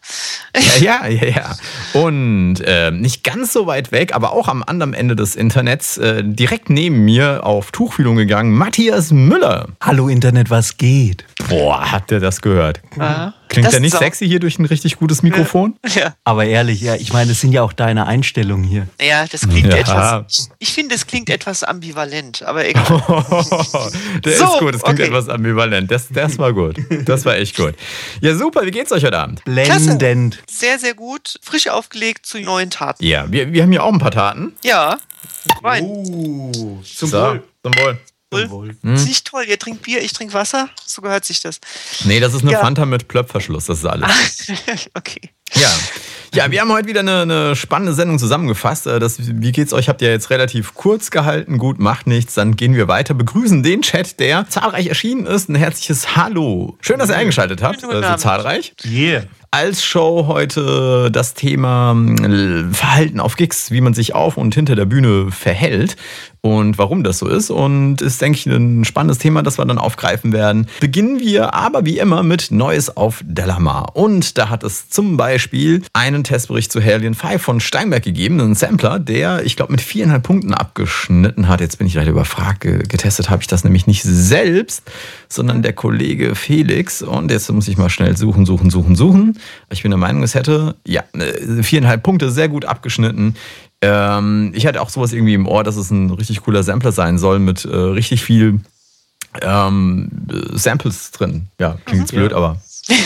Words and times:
Ja, 0.80 1.06
ja, 1.06 1.08
ja. 1.08 1.28
ja. 1.28 1.56
Und 2.00 2.60
äh, 2.60 2.90
nicht 2.90 3.24
ganz 3.24 3.52
so 3.52 3.66
weit 3.66 3.92
weg, 3.92 4.14
aber 4.14 4.32
auch 4.32 4.48
am 4.48 4.62
anderen 4.62 4.94
Ende 4.94 5.16
des 5.16 5.36
Internets, 5.36 5.96
äh, 5.98 6.22
direkt 6.24 6.70
neben 6.70 7.04
mir 7.04 7.44
auf 7.44 7.70
Tuchfühlung 7.70 8.16
gegangen, 8.16 8.52
Matthias 8.52 9.12
Müller. 9.12 9.68
Hallo 9.80 10.08
Internet, 10.08 10.50
was 10.50 10.76
geht? 10.76 11.24
Boah, 11.48 11.92
habt 11.92 12.10
ihr 12.10 12.20
das 12.20 12.40
gehört? 12.40 12.80
Ah, 12.98 13.32
Klingt 13.48 13.66
das 13.66 13.74
ja 13.74 13.80
nicht 13.80 13.96
sexy 13.96 14.26
hier 14.28 14.40
durch 14.40 14.58
ein 14.58 14.64
richtig 14.64 14.96
gutes 14.96 15.22
Mikrofon? 15.22 15.76
Ja, 15.94 16.14
Aber 16.24 16.44
ehrlich, 16.44 16.80
ja, 16.80 16.94
ich 16.94 17.12
meine, 17.12 17.32
es 17.32 17.40
sind 17.40 17.52
ja 17.52 17.62
auch 17.62 17.72
deine 17.72 18.06
Einstellungen 18.06 18.64
hier. 18.64 18.86
ja, 19.00 19.26
das 19.26 19.42
klingt 19.48 19.68
Ja. 19.72 19.76
etwas. 19.78 20.50
Ich 20.58 20.72
finde, 20.72 20.94
es 20.94 21.06
klingt 21.06 21.30
etwas 21.30 21.62
ambivalent, 21.64 22.42
aber 22.42 22.66
egal. 22.68 22.84
Der 24.24 24.36
So, 24.36 24.44
ist 24.44 24.58
gut, 24.58 24.74
das 24.74 24.82
klingt 24.82 25.00
okay. 25.00 25.08
etwas 25.08 25.28
ambivalent. 25.28 25.90
Das, 25.90 26.08
das 26.10 26.38
war 26.38 26.52
gut. 26.52 26.76
Das 27.04 27.24
war 27.24 27.36
echt 27.36 27.56
gut. 27.56 27.74
Ja, 28.20 28.34
super, 28.34 28.64
wie 28.66 28.70
geht's 28.70 28.92
euch 28.92 29.04
heute 29.04 29.18
Abend? 29.18 29.42
Blendend. 29.44 30.42
Sehr, 30.50 30.78
sehr 30.78 30.94
gut. 30.94 31.38
Frisch 31.42 31.68
aufgelegt 31.68 32.26
zu 32.26 32.38
neuen 32.40 32.70
Taten. 32.70 33.04
Ja, 33.04 33.30
wir, 33.30 33.52
wir 33.52 33.62
haben 33.62 33.70
hier 33.72 33.82
auch 33.84 33.92
ein 33.92 33.98
paar 33.98 34.10
Taten. 34.10 34.54
Ja. 34.62 34.98
Wein. 35.62 35.84
Uh, 35.84 36.82
zum 36.82 37.08
so, 37.08 37.38
Zum 37.62 37.74
Wohl. 37.78 37.98
Wohl. 38.30 38.76
Ist 38.82 39.06
nicht 39.08 39.26
toll. 39.26 39.44
Ihr 39.48 39.58
trinkt 39.58 39.82
Bier, 39.82 40.02
ich 40.02 40.12
trinke 40.12 40.34
Wasser. 40.34 40.68
So 40.84 41.00
gehört 41.02 41.24
sich 41.24 41.40
das. 41.40 41.60
Nee, 42.04 42.20
das 42.20 42.34
ist 42.34 42.42
eine 42.42 42.52
Ja. 42.52 42.60
Fanta 42.60 42.84
mit 42.84 43.08
Plöpfverschluss, 43.08 43.66
das 43.66 43.78
ist 43.78 43.86
alles. 43.86 44.06
okay. 44.94 45.30
Ja. 45.54 45.70
Ja, 46.34 46.50
wir 46.50 46.60
haben 46.60 46.70
heute 46.70 46.86
wieder 46.88 47.00
eine, 47.00 47.22
eine 47.22 47.56
spannende 47.56 47.94
Sendung 47.94 48.18
zusammengefasst. 48.18 48.86
Äh, 48.86 48.98
Das, 48.98 49.16
wie 49.18 49.50
geht's 49.50 49.72
euch? 49.72 49.88
Habt 49.88 50.02
ihr 50.02 50.10
jetzt 50.10 50.28
relativ 50.28 50.74
kurz 50.74 51.10
gehalten. 51.10 51.56
Gut, 51.56 51.78
macht 51.78 52.06
nichts. 52.06 52.34
Dann 52.34 52.54
gehen 52.54 52.74
wir 52.74 52.86
weiter. 52.86 53.14
Begrüßen 53.14 53.62
den 53.62 53.80
Chat, 53.80 54.20
der 54.20 54.46
zahlreich 54.46 54.88
erschienen 54.88 55.24
ist. 55.24 55.48
Ein 55.48 55.54
herzliches 55.54 56.16
Hallo. 56.16 56.76
Schön, 56.82 56.98
dass 56.98 57.08
ihr 57.08 57.16
eingeschaltet 57.16 57.62
habt. 57.62 57.82
Äh, 57.82 58.02
So 58.02 58.16
zahlreich. 58.16 58.74
Yeah. 58.84 59.22
Als 59.50 59.82
Show 59.82 60.26
heute 60.26 61.10
das 61.10 61.32
Thema 61.32 61.92
äh, 62.20 62.64
Verhalten 62.74 63.18
auf 63.20 63.36
Gigs, 63.36 63.70
wie 63.70 63.80
man 63.80 63.94
sich 63.94 64.14
auf 64.14 64.36
und 64.36 64.54
hinter 64.54 64.76
der 64.76 64.84
Bühne 64.84 65.30
verhält 65.32 65.96
und 66.40 66.78
warum 66.78 67.02
das 67.04 67.18
so 67.18 67.28
ist. 67.28 67.50
Und 67.50 68.00
ist, 68.00 68.20
denke 68.20 68.38
ich, 68.38 68.46
ein 68.46 68.84
spannendes 68.84 69.18
Thema, 69.18 69.42
das 69.42 69.58
wir 69.58 69.64
dann 69.64 69.78
aufgreifen 69.78 70.32
werden. 70.32 70.66
Beginnen 70.80 71.20
wir 71.20 71.54
aber 71.54 71.84
wie 71.84 71.98
immer 71.98 72.22
mit 72.22 72.50
Neues 72.50 72.96
auf 72.96 73.22
Delamar. 73.24 73.96
Und 73.96 74.38
da 74.38 74.48
hat 74.48 74.62
es 74.64 74.88
zum 74.88 75.16
Beispiel 75.16 75.82
einen 75.92 76.24
Testbericht 76.24 76.70
zu 76.72 76.80
Hellion 76.80 77.14
5 77.14 77.42
von 77.42 77.60
Steinberg 77.60 78.02
gegeben, 78.04 78.40
einen 78.40 78.54
Sampler, 78.54 78.98
der, 78.98 79.44
ich 79.44 79.56
glaube, 79.56 79.72
mit 79.72 79.80
viereinhalb 79.80 80.22
Punkten 80.22 80.54
abgeschnitten 80.54 81.48
hat. 81.48 81.60
Jetzt 81.60 81.78
bin 81.78 81.86
ich 81.86 81.94
leider 81.94 82.10
überfragt. 82.10 82.60
Ge- 82.60 82.78
Getestet 82.86 83.30
habe 83.30 83.42
ich 83.42 83.48
das 83.48 83.64
nämlich 83.64 83.86
nicht 83.86 84.02
selbst, 84.04 84.82
sondern 85.28 85.62
der 85.62 85.72
Kollege 85.72 86.34
Felix. 86.34 87.02
Und 87.02 87.30
jetzt 87.30 87.50
muss 87.50 87.68
ich 87.68 87.76
mal 87.76 87.90
schnell 87.90 88.16
suchen, 88.16 88.46
suchen, 88.46 88.70
suchen, 88.70 88.94
suchen. 88.96 89.38
Ich 89.70 89.82
bin 89.82 89.90
der 89.90 89.98
Meinung, 89.98 90.22
es 90.22 90.34
hätte, 90.34 90.76
ja, 90.86 91.02
äh, 91.14 91.62
viereinhalb 91.62 92.02
Punkte, 92.02 92.30
sehr 92.30 92.48
gut 92.48 92.64
abgeschnitten. 92.64 93.34
Ähm, 93.80 94.52
ich 94.54 94.66
hatte 94.66 94.80
auch 94.80 94.90
sowas 94.90 95.12
irgendwie 95.12 95.34
im 95.34 95.46
Ohr, 95.46 95.64
dass 95.64 95.76
es 95.76 95.90
ein 95.90 96.10
richtig 96.10 96.42
cooler 96.42 96.62
Sampler 96.62 96.92
sein 96.92 97.18
soll 97.18 97.38
mit 97.38 97.64
äh, 97.64 97.74
richtig 97.74 98.22
viel 98.22 98.60
ähm, 99.40 100.10
äh, 100.30 100.56
Samples 100.56 101.10
drin. 101.12 101.48
Ja, 101.60 101.78
klingt 101.84 102.02
jetzt 102.02 102.12
blöd, 102.12 102.32
aber 102.32 102.60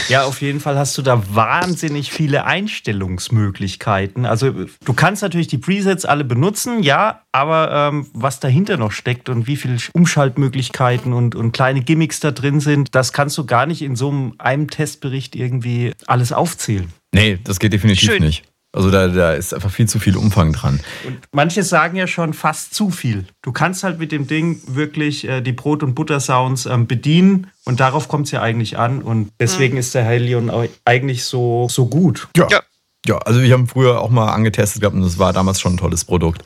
Ja, 0.09 0.25
auf 0.25 0.41
jeden 0.41 0.61
Fall 0.61 0.79
hast 0.79 0.97
du 0.97 1.03
da 1.03 1.23
wahnsinnig 1.35 2.13
viele 2.13 2.45
Einstellungsmöglichkeiten. 2.45 4.27
Also 4.27 4.53
du 4.53 4.93
kannst 4.95 5.23
natürlich 5.23 5.49
die 5.49 5.59
Presets 5.59 6.05
alle 6.05 6.25
benutzen, 6.25 6.83
ja, 6.83 7.23
aber 7.33 7.91
ähm, 7.93 8.07
was 8.13 8.41
dahinter 8.41 8.77
noch 8.77 8.93
steckt 8.93 9.29
und 9.29 9.47
wie 9.47 9.57
viele 9.57 9.79
Umschaltmöglichkeiten 9.93 11.13
und, 11.13 11.35
und 11.35 11.53
kleine 11.53 11.83
Gimmicks 11.83 12.21
da 12.21 12.31
drin 12.31 12.61
sind, 12.61 12.95
das 12.95 13.13
kannst 13.13 13.37
du 13.39 13.45
gar 13.45 13.67
nicht 13.67 13.83
in 13.83 13.97
so 13.97 14.09
einem, 14.11 14.35
einem 14.39 14.71
Testbericht 14.71 15.35
irgendwie 15.35 15.93
alles 16.07 16.33
aufzählen. 16.33 16.93
nee, 17.13 17.39
das 17.43 17.59
geht 17.59 17.73
definitiv 17.73 18.09
Schön. 18.09 18.23
nicht. 18.23 18.45
Also 18.75 18.91
da, 18.91 19.09
da 19.09 19.35
ist 19.35 19.53
einfach 19.53 19.71
viel 19.71 19.87
zu 19.87 19.99
viel 19.99 20.17
Umfang 20.17 20.53
dran. 20.55 20.81
Und 21.07 21.19
manche 21.33 21.63
sagen 21.63 21.97
ja 21.97 22.07
schon 22.07 22.33
fast 22.33 22.75
zu 22.75 22.91
viel. 22.91 23.27
Du 23.43 23.53
kannst 23.53 23.85
halt 23.85 23.99
mit 23.99 24.13
dem 24.13 24.27
Ding 24.27 24.63
wirklich 24.67 25.29
äh, 25.29 25.43
die 25.43 25.53
Brot- 25.53 25.83
und 25.83 25.95
Butter-Sounds 25.95 26.65
ähm, 26.67 26.87
bedienen 26.87 27.49
und 27.65 27.81
darauf 27.81 28.09
kommt 28.09 28.27
es 28.27 28.33
ja 28.33 28.41
eigentlich 28.41 28.79
an. 28.79 29.03
Und 29.03 29.31
deswegen 29.39 29.77
ist 29.77 29.95
der 29.95 30.05
Helion 30.05 30.49
au- 30.49 30.69
eigentlich 30.87 31.25
so, 31.25 31.69
so 31.71 31.87
gut. 31.87 32.29
Ja. 32.37 32.49
Ja. 32.51 32.61
Ja, 33.05 33.19
also 33.19 33.43
wir 33.43 33.53
haben 33.53 33.67
früher 33.67 34.01
auch 34.01 34.11
mal 34.11 34.33
angetestet 34.33 34.81
gehabt 34.81 34.95
und 34.95 35.03
das 35.03 35.19
war 35.19 35.33
damals 35.33 35.61
schon 35.61 35.75
ein 35.75 35.77
tolles 35.77 36.05
Produkt. 36.05 36.45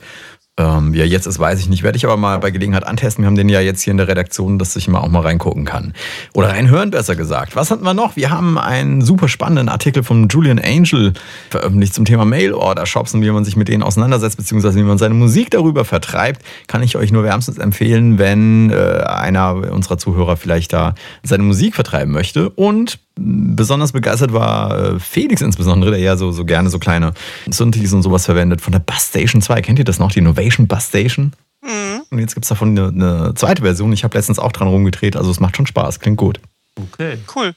Ähm, 0.59 0.93
er 0.95 1.07
jetzt 1.07 1.27
ist, 1.27 1.37
weiß 1.37 1.59
ich 1.59 1.69
nicht. 1.69 1.83
Werde 1.83 1.97
ich 1.97 2.05
aber 2.05 2.17
mal 2.17 2.39
bei 2.39 2.49
Gelegenheit 2.49 2.85
antesten. 2.85 3.23
Wir 3.23 3.27
haben 3.27 3.35
den 3.35 3.47
ja 3.47 3.61
jetzt 3.61 3.81
hier 3.81 3.91
in 3.91 3.97
der 3.97 4.07
Redaktion, 4.07 4.57
dass 4.57 4.75
ich 4.75 4.87
mal 4.87 4.99
auch 4.99 5.07
mal 5.07 5.21
reingucken 5.21 5.65
kann. 5.65 5.93
Oder 6.33 6.49
reinhören, 6.49 6.89
besser 6.89 7.15
gesagt. 7.15 7.55
Was 7.55 7.69
hatten 7.69 7.83
wir 7.83 7.93
noch? 7.93 8.15
Wir 8.15 8.31
haben 8.31 8.57
einen 8.57 9.01
super 9.01 9.27
spannenden 9.27 9.69
Artikel 9.69 10.03
von 10.03 10.27
Julian 10.29 10.59
Angel 10.59 11.13
veröffentlicht 11.51 11.93
zum 11.93 12.05
Thema 12.05 12.25
Mail-Order-Shops 12.25 13.13
und 13.13 13.21
wie 13.21 13.29
man 13.29 13.45
sich 13.45 13.55
mit 13.55 13.67
denen 13.67 13.83
auseinandersetzt, 13.83 14.37
beziehungsweise 14.37 14.79
wie 14.79 14.83
man 14.83 14.97
seine 14.97 15.13
Musik 15.13 15.51
darüber 15.51 15.85
vertreibt. 15.85 16.41
Kann 16.65 16.81
ich 16.81 16.95
euch 16.95 17.11
nur 17.11 17.23
wärmstens 17.23 17.59
empfehlen, 17.59 18.17
wenn 18.17 18.71
äh, 18.71 19.03
einer 19.05 19.71
unserer 19.71 19.99
Zuhörer 19.99 20.37
vielleicht 20.37 20.73
da 20.73 20.95
seine 21.21 21.43
Musik 21.43 21.75
vertreiben 21.75 22.11
möchte. 22.11 22.49
Und 22.49 22.99
besonders 23.17 23.91
begeistert 23.91 24.33
war 24.33 24.95
äh, 24.95 24.99
Felix 24.99 25.41
insbesondere, 25.41 25.91
der 25.91 25.99
ja 25.99 26.17
so, 26.17 26.31
so 26.31 26.45
gerne 26.45 26.69
so 26.69 26.79
kleine 26.79 27.13
Synthes 27.49 27.93
und 27.93 28.03
sowas 28.03 28.25
verwendet, 28.25 28.61
von 28.61 28.71
der 28.71 28.79
Bass 28.79 29.07
Station 29.07 29.41
2. 29.41 29.61
Kennt 29.61 29.79
ihr 29.79 29.85
das 29.85 29.99
noch, 29.99 30.11
die 30.11 30.19
Innovation 30.19 30.67
Bass 30.67 30.87
Station? 30.87 31.33
Mhm. 31.61 32.01
Und 32.09 32.19
jetzt 32.19 32.33
gibt 32.33 32.45
es 32.45 32.49
davon 32.49 32.77
eine, 32.77 32.87
eine 32.87 33.33
zweite 33.35 33.61
Version. 33.61 33.91
Ich 33.93 34.03
habe 34.03 34.17
letztens 34.17 34.39
auch 34.39 34.51
dran 34.51 34.67
rumgedreht, 34.67 35.15
also 35.15 35.31
es 35.31 35.39
macht 35.39 35.57
schon 35.57 35.67
Spaß, 35.67 35.99
klingt 35.99 36.17
gut. 36.17 36.39
Okay. 36.79 37.17
Cool. 37.35 37.53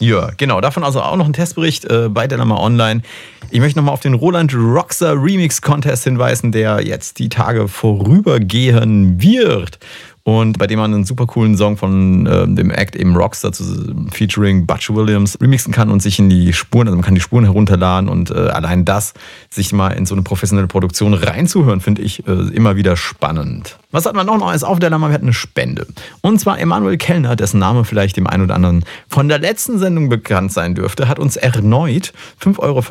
Ja, 0.00 0.30
genau. 0.38 0.62
Davon 0.62 0.82
also 0.82 1.02
auch 1.02 1.16
noch 1.16 1.26
ein 1.26 1.34
Testbericht 1.34 1.84
äh, 1.84 2.08
bei 2.08 2.26
Delamar 2.26 2.60
Online. 2.60 3.02
Ich 3.50 3.60
möchte 3.60 3.78
nochmal 3.78 3.92
auf 3.92 4.00
den 4.00 4.14
Roland 4.14 4.54
Roxer 4.54 5.12
Remix 5.12 5.60
Contest 5.60 6.04
hinweisen, 6.04 6.52
der 6.52 6.80
jetzt 6.86 7.18
die 7.18 7.28
Tage 7.28 7.68
vorübergehen 7.68 9.20
wird. 9.20 9.78
Und 10.30 10.58
bei 10.58 10.68
dem 10.68 10.78
man 10.78 10.94
einen 10.94 11.04
super 11.04 11.26
coolen 11.26 11.56
Song 11.56 11.76
von 11.76 12.24
äh, 12.24 12.46
dem 12.46 12.70
Act 12.70 12.94
eben 12.94 13.16
Rockstar 13.16 13.50
zu, 13.50 13.64
featuring 14.12 14.64
Butch 14.64 14.88
Williams 14.88 15.36
remixen 15.40 15.72
kann 15.72 15.90
und 15.90 16.00
sich 16.00 16.20
in 16.20 16.30
die 16.30 16.52
Spuren, 16.52 16.86
also 16.86 16.96
man 16.96 17.04
kann 17.04 17.16
die 17.16 17.20
Spuren 17.20 17.42
herunterladen 17.42 18.08
und 18.08 18.30
äh, 18.30 18.34
allein 18.34 18.84
das, 18.84 19.12
sich 19.48 19.72
mal 19.72 19.88
in 19.88 20.06
so 20.06 20.14
eine 20.14 20.22
professionelle 20.22 20.68
Produktion 20.68 21.14
reinzuhören, 21.14 21.80
finde 21.80 22.02
ich 22.02 22.28
äh, 22.28 22.32
immer 22.54 22.76
wieder 22.76 22.96
spannend. 22.96 23.79
Was 23.92 24.06
hat 24.06 24.14
man 24.14 24.24
noch 24.24 24.38
Neues 24.38 24.62
auf 24.62 24.78
der 24.78 24.88
Lammer? 24.88 25.08
Wir 25.08 25.14
hatten 25.14 25.24
eine 25.24 25.32
Spende. 25.32 25.84
Und 26.20 26.38
zwar 26.38 26.60
Emanuel 26.60 26.96
Kellner, 26.96 27.34
dessen 27.34 27.58
Name 27.58 27.84
vielleicht 27.84 28.16
dem 28.16 28.28
einen 28.28 28.44
oder 28.44 28.54
anderen 28.54 28.84
von 29.08 29.28
der 29.28 29.40
letzten 29.40 29.80
Sendung 29.80 30.08
bekannt 30.08 30.52
sein 30.52 30.76
dürfte, 30.76 31.08
hat 31.08 31.18
uns 31.18 31.36
erneut 31.36 32.12
5,55 32.40 32.58
Euro 32.60 32.82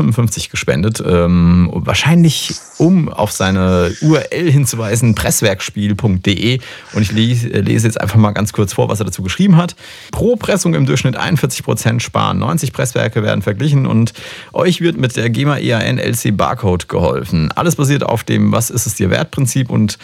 gespendet. 0.51 1.01
Ähm, 1.05 1.69
wahrscheinlich 1.73 2.53
um 2.77 3.07
auf 3.07 3.31
seine 3.31 3.95
URL 4.01 4.51
hinzuweisen, 4.51 5.15
presswerkspiel.de. 5.15 6.59
Und 6.93 7.01
ich 7.01 7.11
lese, 7.13 7.47
lese 7.47 7.87
jetzt 7.87 8.01
einfach 8.01 8.17
mal 8.17 8.31
ganz 8.31 8.51
kurz 8.51 8.73
vor, 8.73 8.89
was 8.89 8.99
er 8.99 9.05
dazu 9.05 9.23
geschrieben 9.23 9.55
hat. 9.55 9.77
Pro 10.11 10.35
Pressung 10.35 10.73
im 10.73 10.85
Durchschnitt 10.85 11.17
41% 11.17 12.01
sparen. 12.01 12.39
90 12.39 12.73
Presswerke 12.73 13.23
werden 13.23 13.41
verglichen 13.41 13.85
und 13.85 14.11
euch 14.51 14.81
wird 14.81 14.97
mit 14.97 15.15
der 15.15 15.29
GEMA 15.29 15.59
EAN 15.59 15.97
LC 15.97 16.35
Barcode 16.35 16.89
geholfen. 16.89 17.53
Alles 17.53 17.77
basiert 17.77 18.03
auf 18.03 18.25
dem 18.25 18.51
Was 18.51 18.69
ist 18.69 18.85
es 18.85 18.95
dir 18.95 19.09
wert 19.09 19.31
Prinzip 19.31 19.69
und 19.69 19.97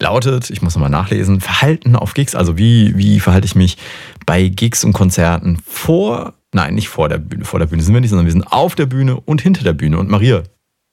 lautet, 0.00 0.48
ich 0.48 0.62
muss 0.62 0.74
nochmal 0.74 0.88
nachlesen, 0.88 1.42
Verhalten 1.42 1.96
auf 1.96 2.14
Gigs. 2.14 2.34
Also 2.34 2.56
wie, 2.56 2.96
wie 2.96 3.20
verhalte 3.20 3.44
ich 3.44 3.54
mich 3.54 3.76
bei 4.24 4.48
Gigs 4.48 4.84
und 4.84 4.94
Konzerten 4.94 5.58
vor, 5.66 6.32
Nein, 6.56 6.74
nicht 6.74 6.88
vor 6.88 7.10
der 7.10 7.18
Bühne. 7.18 7.44
Vor 7.44 7.58
der 7.58 7.66
Bühne 7.66 7.82
sind 7.82 7.92
wir 7.92 8.00
nicht, 8.00 8.08
sondern 8.08 8.24
wir 8.24 8.32
sind 8.32 8.50
auf 8.50 8.74
der 8.74 8.86
Bühne 8.86 9.20
und 9.20 9.42
hinter 9.42 9.62
der 9.62 9.74
Bühne. 9.74 9.98
Und 9.98 10.08
Maria, 10.08 10.42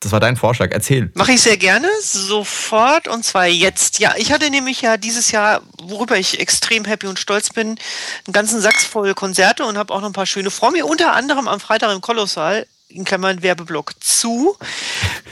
das 0.02 0.12
war 0.12 0.20
dein 0.20 0.36
Vorschlag. 0.36 0.72
Erzähl. 0.72 1.10
Mache 1.14 1.32
ich 1.32 1.42
sehr 1.42 1.56
gerne, 1.56 1.88
sofort 2.02 3.08
und 3.08 3.24
zwar 3.24 3.46
jetzt. 3.46 4.00
Ja, 4.00 4.14
ich 4.18 4.34
hatte 4.34 4.50
nämlich 4.50 4.82
ja 4.82 4.98
dieses 4.98 5.32
Jahr, 5.32 5.62
worüber 5.82 6.18
ich 6.18 6.42
extrem 6.42 6.84
happy 6.84 7.08
und 7.08 7.18
stolz 7.18 7.50
bin, 7.50 7.78
einen 8.26 8.34
ganzen 8.34 8.60
Sachs 8.60 8.84
voll 8.84 9.14
Konzerte 9.14 9.64
und 9.64 9.78
habe 9.78 9.94
auch 9.94 10.02
noch 10.02 10.08
ein 10.08 10.14
paar 10.14 10.26
schöne 10.26 10.52
vor 10.52 10.72
mir. 10.72 10.86
Unter 10.86 11.14
anderem 11.14 11.48
am 11.48 11.62
Freitag 11.62 11.94
im 11.94 12.02
Kolossal 12.02 12.68
in 12.90 13.06
Klammern 13.06 13.42
Werbeblock 13.42 13.94
zu. 14.02 14.58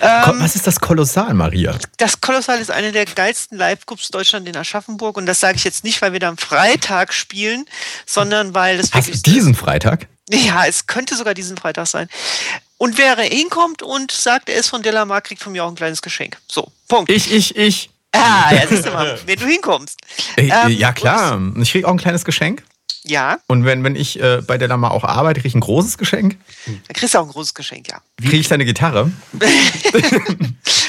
Ähm, 0.02 0.40
Was 0.40 0.56
ist 0.56 0.66
das 0.66 0.80
Kolossal, 0.80 1.34
Maria? 1.34 1.78
Das 1.98 2.22
Kolossal 2.22 2.60
ist 2.60 2.72
eine 2.72 2.92
der 2.92 3.06
geilsten 3.06 3.58
Live-Groups 3.58 4.10
Deutschland 4.10 4.48
in 4.48 4.56
Aschaffenburg 4.56 5.18
und 5.18 5.26
das 5.26 5.40
sage 5.42 5.58
ich 5.58 5.64
jetzt 5.64 5.84
nicht, 5.84 6.02
weil 6.02 6.14
wir 6.14 6.20
da 6.20 6.30
am 6.30 6.38
Freitag 6.38 7.14
spielen, 7.14 7.66
sondern 8.06 8.54
weil 8.54 8.78
das 8.78 8.94
Hast 8.94 9.08
wirklich... 9.08 9.22
diesen 9.24 9.54
Freitag? 9.54 10.08
Ja, 10.34 10.66
es 10.66 10.88
könnte 10.88 11.16
sogar 11.16 11.34
diesen 11.34 11.58
Freitag 11.58 11.88
sein. 11.88 12.08
Und 12.78 12.98
wer 12.98 13.16
hinkommt 13.18 13.84
und 13.84 14.12
sagt, 14.12 14.50
er 14.50 14.56
ist 14.56 14.70
von 14.70 14.82
Delamar, 14.82 15.22
kriegt 15.22 15.42
von 15.42 15.52
mir 15.52 15.64
auch 15.64 15.70
ein 15.70 15.76
kleines 15.76 16.02
Geschenk. 16.02 16.38
So, 16.48 16.72
Punkt. 16.88 17.12
Ich, 17.12 17.32
ich, 17.32 17.56
ich. 17.56 17.90
Ah, 18.14 18.54
ja, 18.54 18.68
siehst 18.68 18.86
du 18.86 18.92
mal, 18.92 19.20
wenn 19.26 19.40
du 19.40 19.46
hinkommst. 19.46 20.00
Äh, 20.36 20.50
ähm, 20.50 20.70
ja, 20.70 20.92
klar. 20.92 21.40
Ich 21.58 21.72
krieg 21.72 21.86
auch 21.86 21.92
ein 21.92 21.98
kleines 21.98 22.26
Geschenk. 22.26 22.64
Ja. 23.04 23.40
Und 23.48 23.66
wenn, 23.66 23.84
wenn 23.84 23.96
ich 23.96 24.20
äh, 24.20 24.42
bei 24.46 24.58
der 24.58 24.68
Lama 24.68 24.90
auch 24.90 25.04
arbeite, 25.04 25.40
kriege 25.40 25.50
ich 25.50 25.56
ein 25.56 25.62
großes 25.62 25.98
Geschenk? 25.98 26.38
Dann 26.66 26.94
kriegst 26.94 27.14
du 27.14 27.20
auch 27.20 27.26
ein 27.26 27.32
großes 27.32 27.54
Geschenk, 27.54 27.88
ja. 27.90 28.02
Kriege 28.22 28.38
ich 28.38 28.48
deine 28.48 28.66
Gitarre? 28.66 29.12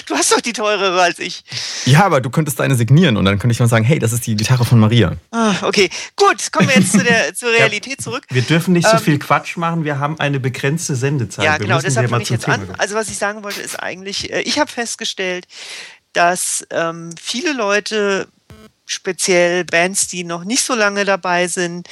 du 0.07 0.15
hast 0.15 0.33
doch 0.33 0.41
die 0.41 0.53
teurere 0.53 1.01
als 1.01 1.19
ich. 1.19 1.45
Ja, 1.87 2.05
aber 2.05 2.21
du 2.21 2.31
könntest 2.31 2.61
deine 2.61 2.75
signieren 2.75 3.17
und 3.17 3.25
dann 3.25 3.39
könnte 3.39 3.53
ich 3.53 3.61
mal 3.61 3.69
sagen, 3.69 3.85
hey, 3.85 3.99
das 3.99 4.13
ist 4.13 4.27
die 4.27 4.37
Gitarre 4.37 4.65
von 4.65 4.79
Maria. 4.79 5.17
Ah, 5.31 5.55
okay, 5.63 5.89
gut, 6.17 6.53
kommen 6.53 6.69
wir 6.69 6.77
jetzt 6.77 6.93
zu 6.93 7.03
der, 7.03 7.35
zur 7.35 7.51
Realität 7.59 7.99
ja, 7.99 8.05
zurück. 8.05 8.25
Wir 8.31 8.43
dürfen 8.43 8.75
nicht 8.75 8.87
ähm, 8.87 8.99
so 8.99 9.05
viel 9.05 9.19
Quatsch 9.19 9.57
machen, 9.57 9.85
wir 9.85 9.99
haben 9.99 10.21
eine 10.21 10.41
begrenzte 10.41 10.97
Sendezeit. 10.97 11.45
Ja, 11.45 11.59
genau, 11.59 11.81
deshalb 11.81 12.11
fange 12.11 12.23
ich 12.23 12.31
jetzt 12.31 12.45
Thema 12.45 12.57
an. 12.57 12.75
Also 12.79 12.95
was 12.95 13.09
ich 13.09 13.19
sagen 13.19 13.43
wollte, 13.43 13.61
ist 13.61 13.77
eigentlich, 13.83 14.33
äh, 14.33 14.43
ich 14.43 14.59
habe 14.59 14.71
festgestellt, 14.71 15.47
dass 16.13 16.67
ähm, 16.71 17.11
viele 17.21 17.53
Leute 17.53 18.29
speziell 18.87 19.65
Bands, 19.65 20.09
die 20.09 20.25
noch 20.25 20.45
nicht 20.45 20.65
so 20.65 20.75
lange 20.75 21.05
dabei 21.05 21.49
sind, 21.49 21.89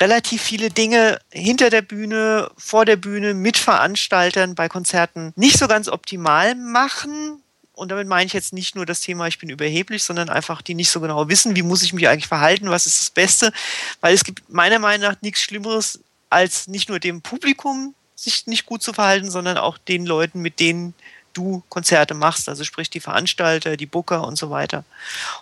relativ 0.00 0.42
viele 0.42 0.70
Dinge 0.70 1.18
hinter 1.30 1.70
der 1.70 1.82
Bühne, 1.82 2.50
vor 2.56 2.84
der 2.84 2.96
Bühne, 2.96 3.34
mit 3.34 3.56
Veranstaltern 3.56 4.54
bei 4.54 4.68
Konzerten 4.68 5.32
nicht 5.36 5.58
so 5.58 5.68
ganz 5.68 5.88
optimal 5.88 6.54
machen. 6.54 7.42
Und 7.72 7.90
damit 7.90 8.08
meine 8.08 8.26
ich 8.26 8.32
jetzt 8.32 8.52
nicht 8.52 8.74
nur 8.74 8.86
das 8.86 9.00
Thema, 9.00 9.26
ich 9.26 9.38
bin 9.38 9.50
überheblich, 9.50 10.02
sondern 10.02 10.30
einfach, 10.30 10.62
die 10.62 10.74
nicht 10.74 10.90
so 10.90 11.00
genau 11.00 11.28
wissen, 11.28 11.56
wie 11.56 11.62
muss 11.62 11.82
ich 11.82 11.92
mich 11.92 12.08
eigentlich 12.08 12.26
verhalten, 12.26 12.70
was 12.70 12.86
ist 12.86 13.00
das 13.00 13.10
Beste. 13.10 13.52
Weil 14.00 14.14
es 14.14 14.24
gibt 14.24 14.48
meiner 14.50 14.78
Meinung 14.78 15.10
nach 15.10 15.20
nichts 15.20 15.42
Schlimmeres, 15.42 16.00
als 16.30 16.68
nicht 16.68 16.88
nur 16.88 17.00
dem 17.00 17.22
Publikum 17.22 17.94
sich 18.14 18.46
nicht 18.46 18.64
gut 18.64 18.82
zu 18.82 18.94
verhalten, 18.94 19.30
sondern 19.30 19.58
auch 19.58 19.76
den 19.76 20.06
Leuten, 20.06 20.40
mit 20.40 20.58
denen 20.58 20.94
du 21.36 21.62
Konzerte 21.68 22.14
machst, 22.14 22.48
also 22.48 22.64
sprich 22.64 22.90
die 22.90 23.00
Veranstalter, 23.00 23.76
die 23.76 23.86
Booker 23.86 24.26
und 24.26 24.36
so 24.36 24.50
weiter. 24.50 24.84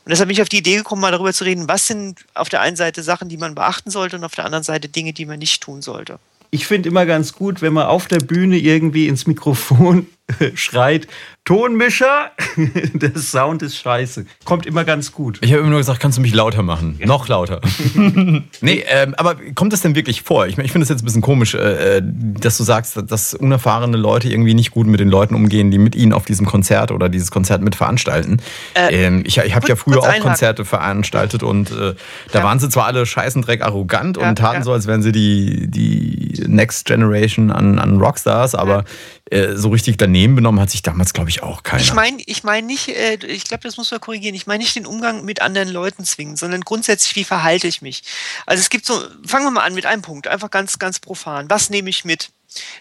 Und 0.04 0.10
deshalb 0.10 0.28
bin 0.28 0.34
ich 0.34 0.42
auf 0.42 0.48
die 0.48 0.58
Idee 0.58 0.76
gekommen, 0.76 1.02
mal 1.02 1.12
darüber 1.12 1.32
zu 1.32 1.44
reden, 1.44 1.68
was 1.68 1.86
sind 1.86 2.24
auf 2.34 2.48
der 2.48 2.60
einen 2.60 2.76
Seite 2.76 3.02
Sachen, 3.02 3.28
die 3.28 3.36
man 3.36 3.54
beachten 3.54 3.90
sollte 3.90 4.16
und 4.16 4.24
auf 4.24 4.34
der 4.34 4.44
anderen 4.44 4.64
Seite 4.64 4.88
Dinge, 4.88 5.12
die 5.12 5.26
man 5.26 5.38
nicht 5.38 5.62
tun 5.62 5.82
sollte. 5.82 6.18
Ich 6.50 6.66
finde 6.66 6.88
immer 6.88 7.04
ganz 7.04 7.32
gut, 7.32 7.62
wenn 7.62 7.72
man 7.72 7.86
auf 7.86 8.06
der 8.06 8.20
Bühne 8.20 8.56
irgendwie 8.56 9.08
ins 9.08 9.26
Mikrofon 9.26 10.06
schreit, 10.54 11.06
Tonmischer, 11.44 12.30
der 12.94 13.18
Sound 13.18 13.60
ist 13.60 13.76
scheiße. 13.76 14.24
Kommt 14.44 14.64
immer 14.64 14.84
ganz 14.84 15.12
gut. 15.12 15.38
Ich 15.42 15.52
habe 15.52 15.60
immer 15.60 15.68
nur 15.68 15.78
gesagt, 15.78 16.00
kannst 16.00 16.16
du 16.16 16.22
mich 16.22 16.34
lauter 16.34 16.62
machen? 16.62 16.96
Ja. 16.98 17.06
Noch 17.06 17.28
lauter. 17.28 17.60
nee, 18.62 18.82
ähm, 18.88 19.14
aber 19.16 19.36
kommt 19.54 19.74
das 19.74 19.82
denn 19.82 19.94
wirklich 19.94 20.22
vor? 20.22 20.46
Ich, 20.46 20.56
ich 20.56 20.72
finde 20.72 20.84
es 20.84 20.88
jetzt 20.88 21.02
ein 21.02 21.04
bisschen 21.04 21.20
komisch, 21.20 21.54
äh, 21.54 21.98
äh, 21.98 22.02
dass 22.02 22.56
du 22.56 22.64
sagst, 22.64 22.98
dass 23.10 23.34
unerfahrene 23.34 23.98
Leute 23.98 24.30
irgendwie 24.30 24.54
nicht 24.54 24.70
gut 24.70 24.86
mit 24.86 25.00
den 25.00 25.10
Leuten 25.10 25.34
umgehen, 25.34 25.70
die 25.70 25.76
mit 25.76 25.94
ihnen 25.94 26.14
auf 26.14 26.24
diesem 26.24 26.46
Konzert 26.46 26.90
oder 26.90 27.10
dieses 27.10 27.30
Konzert 27.30 27.60
mit 27.60 27.74
veranstalten. 27.74 28.38
Äh, 28.72 29.04
ähm, 29.04 29.22
ich 29.26 29.36
ich 29.36 29.54
habe 29.54 29.68
ja 29.68 29.76
früher 29.76 29.98
auch 29.98 30.20
Konzerte 30.20 30.64
veranstaltet 30.64 31.42
und 31.42 31.70
äh, 31.72 31.94
da 32.32 32.38
ja. 32.38 32.44
waren 32.44 32.58
sie 32.58 32.70
zwar 32.70 32.86
alle 32.86 33.04
scheißendreck 33.04 33.60
arrogant 33.60 34.16
ja, 34.16 34.30
und 34.30 34.38
taten 34.38 34.62
so, 34.62 34.72
als 34.72 34.86
wären 34.86 35.02
sie 35.02 35.12
die, 35.12 35.70
die 35.70 36.42
Next 36.46 36.86
Generation 36.86 37.50
an, 37.50 37.78
an 37.78 38.00
Rockstars, 38.00 38.54
aber 38.54 38.84
äh, 39.30 39.56
so 39.56 39.70
richtig 39.70 39.96
daneben 39.96 40.34
benommen 40.34 40.60
hat 40.60 40.70
sich 40.70 40.82
damals, 40.82 41.14
glaube 41.14 41.30
ich, 41.30 41.42
auch 41.42 41.62
keiner. 41.62 41.82
Ich 41.82 41.94
meine 41.94 42.22
ich 42.26 42.44
mein 42.44 42.66
nicht, 42.66 42.88
äh, 42.88 43.14
ich 43.26 43.44
glaube, 43.44 43.62
das 43.62 43.78
muss 43.78 43.90
man 43.90 44.00
korrigieren, 44.00 44.34
ich 44.34 44.46
meine 44.46 44.62
nicht 44.62 44.76
den 44.76 44.86
Umgang 44.86 45.24
mit 45.24 45.40
anderen 45.40 45.68
Leuten 45.68 46.04
zwingen, 46.04 46.36
sondern 46.36 46.60
grundsätzlich, 46.60 47.16
wie 47.16 47.24
verhalte 47.24 47.66
ich 47.66 47.80
mich. 47.80 48.02
Also 48.44 48.60
es 48.60 48.68
gibt 48.68 48.84
so, 48.84 49.02
fangen 49.26 49.46
wir 49.46 49.50
mal 49.50 49.64
an 49.64 49.74
mit 49.74 49.86
einem 49.86 50.02
Punkt, 50.02 50.28
einfach 50.28 50.50
ganz, 50.50 50.78
ganz 50.78 51.00
profan. 51.00 51.48
Was 51.48 51.70
nehme 51.70 51.88
ich 51.88 52.04
mit? 52.04 52.30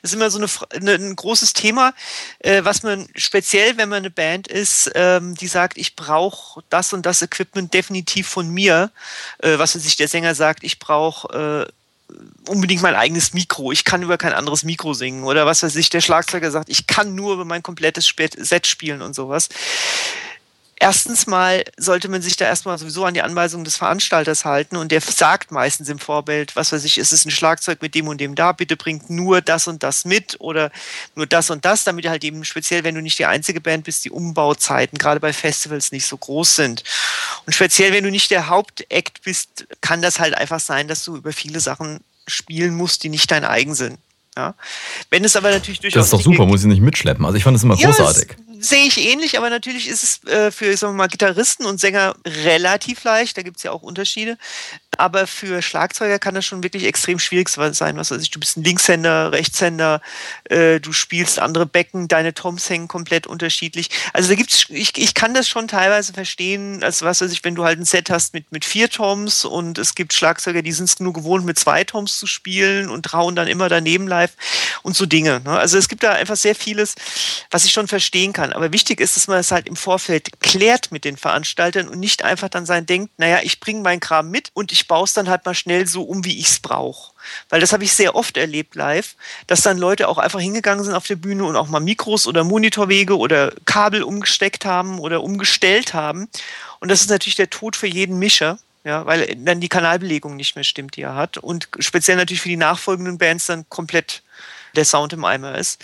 Das 0.02 0.12
ist 0.12 0.16
immer 0.16 0.30
so 0.30 0.38
eine, 0.38 0.48
eine, 0.74 0.94
ein 0.96 1.16
großes 1.16 1.54
Thema, 1.54 1.94
äh, 2.40 2.64
was 2.64 2.84
man 2.84 3.08
speziell, 3.16 3.78
wenn 3.78 3.90
man 3.90 4.00
eine 4.00 4.12
Band 4.12 4.48
ist, 4.48 4.92
ähm, 4.96 5.36
die 5.36 5.48
sagt, 5.48 5.78
ich 5.78 5.96
brauche 5.96 6.62
das 6.70 6.94
und 6.94 7.06
das 7.06 7.22
Equipment 7.22 7.74
definitiv 7.74 8.28
von 8.28 8.50
mir, 8.50 8.92
äh, 9.40 9.58
was 9.58 9.74
sich 9.74 9.96
der 9.96 10.08
Sänger 10.10 10.36
sagt, 10.36 10.64
ich 10.64 10.80
brauche 10.80 11.68
äh, 11.70 11.74
unbedingt 12.48 12.82
mein 12.82 12.96
eigenes 12.96 13.34
Mikro. 13.34 13.72
Ich 13.72 13.84
kann 13.84 14.04
über 14.04 14.18
kein 14.18 14.34
anderes 14.34 14.64
Mikro 14.64 14.94
singen. 14.94 15.24
Oder 15.24 15.46
was 15.46 15.64
weiß 15.64 15.76
ich, 15.76 15.90
der 15.90 16.02
Schlagzeuger 16.02 16.52
sagt, 16.52 16.70
ich 16.70 16.88
kann 16.88 17.16
nur 17.16 17.34
über 17.34 17.46
mein 17.46 17.64
komplettes 17.64 18.14
Set 18.38 18.68
spielen 18.68 19.02
und 19.02 19.16
sowas. 19.16 19.50
Erstens 20.84 21.28
mal 21.28 21.64
sollte 21.78 22.10
man 22.10 22.22
sich 22.22 22.36
da 22.36 22.44
erstmal 22.44 22.78
sowieso 22.78 23.06
an 23.06 23.14
die 23.14 23.22
Anweisungen 23.22 23.64
des 23.64 23.78
Veranstalters 23.78 24.44
halten 24.44 24.76
und 24.76 24.92
der 24.92 25.00
sagt 25.00 25.50
meistens 25.50 25.88
im 25.88 25.98
Vorbild, 25.98 26.58
was 26.58 26.74
weiß 26.74 26.84
ich, 26.84 26.98
ist 26.98 27.14
es 27.14 27.24
ein 27.24 27.32
Schlagzeug 27.32 27.82
mit 27.82 27.96
dem 27.96 28.10
und 28.10 28.20
dem 28.20 28.36
da, 28.36 28.52
bitte 28.52 28.76
bringt 28.76 29.10
nur 29.10 29.40
das 29.40 29.70
und 29.70 29.82
das 29.82 30.04
mit 30.04 30.36
oder 30.42 30.72
nur 31.16 31.26
das 31.26 31.50
und 31.50 31.64
das, 31.64 31.86
damit 31.86 32.06
halt 32.10 32.26
eben 32.26 32.44
speziell, 32.44 32.84
wenn 32.84 32.96
du 32.96 33.02
nicht 33.02 33.18
die 33.18 33.26
einzige 33.26 33.62
Band 33.62 33.86
bist, 33.86 34.04
die 34.04 34.12
Umbauzeiten 34.12 34.98
gerade 34.98 35.22
bei 35.22 35.32
Festivals 35.32 35.94
nicht 35.94 36.06
so 36.06 36.18
groß 36.18 36.58
sind. 36.58 36.84
Und 37.46 37.54
speziell, 37.54 37.94
wenn 37.94 38.04
du 38.04 38.12
nicht 38.12 38.30
der 38.30 38.50
Hauptakt 38.50 39.22
bist, 39.24 39.66
kann 39.80 40.02
das 40.02 40.20
halt 40.20 40.34
einfach 40.36 40.60
sein, 40.60 40.90
dass 40.90 41.06
du 41.06 41.16
über 41.16 41.32
viele 41.32 41.62
Sachen 41.62 42.02
spielen 42.28 42.76
musst, 42.76 43.04
die 43.04 43.10
nicht 43.10 43.32
dein 43.32 43.46
eigen 43.46 43.74
sind. 43.74 44.00
Ja. 44.36 44.54
Wenn 45.10 45.24
es 45.24 45.38
aber 45.38 45.50
natürlich 45.52 45.80
durchaus. 45.80 45.98
Das 45.98 46.06
ist 46.08 46.14
doch 46.14 46.22
super, 46.22 46.46
muss 46.46 46.60
ich 46.62 46.68
nicht 46.68 46.82
mitschleppen. 46.82 47.24
Also 47.24 47.38
ich 47.38 47.44
fand 47.46 47.56
das 47.56 47.64
immer 47.64 47.78
ja, 47.78 47.88
großartig 47.88 48.36
sehe 48.64 48.86
ich 48.86 48.98
ähnlich, 48.98 49.38
aber 49.38 49.50
natürlich 49.50 49.88
ist 49.88 50.04
es 50.04 50.24
äh, 50.32 50.52
für 50.52 50.76
sagen 50.78 50.94
wir 50.94 50.98
mal, 50.98 51.08
Gitarristen 51.08 51.66
und 51.66 51.80
Sänger 51.80 52.16
relativ 52.26 53.04
leicht. 53.04 53.38
Da 53.38 53.42
gibt 53.42 53.58
es 53.58 53.64
ja 53.64 53.72
auch 53.72 53.82
Unterschiede. 53.82 54.38
Aber 54.98 55.28
für 55.28 55.62
Schlagzeuger 55.62 56.20
kann 56.20 56.36
das 56.36 56.46
schon 56.46 56.64
wirklich 56.64 56.86
extrem 56.86 57.20
schwierig 57.20 57.50
sein. 57.50 57.98
Was 57.98 58.12
weiß 58.12 58.22
ich, 58.22 58.32
du 58.32 58.40
bist 58.40 58.58
ein 58.58 58.64
Linkshänder, 58.64 59.32
Rechtshänder, 59.32 60.02
äh, 60.46 60.80
du 60.80 60.94
spielst 60.94 61.40
andere 61.40 61.66
Becken, 61.66 62.08
deine 62.08 62.34
Toms 62.34 62.70
hängen 62.70 62.88
komplett 62.88 63.28
unterschiedlich. 63.28 63.90
Also 64.14 64.30
da 64.30 64.36
gibt's, 64.36 64.66
ich, 64.70 64.98
ich 64.98 65.14
kann 65.14 65.34
das 65.34 65.48
schon 65.48 65.68
teilweise 65.68 66.14
verstehen, 66.14 66.84
als 66.84 67.02
was 67.02 67.22
weiß 67.22 67.32
ich, 67.32 67.44
wenn 67.44 67.56
du 67.56 67.64
halt 67.64 67.80
ein 67.80 67.86
Set 67.86 68.10
hast 68.10 68.34
mit, 68.34 68.52
mit 68.52 68.66
vier 68.66 68.90
Toms 68.90 69.46
und 69.46 69.78
es 69.78 69.96
gibt 69.96 70.14
Schlagzeuger, 70.14 70.62
die 70.62 70.72
sind 70.72 70.86
es 70.86 71.00
nur 71.00 71.14
gewohnt, 71.14 71.46
mit 71.46 71.60
zwei 71.60 71.84
Toms 71.84 72.18
zu 72.18 72.28
spielen 72.28 72.90
und 72.90 73.04
trauen 73.04 73.36
dann 73.36 73.48
immer 73.48 73.70
daneben 73.70 74.08
live 74.08 74.32
und 74.84 74.96
so 74.96 75.06
Dinge. 75.06 75.42
Ne? 75.44 75.52
Also 75.52 75.78
es 75.78 75.90
gibt 75.90 76.04
da 76.04 76.14
einfach 76.14 76.36
sehr 76.36 76.56
vieles, 76.56 76.96
was 77.52 77.66
ich 77.66 77.72
schon 77.72 77.88
verstehen 77.88 78.34
kann. 78.34 78.54
Aber 78.54 78.72
wichtig 78.74 79.00
ist, 79.00 79.16
dass 79.16 79.28
man 79.28 79.40
es 79.40 79.52
halt 79.52 79.68
im 79.68 79.76
Vorfeld 79.76 80.40
klärt 80.40 80.92
mit 80.92 81.06
den 81.06 81.18
Veranstaltern 81.18 81.88
und 81.88 82.00
nicht 82.00 82.24
einfach 82.24 82.50
dann 82.50 82.66
sein 82.66 82.86
denkt, 82.86 83.12
naja, 83.18 83.40
ich 83.44 83.60
bringe 83.60 83.82
meinen 83.82 84.00
Kram 84.00 84.30
mit 84.30 84.52
und 84.54 84.72
ich 84.72 84.83
baue 84.88 85.06
es 85.06 85.14
dann 85.14 85.30
halt 85.30 85.46
mal 85.46 85.54
schnell 85.54 85.88
so 85.88 86.04
um, 86.04 86.26
wie 86.26 86.40
ich 86.40 86.50
es 86.50 86.60
brauche. 86.60 87.14
Weil 87.50 87.62
das 87.62 87.74
habe 87.74 87.84
ich 87.84 87.94
sehr 87.94 88.16
oft 88.16 88.38
erlebt 88.38 88.76
live, 88.76 89.16
dass 89.48 89.62
dann 89.62 89.78
Leute 89.78 90.08
auch 90.08 90.18
einfach 90.18 90.40
hingegangen 90.40 90.84
sind 90.84 90.94
auf 90.94 91.08
der 91.08 91.16
Bühne 91.16 91.46
und 91.46 91.56
auch 91.56 91.68
mal 91.68 91.80
Mikros 91.80 92.28
oder 92.28 92.44
Monitorwege 92.44 93.18
oder 93.18 93.54
Kabel 93.66 94.04
umgesteckt 94.04 94.66
haben 94.66 95.00
oder 95.00 95.24
umgestellt 95.24 95.94
haben. 95.94 96.30
Und 96.80 96.90
das 96.90 97.02
ist 97.02 97.10
natürlich 97.10 97.36
der 97.36 97.50
Tod 97.50 97.76
für 97.76 97.88
jeden 97.88 98.20
Mischer. 98.20 98.60
Ja, 98.86 99.06
weil 99.06 99.34
dann 99.38 99.62
die 99.62 99.70
Kanalbelegung 99.70 100.36
nicht 100.36 100.56
mehr 100.56 100.66
stimmt, 100.66 100.98
die 100.98 101.04
er 101.04 101.16
hat. 101.16 101.38
Und 101.38 101.70
speziell 101.80 102.18
natürlich 102.18 102.42
für 102.42 102.50
die 102.50 102.58
nachfolgenden 102.58 103.18
Bands 103.18 103.46
dann 103.46 103.66
komplett 103.70 104.24
der 104.76 104.86
Sound 104.86 105.14
im 105.14 105.26
Eimer 105.26 105.58
ist. 105.58 105.84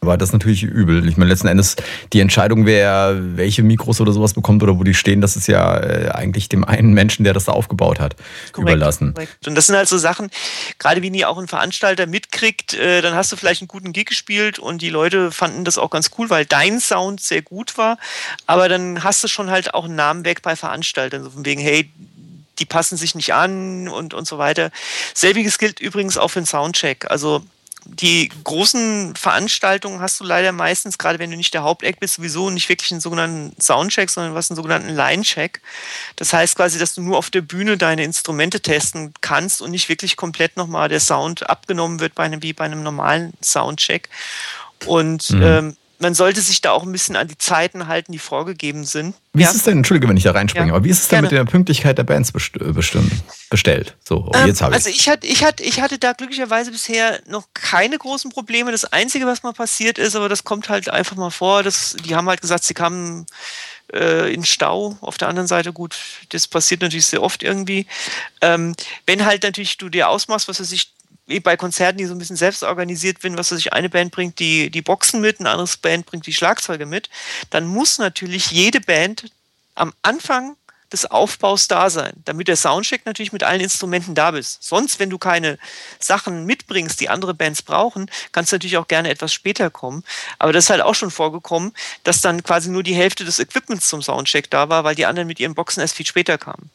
Aber 0.00 0.16
das 0.16 0.28
ist 0.28 0.32
natürlich 0.34 0.62
übel. 0.62 1.08
Ich 1.08 1.16
meine, 1.16 1.30
letzten 1.30 1.48
Endes, 1.48 1.74
die 2.12 2.20
Entscheidung, 2.20 2.64
wer 2.66 3.16
welche 3.36 3.62
Mikros 3.62 4.00
oder 4.00 4.12
sowas 4.12 4.34
bekommt 4.34 4.62
oder 4.62 4.78
wo 4.78 4.84
die 4.84 4.94
stehen, 4.94 5.20
das 5.20 5.36
ist 5.36 5.48
ja 5.48 5.78
äh, 5.78 6.10
eigentlich 6.10 6.48
dem 6.48 6.64
einen 6.64 6.92
Menschen, 6.92 7.24
der 7.24 7.32
das 7.32 7.46
da 7.46 7.52
aufgebaut 7.52 7.98
hat, 7.98 8.14
korrekt, 8.52 8.58
überlassen. 8.58 9.14
Korrekt. 9.14 9.48
Und 9.48 9.54
das 9.54 9.66
sind 9.66 9.74
halt 9.74 9.88
so 9.88 9.98
Sachen, 9.98 10.30
gerade 10.78 11.02
wie 11.02 11.10
nie 11.10 11.24
auch 11.24 11.38
ein 11.38 11.48
Veranstalter 11.48 12.06
mitkriegt, 12.06 12.74
äh, 12.74 13.00
dann 13.00 13.14
hast 13.14 13.32
du 13.32 13.36
vielleicht 13.36 13.62
einen 13.62 13.68
guten 13.68 13.92
Gig 13.92 14.06
gespielt 14.06 14.58
und 14.58 14.80
die 14.82 14.90
Leute 14.90 15.32
fanden 15.32 15.64
das 15.64 15.78
auch 15.78 15.90
ganz 15.90 16.10
cool, 16.18 16.30
weil 16.30 16.44
dein 16.44 16.78
Sound 16.78 17.20
sehr 17.20 17.42
gut 17.42 17.76
war. 17.78 17.98
Aber 18.46 18.68
dann 18.68 19.02
hast 19.02 19.24
du 19.24 19.28
schon 19.28 19.50
halt 19.50 19.74
auch 19.74 19.86
einen 19.86 19.96
Namen 19.96 20.24
weg 20.24 20.42
bei 20.42 20.54
Veranstaltern, 20.54 21.24
so 21.24 21.30
von 21.30 21.44
wegen, 21.44 21.60
hey, 21.60 21.90
die 22.58 22.64
passen 22.64 22.96
sich 22.96 23.14
nicht 23.14 23.34
an 23.34 23.88
und, 23.88 24.14
und 24.14 24.26
so 24.26 24.38
weiter. 24.38 24.70
Selbiges 25.14 25.58
gilt 25.58 25.80
übrigens 25.80 26.16
auch 26.16 26.28
für 26.28 26.40
den 26.40 26.46
Soundcheck. 26.46 27.10
Also 27.10 27.42
die 27.88 28.30
großen 28.44 29.14
Veranstaltungen 29.16 30.00
hast 30.00 30.20
du 30.20 30.24
leider 30.24 30.52
meistens, 30.52 30.98
gerade 30.98 31.18
wenn 31.18 31.30
du 31.30 31.36
nicht 31.36 31.54
der 31.54 31.62
Haupteck 31.62 32.00
bist, 32.00 32.14
sowieso 32.14 32.50
nicht 32.50 32.68
wirklich 32.68 32.90
einen 32.92 33.00
sogenannten 33.00 33.60
Soundcheck, 33.60 34.10
sondern 34.10 34.34
was 34.34 34.50
einen 34.50 34.56
sogenannten 34.56 34.94
Line-Check. 34.94 35.60
Das 36.16 36.32
heißt 36.32 36.56
quasi, 36.56 36.78
dass 36.78 36.94
du 36.94 37.02
nur 37.02 37.16
auf 37.16 37.30
der 37.30 37.40
Bühne 37.40 37.78
deine 37.78 38.04
Instrumente 38.04 38.60
testen 38.60 39.14
kannst 39.20 39.62
und 39.62 39.70
nicht 39.70 39.88
wirklich 39.88 40.16
komplett 40.16 40.56
nochmal 40.56 40.88
der 40.88 41.00
Sound 41.00 41.48
abgenommen 41.48 42.00
wird 42.00 42.14
bei 42.14 42.24
einem, 42.24 42.42
wie 42.42 42.52
bei 42.52 42.64
einem 42.64 42.82
normalen 42.82 43.32
Soundcheck. 43.42 44.08
Und 44.84 45.30
mhm. 45.30 45.42
ähm, 45.42 45.76
man 45.98 46.14
sollte 46.14 46.40
sich 46.40 46.60
da 46.60 46.72
auch 46.72 46.82
ein 46.82 46.92
bisschen 46.92 47.16
an 47.16 47.28
die 47.28 47.38
Zeiten 47.38 47.86
halten, 47.86 48.12
die 48.12 48.18
vorgegeben 48.18 48.84
sind. 48.84 49.14
Wie 49.32 49.42
ja. 49.42 49.50
ist 49.50 49.56
es 49.56 49.62
denn, 49.62 49.78
entschuldige, 49.78 50.08
wenn 50.08 50.16
ich 50.16 50.24
da 50.24 50.32
reinspringe, 50.32 50.68
ja. 50.68 50.74
aber 50.74 50.84
wie 50.84 50.90
ist 50.90 51.00
es 51.00 51.08
denn 51.08 51.22
Gerne. 51.22 51.28
mit 51.28 51.32
der 51.32 51.50
Pünktlichkeit 51.50 51.98
der 51.98 52.04
Bands 52.04 52.32
bestimmt, 52.32 53.12
bestellt? 53.50 53.94
So, 54.04 54.30
ähm, 54.34 54.46
jetzt 54.46 54.62
habe 54.62 54.72
ich. 54.72 54.76
Also 54.76 54.90
ich 54.90 55.08
hatte, 55.08 55.26
ich, 55.26 55.44
hatte, 55.44 55.62
ich 55.62 55.80
hatte 55.80 55.98
da 55.98 56.12
glücklicherweise 56.12 56.70
bisher 56.70 57.20
noch 57.26 57.46
keine 57.54 57.98
großen 57.98 58.30
Probleme. 58.30 58.72
Das 58.72 58.84
Einzige, 58.84 59.26
was 59.26 59.42
mal 59.42 59.52
passiert 59.52 59.98
ist, 59.98 60.16
aber 60.16 60.28
das 60.28 60.44
kommt 60.44 60.68
halt 60.68 60.88
einfach 60.88 61.16
mal 61.16 61.30
vor, 61.30 61.62
dass, 61.62 61.96
die 62.04 62.14
haben 62.14 62.28
halt 62.28 62.40
gesagt, 62.40 62.64
sie 62.64 62.74
kamen 62.74 63.26
äh, 63.92 64.32
in 64.32 64.44
Stau. 64.44 64.96
Auf 65.00 65.18
der 65.18 65.28
anderen 65.28 65.48
Seite, 65.48 65.72
gut, 65.72 65.96
das 66.30 66.48
passiert 66.48 66.82
natürlich 66.82 67.06
sehr 67.06 67.22
oft 67.22 67.42
irgendwie. 67.42 67.86
Ähm, 68.40 68.74
wenn 69.06 69.24
halt 69.24 69.42
natürlich 69.42 69.76
du 69.78 69.88
dir 69.88 70.08
ausmachst, 70.08 70.48
was 70.48 70.60
weiß 70.60 70.72
ich, 70.72 70.92
wie 71.26 71.40
bei 71.40 71.56
Konzerten, 71.56 71.98
die 71.98 72.06
so 72.06 72.14
ein 72.14 72.18
bisschen 72.18 72.36
selbst 72.36 72.62
organisiert 72.62 73.22
werden, 73.22 73.36
was 73.36 73.50
weiß 73.50 73.58
ich, 73.58 73.72
eine 73.72 73.88
Band 73.88 74.12
bringt 74.12 74.38
die, 74.38 74.70
die 74.70 74.82
Boxen 74.82 75.20
mit, 75.20 75.40
eine 75.40 75.50
andere 75.50 75.68
Band 75.82 76.06
bringt 76.06 76.26
die 76.26 76.32
Schlagzeuge 76.32 76.86
mit, 76.86 77.10
dann 77.50 77.66
muss 77.66 77.98
natürlich 77.98 78.50
jede 78.50 78.80
Band 78.80 79.30
am 79.74 79.92
Anfang 80.02 80.56
des 80.92 81.04
Aufbaus 81.04 81.66
da 81.66 81.90
sein, 81.90 82.12
damit 82.24 82.46
der 82.48 82.56
Soundcheck 82.56 83.06
natürlich 83.06 83.32
mit 83.32 83.42
allen 83.42 83.60
Instrumenten 83.60 84.14
da 84.14 84.30
ist. 84.30 84.62
Sonst, 84.62 85.00
wenn 85.00 85.10
du 85.10 85.18
keine 85.18 85.58
Sachen 85.98 86.46
mitbringst, 86.46 87.00
die 87.00 87.08
andere 87.08 87.34
Bands 87.34 87.62
brauchen, 87.62 88.08
kannst 88.30 88.52
du 88.52 88.56
natürlich 88.56 88.76
auch 88.76 88.86
gerne 88.86 89.10
etwas 89.10 89.32
später 89.32 89.68
kommen. 89.68 90.04
Aber 90.38 90.52
das 90.52 90.64
ist 90.64 90.70
halt 90.70 90.82
auch 90.82 90.94
schon 90.94 91.10
vorgekommen, 91.10 91.72
dass 92.04 92.20
dann 92.20 92.42
quasi 92.42 92.70
nur 92.70 92.84
die 92.84 92.94
Hälfte 92.94 93.24
des 93.24 93.40
Equipments 93.40 93.88
zum 93.88 94.00
Soundcheck 94.00 94.48
da 94.50 94.68
war, 94.68 94.84
weil 94.84 94.94
die 94.94 95.06
anderen 95.06 95.26
mit 95.26 95.40
ihren 95.40 95.54
Boxen 95.54 95.80
erst 95.80 95.96
viel 95.96 96.06
später 96.06 96.38
kamen. 96.38 96.70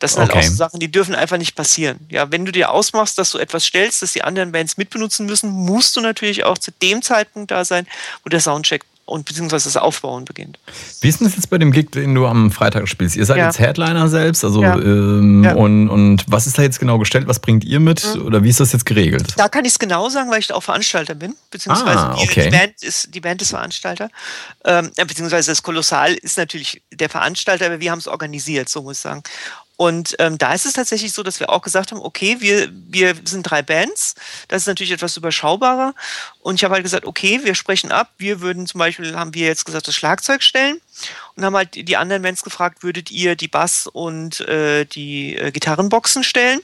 Das 0.00 0.14
sind 0.14 0.24
okay. 0.24 0.34
halt 0.34 0.44
auch 0.44 0.48
so 0.48 0.56
Sachen, 0.56 0.80
die 0.80 0.90
dürfen 0.90 1.14
einfach 1.14 1.36
nicht 1.36 1.54
passieren. 1.54 2.00
Ja, 2.08 2.32
wenn 2.32 2.44
du 2.44 2.52
dir 2.52 2.70
ausmachst, 2.70 3.18
dass 3.18 3.30
du 3.30 3.38
etwas 3.38 3.64
stellst, 3.64 4.02
das 4.02 4.12
die 4.12 4.22
anderen 4.24 4.50
Bands 4.50 4.76
mitbenutzen 4.76 5.26
müssen, 5.26 5.50
musst 5.50 5.94
du 5.94 6.00
natürlich 6.00 6.44
auch 6.44 6.58
zu 6.58 6.72
dem 6.82 7.02
Zeitpunkt 7.02 7.50
da 7.50 7.64
sein, 7.64 7.86
wo 8.24 8.30
der 8.30 8.40
Soundcheck 8.40 8.82
und 9.10 9.26
beziehungsweise 9.26 9.64
das 9.64 9.76
Aufbauen 9.76 10.24
beginnt. 10.24 10.58
Wie 11.00 11.08
ist 11.08 11.20
denn 11.20 11.26
das 11.26 11.34
jetzt 11.36 11.50
bei 11.50 11.58
dem 11.58 11.72
Gig, 11.72 11.90
den 11.90 12.14
du 12.14 12.26
am 12.26 12.52
Freitag 12.52 12.88
spielst? 12.88 13.16
Ihr 13.16 13.26
seid 13.26 13.38
ja. 13.38 13.46
jetzt 13.46 13.58
Headliner 13.58 14.08
selbst, 14.08 14.44
also 14.44 14.62
ja. 14.62 14.76
Ähm, 14.78 15.42
ja. 15.42 15.54
Und, 15.54 15.88
und 15.88 16.24
was 16.28 16.46
ist 16.46 16.56
da 16.56 16.62
jetzt 16.62 16.78
genau 16.78 16.96
gestellt? 16.98 17.26
Was 17.26 17.40
bringt 17.40 17.64
ihr 17.64 17.80
mit? 17.80 18.04
Mhm. 18.14 18.22
Oder 18.24 18.44
wie 18.44 18.48
ist 18.48 18.60
das 18.60 18.72
jetzt 18.72 18.86
geregelt? 18.86 19.34
Da 19.36 19.48
kann 19.48 19.64
ich 19.64 19.72
es 19.72 19.78
genau 19.80 20.08
sagen, 20.08 20.30
weil 20.30 20.38
ich 20.38 20.52
auch 20.52 20.62
Veranstalter 20.62 21.16
bin, 21.16 21.34
beziehungsweise 21.50 21.98
ah, 21.98 22.16
okay. 22.18 22.44
die, 22.44 22.50
Band 22.50 22.82
ist, 22.82 23.12
die 23.12 23.20
Band 23.20 23.42
ist 23.42 23.50
Veranstalter. 23.50 24.10
Ähm, 24.64 24.90
beziehungsweise 24.94 25.50
das 25.50 25.62
Kolossal 25.62 26.14
ist 26.14 26.38
natürlich 26.38 26.80
der 26.92 27.08
Veranstalter, 27.08 27.66
aber 27.66 27.80
wir 27.80 27.90
haben 27.90 27.98
es 27.98 28.06
organisiert, 28.06 28.68
so 28.68 28.82
muss 28.82 28.98
ich 28.98 29.02
sagen. 29.02 29.22
Und 29.80 30.14
ähm, 30.18 30.36
da 30.36 30.52
ist 30.52 30.66
es 30.66 30.74
tatsächlich 30.74 31.14
so, 31.14 31.22
dass 31.22 31.40
wir 31.40 31.48
auch 31.48 31.62
gesagt 31.62 31.90
haben, 31.90 32.02
okay, 32.02 32.36
wir, 32.40 32.68
wir 32.70 33.14
sind 33.24 33.44
drei 33.44 33.62
Bands, 33.62 34.14
das 34.48 34.64
ist 34.64 34.66
natürlich 34.66 34.92
etwas 34.92 35.16
überschaubarer. 35.16 35.94
Und 36.40 36.56
ich 36.56 36.64
habe 36.64 36.74
halt 36.74 36.84
gesagt, 36.84 37.06
okay, 37.06 37.40
wir 37.44 37.54
sprechen 37.54 37.90
ab, 37.90 38.12
wir 38.18 38.42
würden 38.42 38.66
zum 38.66 38.78
Beispiel, 38.78 39.16
haben 39.16 39.32
wir 39.32 39.46
jetzt 39.46 39.64
gesagt, 39.64 39.88
das 39.88 39.94
Schlagzeug 39.94 40.42
stellen 40.42 40.82
und 41.34 41.46
haben 41.46 41.56
halt 41.56 41.76
die 41.76 41.96
anderen 41.96 42.20
Bands 42.20 42.44
gefragt, 42.44 42.82
würdet 42.82 43.10
ihr 43.10 43.36
die 43.36 43.48
Bass- 43.48 43.86
und 43.86 44.40
äh, 44.40 44.84
die 44.84 45.36
äh, 45.36 45.50
Gitarrenboxen 45.50 46.24
stellen? 46.24 46.60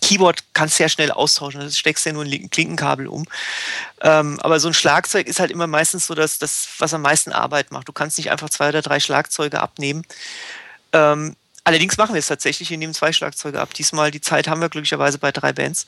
Keyboard 0.00 0.44
kannst 0.52 0.78
du 0.78 0.84
ja 0.84 0.88
schnell 0.88 1.10
austauschen, 1.10 1.62
das 1.62 1.76
steckst 1.76 2.06
ja 2.06 2.12
nur 2.12 2.22
ein 2.22 2.48
Klinkenkabel 2.48 3.08
um. 3.08 3.26
Ähm, 4.02 4.38
aber 4.38 4.60
so 4.60 4.68
ein 4.68 4.74
Schlagzeug 4.74 5.26
ist 5.26 5.40
halt 5.40 5.50
immer 5.50 5.66
meistens 5.66 6.06
so 6.06 6.14
das, 6.14 6.38
das, 6.38 6.68
was 6.78 6.94
am 6.94 7.02
meisten 7.02 7.32
Arbeit 7.32 7.72
macht. 7.72 7.88
Du 7.88 7.92
kannst 7.92 8.18
nicht 8.18 8.30
einfach 8.30 8.50
zwei 8.50 8.68
oder 8.68 8.82
drei 8.82 9.00
Schlagzeuge 9.00 9.60
abnehmen. 9.60 10.04
Ähm, 10.92 11.34
Allerdings 11.64 11.96
machen 11.96 12.14
wir 12.14 12.18
es 12.18 12.26
tatsächlich, 12.26 12.70
wir 12.70 12.78
nehmen 12.78 12.94
zwei 12.94 13.12
Schlagzeuge 13.12 13.60
ab. 13.60 13.74
Diesmal 13.74 14.10
die 14.10 14.20
Zeit 14.20 14.48
haben 14.48 14.60
wir 14.60 14.68
glücklicherweise 14.68 15.18
bei 15.18 15.30
drei 15.30 15.52
Bands. 15.52 15.86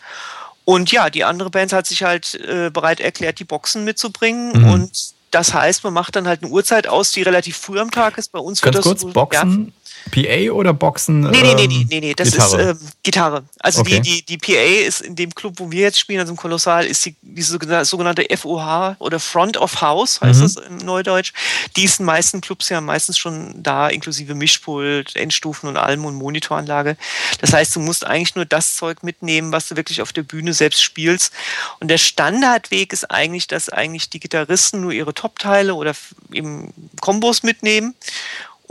Und 0.65 0.93
ja, 0.93 1.11
die 1.11 1.25
andere 1.25 1.51
Band 1.51 1.73
hat 1.73 1.87
sich 1.87 2.03
halt 2.03 2.35
äh, 2.35 2.71
bereit 2.71 3.01
erklärt, 3.01 3.39
die 3.39 3.45
Boxen 3.45 3.85
mitzubringen. 3.85 4.63
Mhm. 4.63 4.71
Und 4.71 5.15
das 5.33 5.55
heißt, 5.55 5.83
man 5.83 5.95
macht 5.95 6.15
dann 6.15 6.29
halt 6.29 6.43
eine 6.43 6.53
Uhrzeit 6.53 6.87
aus, 6.87 7.11
die 7.11 7.23
relativ 7.23 7.57
früh 7.57 7.81
am 7.81 7.91
Tag 7.91 8.19
ist. 8.19 8.33
Bei 8.33 8.39
uns 8.39 8.61
Ganz 8.61 8.75
wird 8.75 8.85
das 8.85 8.85
kurz, 8.85 9.01
so, 9.01 9.09
Boxen, 9.09 9.67
ja, 9.67 9.73
PA 10.11 10.53
oder 10.53 10.73
Boxen? 10.73 11.21
Nee, 11.21 11.43
nee, 11.43 11.55
nee, 11.55 11.67
nee, 11.67 11.87
nee, 11.89 12.01
nee. 12.01 12.15
das 12.15 12.31
Gitarre. 12.31 12.63
ist 12.63 12.83
ähm, 12.83 12.89
Gitarre. 13.03 13.45
Also 13.61 13.81
okay. 13.81 14.01
die, 14.01 14.25
die, 14.25 14.37
die 14.37 14.39
PA 14.39 14.87
ist 14.87 15.01
in 15.03 15.17
dem 15.17 15.35
Club, 15.35 15.55
wo 15.59 15.71
wir 15.71 15.83
jetzt 15.83 15.99
spielen, 15.99 16.21
also 16.21 16.33
im 16.33 16.37
Kolossal, 16.37 16.87
ist 16.87 17.05
die, 17.05 17.17
diese 17.23 17.59
sogenannte 17.85 18.27
FOH 18.37 18.97
oder 18.99 19.21
Front 19.21 19.57
of 19.57 19.81
House, 19.81 20.21
heißt 20.21 20.41
mhm. 20.41 20.43
das 20.43 20.57
im 20.57 20.77
Neudeutsch. 20.79 21.33
Die 21.77 21.85
ist 21.85 22.01
in 22.01 22.07
meisten 22.07 22.41
Clubs 22.41 22.69
ja 22.69 22.81
meistens 22.81 23.19
schon 23.19 23.63
da, 23.63 23.89
inklusive 23.89 24.35
Mischpult, 24.35 25.17
Endstufen 25.17 25.69
und 25.69 25.77
allem 25.77 26.05
und 26.05 26.15
Monitoranlage. 26.15 26.97
Das 27.41 27.53
heißt, 27.53 27.77
du 27.77 27.81
musst 27.81 28.05
eigentlich 28.07 28.35
nur 28.35 28.45
das 28.45 28.77
Zeug 28.77 29.03
mitnehmen, 29.03 29.53
was 29.53 29.69
du 29.69 29.77
wirklich 29.77 30.03
auf 30.03 30.13
der 30.13 30.23
Bühne 30.23 30.53
selbst 30.53 30.83
spielst. 30.83 31.33
Und 31.81 31.89
der 31.89 31.99
Standardweg 31.99 32.93
ist 32.93 33.11
eigentlich, 33.11 33.47
dass 33.47 33.69
eigentlich 33.69 34.11
die 34.11 34.21
Gitarristen 34.21 34.81
nur 34.81 34.93
ihre 34.93 35.15
Top-Teile 35.15 35.75
oder 35.75 35.93
eben 36.33 36.73
Kombos 37.01 37.43
mitnehmen 37.43 37.95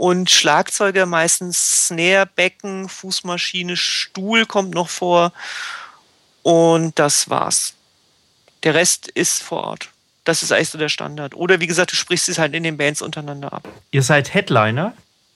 und 0.02 0.32
Schlagzeuger 0.32 1.06
meistens 1.06 1.86
Snare, 1.86 2.26
Becken, 2.26 2.88
Fußmaschine, 2.88 3.76
Stuhl 3.76 4.46
kommt 4.46 4.74
noch 4.74 4.88
vor 4.88 5.32
und 6.42 6.98
das 6.98 7.30
war's. 7.30 7.74
Der 8.64 8.74
Rest 8.74 9.06
ist 9.06 9.44
vor 9.44 9.62
Ort. 9.62 9.90
Das 10.24 10.42
ist 10.42 10.50
eigentlich 10.50 10.70
so 10.70 10.78
der 10.78 10.88
Standard. 10.88 11.36
Oder 11.36 11.60
wie 11.60 11.68
gesagt, 11.68 11.92
du 11.92 11.94
sprichst 11.94 12.28
es 12.28 12.40
halt 12.40 12.52
in 12.52 12.64
den 12.64 12.76
Bands 12.78 13.00
untereinander 13.00 13.52
ab. 13.52 13.68
Ihr 13.92 14.02
seid 14.02 14.34
Headliner? 14.34 14.92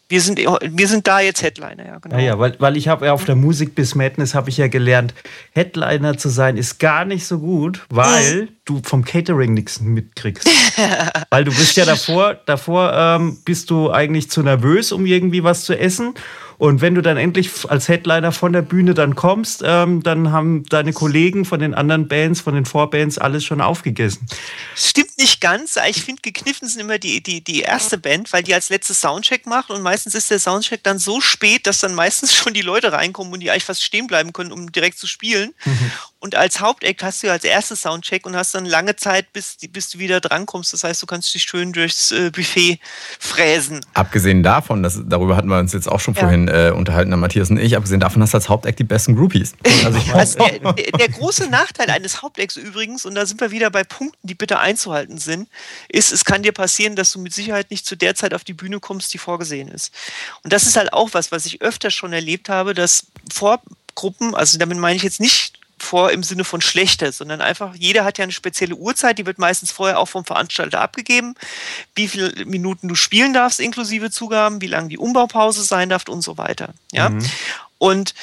Wir 0.09 0.21
sind, 0.21 0.39
wir 0.39 0.89
sind 0.89 1.07
da 1.09 1.19
jetzt 1.19 1.43
Headliner, 1.43 1.85
ja, 1.85 1.99
genau. 1.99 2.17
Ja, 2.17 2.23
ja 2.23 2.39
weil, 2.39 2.55
weil 2.61 2.77
ich 2.77 2.87
habe 2.87 3.07
ja 3.07 3.13
auf 3.13 3.25
der 3.25 3.35
Musik 3.35 3.75
bis 3.75 3.97
Madness 3.97 4.37
habe 4.37 4.51
ich 4.51 4.57
ja 4.57 4.69
gelernt, 4.69 5.15
Headliner 5.53 6.17
zu 6.17 6.29
sein 6.29 6.57
ist 6.57 6.79
gar 6.79 7.05
nicht 7.05 7.27
so 7.27 7.41
gut, 7.41 7.85
weil 7.91 8.49
du 8.65 8.81
vom 8.85 9.05
Catering 9.05 9.55
nichts 9.55 9.81
mitkriegst. 9.81 10.49
weil 11.31 11.45
du 11.45 11.51
bist 11.51 11.77
ja 11.77 11.85
davor, 11.85 12.35
davor 12.47 12.93
ähm, 12.95 13.39
bist 13.45 13.71
du 13.71 13.91
eigentlich 13.91 14.31
zu 14.31 14.43
nervös, 14.43 14.93
um 14.93 15.07
irgendwie 15.07 15.43
was 15.43 15.65
zu 15.65 15.77
essen. 15.77 16.15
Und 16.59 16.81
wenn 16.81 16.95
du 16.95 17.03
dann 17.03 17.17
endlich 17.17 17.51
als 17.69 17.89
Headliner 17.89 18.33
von 18.33 18.53
der 18.53 18.63
Bühne 18.63 18.95
dann 18.95 19.15
kommst, 19.15 19.63
ähm, 19.65 20.03
dann 20.03 20.33
haben 20.33 20.65
deine 20.65 20.93
Kollegen 20.93 21.45
von 21.45 21.61
den 21.61 21.75
anderen 21.75 22.09
Bands, 22.09 22.41
von 22.41 22.55
den 22.55 22.65
Vorbands 22.65 23.19
alles 23.19 23.45
schon 23.45 23.61
aufgegessen. 23.61 24.27
Stimmt 24.75 25.19
nicht 25.19 25.41
ganz. 25.41 25.79
Ich 25.89 26.03
finde, 26.03 26.23
gekniffen 26.23 26.69
sind 26.69 26.81
immer 26.81 26.99
die, 26.99 27.23
die, 27.23 27.43
die 27.43 27.61
erste 27.61 27.99
Band, 27.99 28.33
weil 28.33 28.43
die 28.43 28.55
als 28.55 28.69
letztes 28.69 29.01
Soundcheck 29.01 29.47
macht 29.47 29.71
und 29.71 29.83
meistens 29.83 30.15
ist 30.15 30.31
der 30.31 30.39
Soundcheck 30.39 30.83
dann 30.83 30.99
so 30.99 31.21
spät, 31.21 31.67
dass 31.67 31.81
dann 31.81 31.95
meistens 31.95 32.35
schon 32.35 32.55
die 32.55 32.63
Leute 32.63 32.93
reinkommen 32.93 33.33
und 33.33 33.41
die 33.41 33.51
eigentlich 33.51 33.65
fast 33.65 33.85
stehen 33.85 34.07
bleiben 34.07 34.33
können, 34.33 34.53
um 34.53 34.73
direkt 34.73 34.99
zu 34.99 35.07
spielen. 35.07 35.55
Mhm. 35.65 35.93
Und 36.18 36.35
als 36.35 36.61
Hauptact 36.61 37.02
hast 37.02 37.23
du 37.23 37.30
als 37.30 37.44
erstes 37.44 37.82
Soundcheck 37.82 38.26
und 38.26 38.35
hast 38.35 38.54
dann 38.54 38.64
lange 38.64 38.96
Zeit, 38.96 39.32
bis, 39.35 39.58
bis 39.70 39.90
du 39.90 39.99
wieder 39.99 40.20
drankommst. 40.20 40.73
Das 40.73 40.82
heißt, 40.82 41.02
du 41.02 41.06
kannst 41.06 41.35
dich 41.35 41.42
schön 41.42 41.73
durchs 41.75 42.11
äh, 42.11 42.30
Buffet 42.30 42.80
fräsen. 43.18 43.85
Abgesehen 43.92 44.42
davon, 44.42 44.82
das, 44.82 44.99
darüber 45.04 45.37
hatten 45.37 45.49
wir 45.49 45.58
uns 45.58 45.75
jetzt 45.75 45.88
auch 45.88 46.00
schon 46.00 46.14
ja. 46.14 46.20
vorhin 46.20 46.49
äh, 46.49 46.73
unterhalten, 46.75 47.11
Matthias 47.18 47.50
und 47.50 47.58
ich, 47.58 47.76
abgesehen 47.76 48.00
davon 48.00 48.23
hast 48.23 48.32
du 48.32 48.38
als 48.38 48.49
Hauptact 48.49 48.78
die 48.78 48.85
besten 48.85 49.14
Groupies. 49.14 49.54
Also, 49.85 50.00
also 50.14 50.38
der, 50.38 50.73
der, 50.92 51.08
große 51.11 51.49
Nachteil 51.49 51.90
eines 51.90 52.23
Hauptacts 52.23 52.56
übrigens, 52.56 53.04
und 53.04 53.14
da 53.14 53.26
sind 53.26 53.40
wir 53.40 53.50
wieder 53.50 53.70
bei 53.70 53.85
Punkten, 53.85 54.18
die 54.23 54.35
bitte 54.35 54.58
einzuhalten 54.58 55.18
sind, 55.18 55.49
ist, 55.88 56.12
es 56.12 56.25
kann 56.25 56.42
dir 56.42 56.52
passieren, 56.52 56.96
dass 56.96 57.12
du 57.12 57.18
mit 57.18 57.35
Sicherheit 57.35 57.70
nicht 57.70 57.85
zu 57.85 57.94
der 57.94 58.14
Zeit 58.14 58.32
auf 58.32 58.42
die 58.42 58.54
Bühne 58.54 58.80
kommst, 58.80 59.12
die 59.12 59.18
vorgesehen 59.18 59.68
ist. 59.68 59.92
Und 60.42 60.52
das 60.52 60.66
ist 60.66 60.76
halt 60.76 60.94
auch 60.94 61.11
was, 61.12 61.30
was 61.30 61.44
ich 61.44 61.61
öfter 61.61 61.90
schon 61.90 62.14
erlebt 62.14 62.49
habe, 62.49 62.73
dass 62.73 63.06
Vorgruppen, 63.30 64.35
also 64.35 64.58
damit 64.58 64.78
meine 64.78 64.96
ich 64.96 65.02
jetzt 65.02 65.20
nicht 65.20 65.56
vor 65.78 66.11
im 66.11 66.23
Sinne 66.23 66.45
von 66.45 66.61
schlechter, 66.61 67.12
sondern 67.12 67.40
einfach, 67.40 67.75
jeder 67.75 68.04
hat 68.04 68.18
ja 68.18 68.23
eine 68.23 68.33
spezielle 68.33 68.75
Uhrzeit, 68.75 69.18
die 69.18 69.26
wird 69.26 69.38
meistens 69.38 69.71
vorher 69.71 69.99
auch 69.99 70.06
vom 70.06 70.25
Veranstalter 70.25 70.80
abgegeben, 70.80 71.35
wie 71.95 72.09
viele 72.09 72.47
Minuten 72.47 72.88
du 72.88 72.95
spielen 72.95 73.35
darfst, 73.35 73.61
inklusive 73.61 74.11
Zugaben, 74.11 74.61
wie 74.61 74.66
lange 74.66 74.88
die 74.88 74.99
Umbaupause 74.99 75.62
sein 75.62 75.88
darf 75.88 76.09
und 76.09 76.23
so 76.23 76.38
weiter. 76.38 76.71
Ja? 76.92 77.11
Mhm. 77.11 77.25
Und 77.78 78.14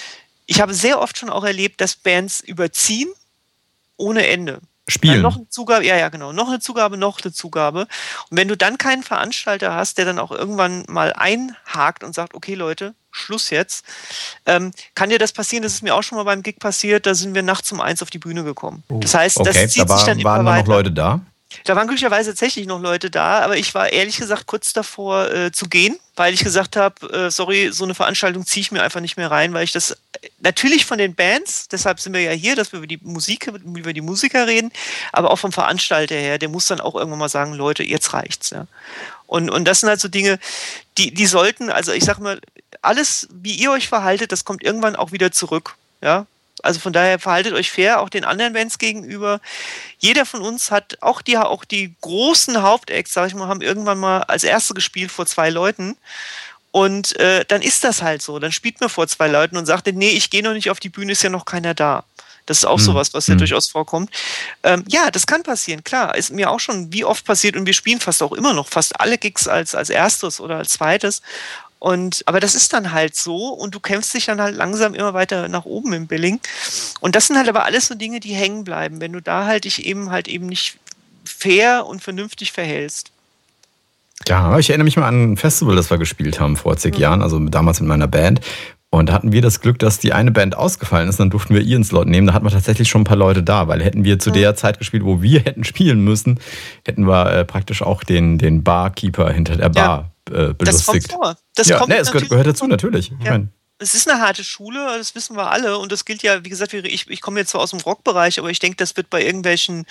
ich 0.45 0.61
habe 0.61 0.73
sehr 0.73 0.99
oft 0.99 1.17
schon 1.17 1.29
auch 1.29 1.43
erlebt, 1.43 1.79
dass 1.79 1.95
Bands 1.95 2.41
überziehen 2.41 3.09
ohne 3.97 4.27
Ende. 4.27 4.59
Spielen. 4.89 5.21
noch 5.21 5.37
eine 5.37 5.47
Zugabe, 5.47 5.85
ja, 5.85 5.95
ja, 5.95 6.09
genau. 6.09 6.33
Noch 6.33 6.49
eine 6.49 6.59
Zugabe, 6.59 6.97
noch 6.97 7.21
eine 7.23 7.31
Zugabe. 7.31 7.87
Und 8.29 8.37
wenn 8.37 8.49
du 8.49 8.57
dann 8.57 8.77
keinen 8.77 9.01
Veranstalter 9.01 9.73
hast, 9.73 9.97
der 9.97 10.03
dann 10.03 10.19
auch 10.19 10.31
irgendwann 10.31 10.83
mal 10.89 11.13
einhakt 11.13 12.03
und 12.03 12.13
sagt, 12.13 12.33
okay, 12.33 12.53
Leute, 12.53 12.93
Schluss 13.13 13.49
jetzt, 13.49 13.85
ähm, 14.45 14.71
kann 14.95 15.09
dir 15.09 15.19
das 15.19 15.31
passieren, 15.31 15.63
das 15.63 15.73
ist 15.73 15.83
mir 15.83 15.95
auch 15.95 16.03
schon 16.03 16.17
mal 16.17 16.23
beim 16.23 16.43
Gig 16.43 16.59
passiert, 16.59 17.05
da 17.05 17.13
sind 17.13 17.33
wir 17.33 17.43
nachts 17.43 17.71
um 17.71 17.79
eins 17.79 18.01
auf 18.01 18.09
die 18.09 18.19
Bühne 18.19 18.43
gekommen. 18.43 18.83
Oh, 18.89 18.99
das 18.99 19.13
heißt, 19.13 19.37
okay, 19.37 19.51
das 19.53 19.71
zieht 19.71 19.83
da 19.83 19.89
war, 19.89 19.97
sich 19.97 20.05
dann 20.05 20.19
immer 20.19 20.31
waren 20.31 20.45
weiter. 20.45 20.67
noch 20.67 20.67
Leute 20.67 20.91
da? 20.91 21.21
Da 21.63 21.75
waren 21.75 21.87
glücklicherweise 21.87 22.31
tatsächlich 22.31 22.67
noch 22.67 22.81
Leute 22.81 23.09
da, 23.09 23.39
aber 23.39 23.57
ich 23.57 23.73
war 23.73 23.89
ehrlich 23.89 24.17
gesagt 24.17 24.47
kurz 24.47 24.73
davor 24.73 25.31
äh, 25.31 25.51
zu 25.51 25.67
gehen, 25.67 25.97
weil 26.15 26.33
ich 26.33 26.43
gesagt 26.43 26.75
habe, 26.75 27.09
äh, 27.11 27.31
sorry, 27.31 27.71
so 27.71 27.83
eine 27.83 27.95
Veranstaltung 27.95 28.45
ziehe 28.45 28.61
ich 28.61 28.71
mir 28.71 28.83
einfach 28.83 29.01
nicht 29.01 29.17
mehr 29.17 29.31
rein, 29.31 29.53
weil 29.53 29.63
ich 29.63 29.71
das 29.71 29.97
natürlich 30.39 30.85
von 30.85 30.97
den 30.97 31.15
Bands, 31.15 31.67
deshalb 31.67 31.99
sind 31.99 32.13
wir 32.13 32.21
ja 32.21 32.31
hier, 32.31 32.55
dass 32.55 32.71
wir 32.71 32.77
über 32.77 32.87
die 32.87 32.99
Musik, 33.01 33.47
über 33.47 33.93
die 33.93 34.01
Musiker 34.01 34.47
reden, 34.47 34.71
aber 35.11 35.31
auch 35.31 35.37
vom 35.37 35.51
Veranstalter 35.51 36.15
her, 36.15 36.37
der 36.37 36.49
muss 36.49 36.67
dann 36.67 36.81
auch 36.81 36.95
irgendwann 36.95 37.19
mal 37.19 37.29
sagen, 37.29 37.53
Leute, 37.53 37.83
jetzt 37.83 38.13
reicht's. 38.13 38.49
Ja. 38.51 38.67
Und, 39.27 39.49
und 39.49 39.65
das 39.65 39.79
sind 39.79 39.89
halt 39.89 39.99
so 39.99 40.07
Dinge, 40.07 40.39
die, 40.97 41.13
die 41.13 41.25
sollten, 41.25 41.69
also 41.69 41.91
ich 41.91 42.03
sag 42.03 42.19
mal, 42.19 42.39
alles, 42.81 43.27
wie 43.31 43.55
ihr 43.55 43.71
euch 43.71 43.87
verhaltet, 43.87 44.31
das 44.31 44.45
kommt 44.45 44.63
irgendwann 44.63 44.95
auch 44.95 45.11
wieder 45.11 45.31
zurück. 45.31 45.75
Ja, 46.01 46.25
also 46.63 46.79
von 46.79 46.93
daher 46.93 47.19
verhaltet 47.19 47.53
euch 47.53 47.71
fair, 47.71 48.01
auch 48.01 48.09
den 48.09 48.23
anderen 48.23 48.53
Bands 48.53 48.79
gegenüber. 48.79 49.39
Jeder 49.99 50.25
von 50.25 50.41
uns 50.41 50.71
hat, 50.71 50.97
auch 51.01 51.21
die, 51.21 51.37
auch 51.37 51.65
die 51.65 51.93
großen 52.01 52.61
Hauptacts, 52.61 53.13
sag 53.13 53.27
ich 53.27 53.35
mal, 53.35 53.47
haben 53.47 53.61
irgendwann 53.61 53.99
mal 53.99 54.23
als 54.23 54.43
erste 54.43 54.73
gespielt 54.73 55.11
vor 55.11 55.25
zwei 55.25 55.49
Leuten. 55.49 55.97
Und 56.71 57.15
äh, 57.19 57.45
dann 57.45 57.61
ist 57.61 57.83
das 57.83 58.01
halt 58.01 58.21
so. 58.21 58.39
Dann 58.39 58.51
spielt 58.51 58.79
man 58.79 58.89
vor 58.89 59.07
zwei 59.07 59.27
Leuten 59.27 59.57
und 59.57 59.65
sagt, 59.65 59.85
nee, 59.87 60.09
ich 60.09 60.29
gehe 60.29 60.41
noch 60.41 60.53
nicht 60.53 60.71
auf 60.71 60.79
die 60.79 60.89
Bühne, 60.89 61.11
ist 61.11 61.21
ja 61.21 61.29
noch 61.29 61.45
keiner 61.45 61.73
da. 61.75 62.05
Das 62.45 62.59
ist 62.59 62.65
auch 62.65 62.77
hm. 62.77 62.85
sowas, 62.85 63.13
was 63.13 63.27
ja 63.27 63.33
hm. 63.33 63.39
durchaus 63.39 63.69
vorkommt. 63.69 64.09
Ähm, 64.63 64.83
ja, 64.87 65.11
das 65.11 65.27
kann 65.27 65.43
passieren, 65.43 65.83
klar. 65.83 66.15
Ist 66.15 66.31
mir 66.31 66.49
auch 66.49 66.59
schon 66.59 66.91
wie 66.91 67.05
oft 67.05 67.25
passiert 67.25 67.55
und 67.55 67.65
wir 67.65 67.73
spielen 67.73 67.99
fast 67.99 68.23
auch 68.23 68.31
immer 68.31 68.53
noch 68.53 68.67
fast 68.67 68.99
alle 68.99 69.17
Gigs 69.17 69.47
als, 69.47 69.75
als 69.75 69.89
erstes 69.89 70.39
oder 70.39 70.57
als 70.57 70.69
zweites. 70.69 71.21
Und, 71.83 72.23
aber 72.27 72.39
das 72.39 72.55
ist 72.55 72.71
dann 72.71 72.93
halt 72.93 73.13
so 73.13 73.49
und 73.49 73.75
du 73.75 73.81
kämpfst 73.81 74.13
dich 74.13 74.27
dann 74.27 74.39
halt 74.39 74.55
langsam 74.55 74.93
immer 74.93 75.13
weiter 75.13 75.49
nach 75.49 75.65
oben 75.65 75.91
im 75.91 76.07
Billing. 76.07 76.39
Und 77.01 77.13
das 77.13 77.27
sind 77.27 77.35
halt 77.35 77.49
aber 77.49 77.65
alles 77.65 77.87
so 77.87 77.95
Dinge, 77.95 78.21
die 78.21 78.33
hängen 78.33 78.63
bleiben, 78.63 79.01
wenn 79.01 79.11
du 79.11 79.21
da 79.21 79.45
halt 79.45 79.65
dich 79.65 79.85
eben 79.85 80.09
halt 80.09 80.29
eben 80.29 80.45
nicht 80.45 80.79
fair 81.25 81.85
und 81.85 82.01
vernünftig 82.01 82.53
verhältst. 82.53 83.11
Ja, 84.29 84.57
ich 84.59 84.69
erinnere 84.69 84.85
mich 84.85 84.95
mal 84.95 85.09
an 85.09 85.33
ein 85.33 85.37
Festival, 85.37 85.75
das 85.75 85.89
wir 85.89 85.97
gespielt 85.97 86.39
haben 86.39 86.55
vor 86.55 86.77
zig 86.77 86.93
mhm. 86.93 87.01
Jahren, 87.01 87.21
also 87.21 87.37
damals 87.37 87.81
mit 87.81 87.89
meiner 87.89 88.07
Band. 88.07 88.39
Und 88.89 89.09
da 89.09 89.13
hatten 89.13 89.33
wir 89.33 89.41
das 89.41 89.59
Glück, 89.59 89.77
dass 89.77 89.99
die 89.99 90.13
eine 90.13 90.31
Band 90.31 90.55
ausgefallen 90.55 91.09
ist, 91.09 91.19
dann 91.19 91.31
durften 91.31 91.53
wir 91.53 91.63
ihr 91.63 91.75
ins 91.75 91.89
Slot 91.89 92.07
nehmen. 92.07 92.27
Da 92.27 92.33
hatten 92.33 92.45
wir 92.45 92.51
tatsächlich 92.51 92.87
schon 92.87 93.01
ein 93.01 93.05
paar 93.05 93.17
Leute 93.17 93.43
da, 93.43 93.67
weil 93.67 93.83
hätten 93.83 94.05
wir 94.05 94.19
zu 94.19 94.29
mhm. 94.29 94.35
der 94.35 94.55
Zeit 94.55 94.79
gespielt, 94.79 95.03
wo 95.03 95.21
wir 95.21 95.41
hätten 95.45 95.65
spielen 95.65 95.99
müssen, 95.99 96.39
hätten 96.85 97.05
wir 97.07 97.29
äh, 97.29 97.43
praktisch 97.43 97.81
auch 97.81 98.05
den, 98.05 98.37
den 98.37 98.63
Barkeeper 98.63 99.29
hinter 99.33 99.57
der 99.57 99.67
Bar 99.67 100.12
äh, 100.29 100.53
belustigt. 100.53 100.67
Das 100.67 100.85
kommt 100.85 101.11
vor. 101.11 101.37
Das 101.55 101.67
ja, 101.67 101.77
kommt 101.77 101.89
nee, 101.89 101.97
es 101.97 102.11
gehört 102.11 102.47
dazu, 102.47 102.67
natürlich. 102.67 103.09
Ja. 103.09 103.15
Ich 103.19 103.29
mein, 103.29 103.53
es 103.83 103.93
ist 103.93 104.09
eine 104.09 104.21
harte 104.21 104.43
Schule, 104.43 104.97
das 104.97 105.13
wissen 105.13 105.35
wir 105.35 105.51
alle. 105.51 105.77
Und 105.77 105.91
das 105.91 106.05
gilt 106.05 106.23
ja, 106.23 106.43
wie 106.43 106.49
gesagt, 106.49 106.73
ich, 106.73 107.09
ich 107.09 107.21
komme 107.21 107.39
jetzt 107.39 107.49
zwar 107.51 107.61
aus 107.61 107.71
dem 107.71 107.79
Rockbereich, 107.79 108.39
aber 108.39 108.49
ich 108.49 108.59
denke, 108.59 108.77
das 108.77 108.95
wird 108.95 109.09
bei 109.09 109.23
irgendwelchen, 109.23 109.85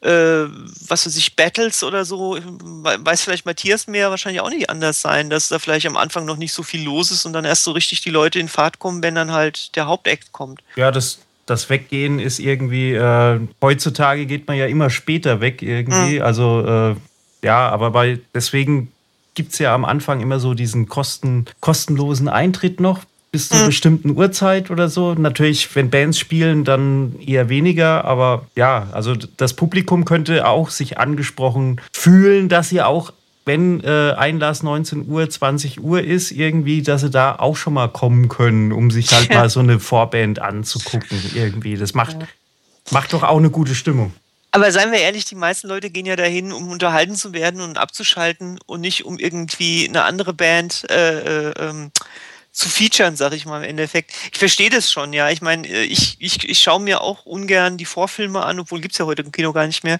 äh, 0.00 0.44
was 0.86 1.06
weiß 1.06 1.16
ich, 1.16 1.34
Battles 1.34 1.82
oder 1.82 2.04
so, 2.04 2.38
weiß 2.38 3.22
vielleicht 3.22 3.46
Matthias 3.46 3.86
mehr, 3.86 4.10
wahrscheinlich 4.10 4.42
auch 4.42 4.50
nicht 4.50 4.68
anders 4.68 5.00
sein, 5.00 5.30
dass 5.30 5.48
da 5.48 5.58
vielleicht 5.58 5.86
am 5.86 5.96
Anfang 5.96 6.26
noch 6.26 6.36
nicht 6.36 6.52
so 6.52 6.62
viel 6.62 6.82
los 6.84 7.10
ist 7.10 7.24
und 7.24 7.32
dann 7.32 7.44
erst 7.44 7.64
so 7.64 7.72
richtig 7.72 8.02
die 8.02 8.10
Leute 8.10 8.38
in 8.38 8.48
Fahrt 8.48 8.78
kommen, 8.78 9.02
wenn 9.02 9.14
dann 9.14 9.32
halt 9.32 9.74
der 9.76 9.86
Hauptakt 9.86 10.32
kommt. 10.32 10.62
Ja, 10.76 10.90
das, 10.90 11.20
das 11.46 11.70
Weggehen 11.70 12.18
ist 12.18 12.38
irgendwie, 12.38 12.92
äh, 12.92 13.40
heutzutage 13.62 14.26
geht 14.26 14.46
man 14.46 14.56
ja 14.56 14.66
immer 14.66 14.90
später 14.90 15.40
weg 15.40 15.62
irgendwie. 15.62 16.16
Mhm. 16.16 16.22
Also, 16.22 16.66
äh, 16.66 16.96
ja, 17.44 17.68
aber 17.70 17.90
bei, 17.90 18.20
deswegen 18.34 18.92
gibt 19.34 19.52
es 19.52 19.58
ja 19.58 19.74
am 19.74 19.84
Anfang 19.84 20.20
immer 20.20 20.40
so 20.40 20.54
diesen 20.54 20.88
kosten, 20.88 21.46
kostenlosen 21.60 22.28
Eintritt 22.28 22.80
noch 22.80 23.00
bis 23.32 23.48
zu 23.48 23.56
mhm. 23.56 23.66
bestimmten 23.66 24.10
Uhrzeit 24.10 24.70
oder 24.70 24.88
so. 24.88 25.14
Natürlich, 25.14 25.74
wenn 25.74 25.88
Bands 25.88 26.18
spielen, 26.18 26.64
dann 26.64 27.18
eher 27.18 27.48
weniger, 27.48 28.04
aber 28.04 28.46
ja, 28.54 28.88
also 28.92 29.14
das 29.38 29.54
Publikum 29.54 30.04
könnte 30.04 30.46
auch 30.46 30.68
sich 30.68 30.98
angesprochen 30.98 31.80
fühlen, 31.92 32.50
dass 32.50 32.68
sie 32.68 32.82
auch 32.82 33.12
wenn 33.44 33.82
äh, 33.82 34.12
Einlass 34.16 34.62
19 34.62 35.08
Uhr, 35.08 35.28
20 35.28 35.82
Uhr 35.82 36.02
ist, 36.02 36.30
irgendwie, 36.30 36.82
dass 36.82 37.00
sie 37.00 37.10
da 37.10 37.34
auch 37.34 37.56
schon 37.56 37.74
mal 37.74 37.88
kommen 37.88 38.28
können, 38.28 38.70
um 38.70 38.90
sich 38.90 39.12
halt 39.12 39.30
mal 39.34 39.50
so 39.50 39.60
eine 39.60 39.80
Vorband 39.80 40.38
anzugucken, 40.40 41.18
irgendwie. 41.34 41.76
Das 41.76 41.94
macht, 41.94 42.18
macht 42.90 43.12
doch 43.12 43.24
auch 43.24 43.38
eine 43.38 43.50
gute 43.50 43.74
Stimmung. 43.74 44.12
Aber 44.54 44.70
seien 44.70 44.92
wir 44.92 44.98
ehrlich, 44.98 45.24
die 45.24 45.34
meisten 45.34 45.66
Leute 45.66 45.88
gehen 45.90 46.04
ja 46.04 46.14
dahin, 46.14 46.52
um 46.52 46.68
unterhalten 46.70 47.16
zu 47.16 47.32
werden 47.32 47.62
und 47.62 47.78
abzuschalten 47.78 48.58
und 48.66 48.82
nicht 48.82 49.06
um 49.06 49.18
irgendwie 49.18 49.88
eine 49.88 50.04
andere 50.04 50.34
Band 50.34 50.88
äh, 50.90 51.48
äh, 51.48 51.54
ähm, 51.58 51.90
zu 52.52 52.68
featuren, 52.68 53.16
sag 53.16 53.32
ich 53.32 53.46
mal 53.46 53.62
im 53.64 53.70
Endeffekt. 53.70 54.12
Ich 54.30 54.38
verstehe 54.38 54.68
das 54.68 54.92
schon, 54.92 55.14
ja. 55.14 55.30
Ich 55.30 55.40
meine, 55.40 55.66
äh, 55.66 55.84
ich, 55.84 56.16
ich, 56.20 56.46
ich 56.46 56.60
schaue 56.60 56.80
mir 56.80 57.00
auch 57.00 57.24
ungern 57.24 57.78
die 57.78 57.86
Vorfilme 57.86 58.44
an, 58.44 58.60
obwohl 58.60 58.82
gibt's 58.82 58.98
ja 58.98 59.06
heute 59.06 59.22
im 59.22 59.32
Kino 59.32 59.54
gar 59.54 59.66
nicht 59.66 59.84
mehr. 59.84 59.98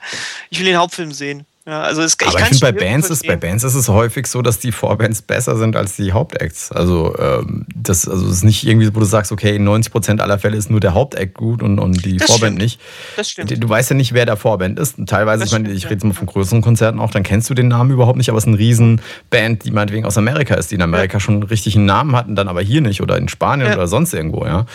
Ich 0.50 0.58
will 0.58 0.66
den 0.66 0.76
Hauptfilm 0.76 1.12
sehen. 1.12 1.46
Ja, 1.64 1.82
also 1.82 2.02
es, 2.02 2.16
Aber 2.20 2.30
ich, 2.30 2.40
ich 2.40 2.58
finde, 2.58 2.60
bei 2.60 2.72
Bands, 2.72 3.08
ist, 3.08 3.24
bei 3.24 3.36
Bands 3.36 3.62
ist 3.62 3.76
es 3.76 3.88
häufig 3.88 4.26
so, 4.26 4.42
dass 4.42 4.58
die 4.58 4.72
Vorbands 4.72 5.22
besser 5.22 5.56
sind 5.56 5.76
als 5.76 5.94
die 5.94 6.10
Hauptacts. 6.10 6.72
Also, 6.72 7.16
ähm, 7.16 7.66
das 7.72 8.08
also 8.08 8.26
es 8.26 8.38
ist 8.38 8.44
nicht 8.44 8.66
irgendwie, 8.66 8.92
wo 8.92 8.98
du 8.98 9.06
sagst, 9.06 9.30
okay, 9.30 9.54
in 9.54 9.68
90% 9.68 10.18
aller 10.18 10.40
Fälle 10.40 10.56
ist 10.56 10.70
nur 10.70 10.80
der 10.80 10.94
Hauptact 10.94 11.34
gut 11.34 11.62
und, 11.62 11.78
und 11.78 12.04
die 12.04 12.16
das 12.16 12.26
Vorband 12.26 12.54
stimmt. 12.54 12.58
nicht. 12.58 12.80
Das 13.16 13.30
stimmt. 13.30 13.62
Du 13.62 13.68
weißt 13.68 13.90
ja 13.90 13.96
nicht, 13.96 14.12
wer 14.12 14.26
der 14.26 14.36
Vorband 14.36 14.76
ist. 14.80 14.98
Und 14.98 15.08
teilweise, 15.08 15.44
ich 15.44 15.52
meine, 15.52 15.70
ich 15.70 15.84
rede 15.84 15.94
jetzt 15.94 16.04
mal 16.04 16.14
von 16.14 16.26
größeren 16.26 16.62
Konzerten 16.62 16.98
auch, 16.98 17.12
dann 17.12 17.22
kennst 17.22 17.48
du 17.48 17.54
den 17.54 17.68
Namen 17.68 17.92
überhaupt 17.92 18.16
nicht, 18.16 18.28
aber 18.28 18.38
es 18.38 18.44
ist 18.44 18.48
eine 18.48 18.58
Riesenband, 18.58 19.64
die 19.64 19.70
meinetwegen 19.70 20.04
aus 20.04 20.18
Amerika 20.18 20.56
ist, 20.56 20.72
die 20.72 20.74
in 20.74 20.82
Amerika 20.82 21.14
ja. 21.14 21.20
schon 21.20 21.34
einen 21.34 21.42
richtigen 21.44 21.84
Namen 21.84 22.16
hatten, 22.16 22.34
dann 22.34 22.48
aber 22.48 22.62
hier 22.62 22.80
nicht 22.80 23.02
oder 23.02 23.16
in 23.18 23.28
Spanien 23.28 23.68
ja. 23.68 23.74
oder 23.74 23.86
sonst 23.86 24.14
irgendwo, 24.14 24.46
ja. 24.46 24.66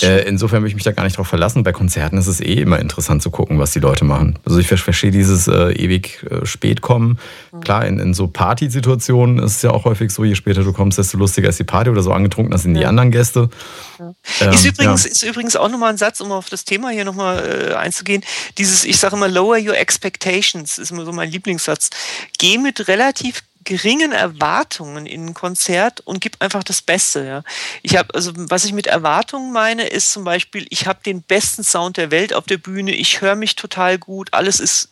Äh, 0.00 0.28
insofern 0.28 0.62
würde 0.62 0.68
ich 0.68 0.74
mich 0.74 0.84
da 0.84 0.92
gar 0.92 1.02
nicht 1.02 1.18
drauf 1.18 1.26
verlassen. 1.26 1.64
Bei 1.64 1.72
Konzerten 1.72 2.18
ist 2.18 2.28
es 2.28 2.40
eh 2.40 2.54
immer 2.54 2.78
interessant 2.78 3.20
zu 3.20 3.30
gucken, 3.30 3.58
was 3.58 3.72
die 3.72 3.80
Leute 3.80 4.04
machen. 4.04 4.38
Also 4.44 4.60
ich 4.60 4.68
verstehe 4.68 5.10
dieses 5.10 5.48
äh, 5.48 5.72
ewig 5.72 6.24
äh, 6.30 6.35
spät 6.44 6.80
kommen 6.80 7.18
Mhm. 7.56 7.60
Klar, 7.60 7.86
in, 7.86 7.98
in 7.98 8.14
so 8.14 8.26
Partysituationen 8.26 9.38
ist 9.38 9.56
es 9.56 9.62
ja 9.62 9.70
auch 9.70 9.84
häufig 9.84 10.10
so, 10.10 10.24
je 10.24 10.34
später 10.34 10.62
du 10.62 10.72
kommst, 10.72 10.98
desto 10.98 11.18
lustiger 11.18 11.48
ist 11.48 11.58
die 11.58 11.64
Party 11.64 11.90
oder 11.90 12.02
so 12.02 12.12
angetrunken, 12.12 12.56
sind 12.58 12.74
ja. 12.74 12.82
die 12.82 12.86
anderen 12.86 13.10
Gäste. 13.10 13.48
Ja. 13.98 14.14
Ähm, 14.40 14.52
ist, 14.52 14.64
übrigens, 14.64 15.04
ja. 15.04 15.10
ist 15.10 15.22
übrigens 15.22 15.56
auch 15.56 15.68
nochmal 15.68 15.90
ein 15.90 15.98
Satz, 15.98 16.20
um 16.20 16.32
auf 16.32 16.48
das 16.48 16.64
Thema 16.64 16.90
hier 16.90 17.04
nochmal 17.04 17.70
äh, 17.70 17.74
einzugehen. 17.74 18.22
Dieses, 18.58 18.84
ich 18.84 18.98
sage 18.98 19.16
immer, 19.16 19.28
lower 19.28 19.58
your 19.58 19.76
expectations, 19.76 20.78
ist 20.78 20.90
immer 20.90 21.04
so 21.04 21.12
mein 21.12 21.30
Lieblingssatz. 21.30 21.90
Geh 22.38 22.58
mit 22.58 22.88
relativ 22.88 23.42
geringen 23.64 24.12
Erwartungen 24.12 25.06
in 25.06 25.26
ein 25.26 25.34
Konzert 25.34 26.00
und 26.00 26.20
gib 26.20 26.36
einfach 26.38 26.62
das 26.62 26.82
Beste. 26.82 27.26
Ja. 27.26 27.42
Ich 27.82 27.96
habe 27.96 28.14
also 28.14 28.30
was 28.36 28.64
ich 28.64 28.72
mit 28.72 28.86
Erwartungen 28.86 29.52
meine, 29.52 29.88
ist 29.88 30.12
zum 30.12 30.22
Beispiel, 30.22 30.66
ich 30.70 30.86
habe 30.86 31.00
den 31.04 31.22
besten 31.22 31.64
Sound 31.64 31.96
der 31.96 32.12
Welt 32.12 32.32
auf 32.32 32.44
der 32.44 32.58
Bühne, 32.58 32.94
ich 32.94 33.20
höre 33.20 33.34
mich 33.34 33.56
total 33.56 33.98
gut, 33.98 34.28
alles 34.30 34.60
ist 34.60 34.90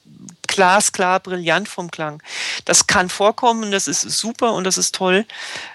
glasklar, 0.55 1.19
brillant 1.21 1.69
vom 1.69 1.91
Klang. 1.91 2.23
Das 2.65 2.87
kann 2.87 3.09
vorkommen, 3.09 3.73
das 3.73 3.89
ist 3.89 4.03
super 4.03 4.53
und 4.55 4.65
das 4.65 4.79
ist 4.79 4.95
toll. 4.95 5.27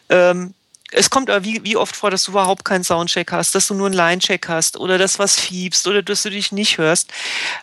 Ähm, 0.08 0.54
es 0.92 1.10
kommt 1.10 1.30
aber 1.30 1.44
wie, 1.44 1.63
wie 1.63 1.76
oft 1.76 1.96
vor, 1.96 2.10
dass 2.10 2.24
du 2.24 2.32
überhaupt 2.32 2.63
keinen 2.63 2.84
Soundcheck 2.84 3.32
hast, 3.32 3.54
dass 3.54 3.68
du 3.68 3.74
nur 3.74 3.88
einen 3.88 3.96
Line-Check 3.96 4.48
hast 4.48 4.78
oder 4.78 4.98
dass 4.98 5.20
was 5.20 5.38
fiebst 5.38 5.86
oder 5.86 6.02
dass 6.02 6.24
du 6.24 6.30
dich 6.30 6.52
nicht 6.52 6.78
hörst. 6.78 7.12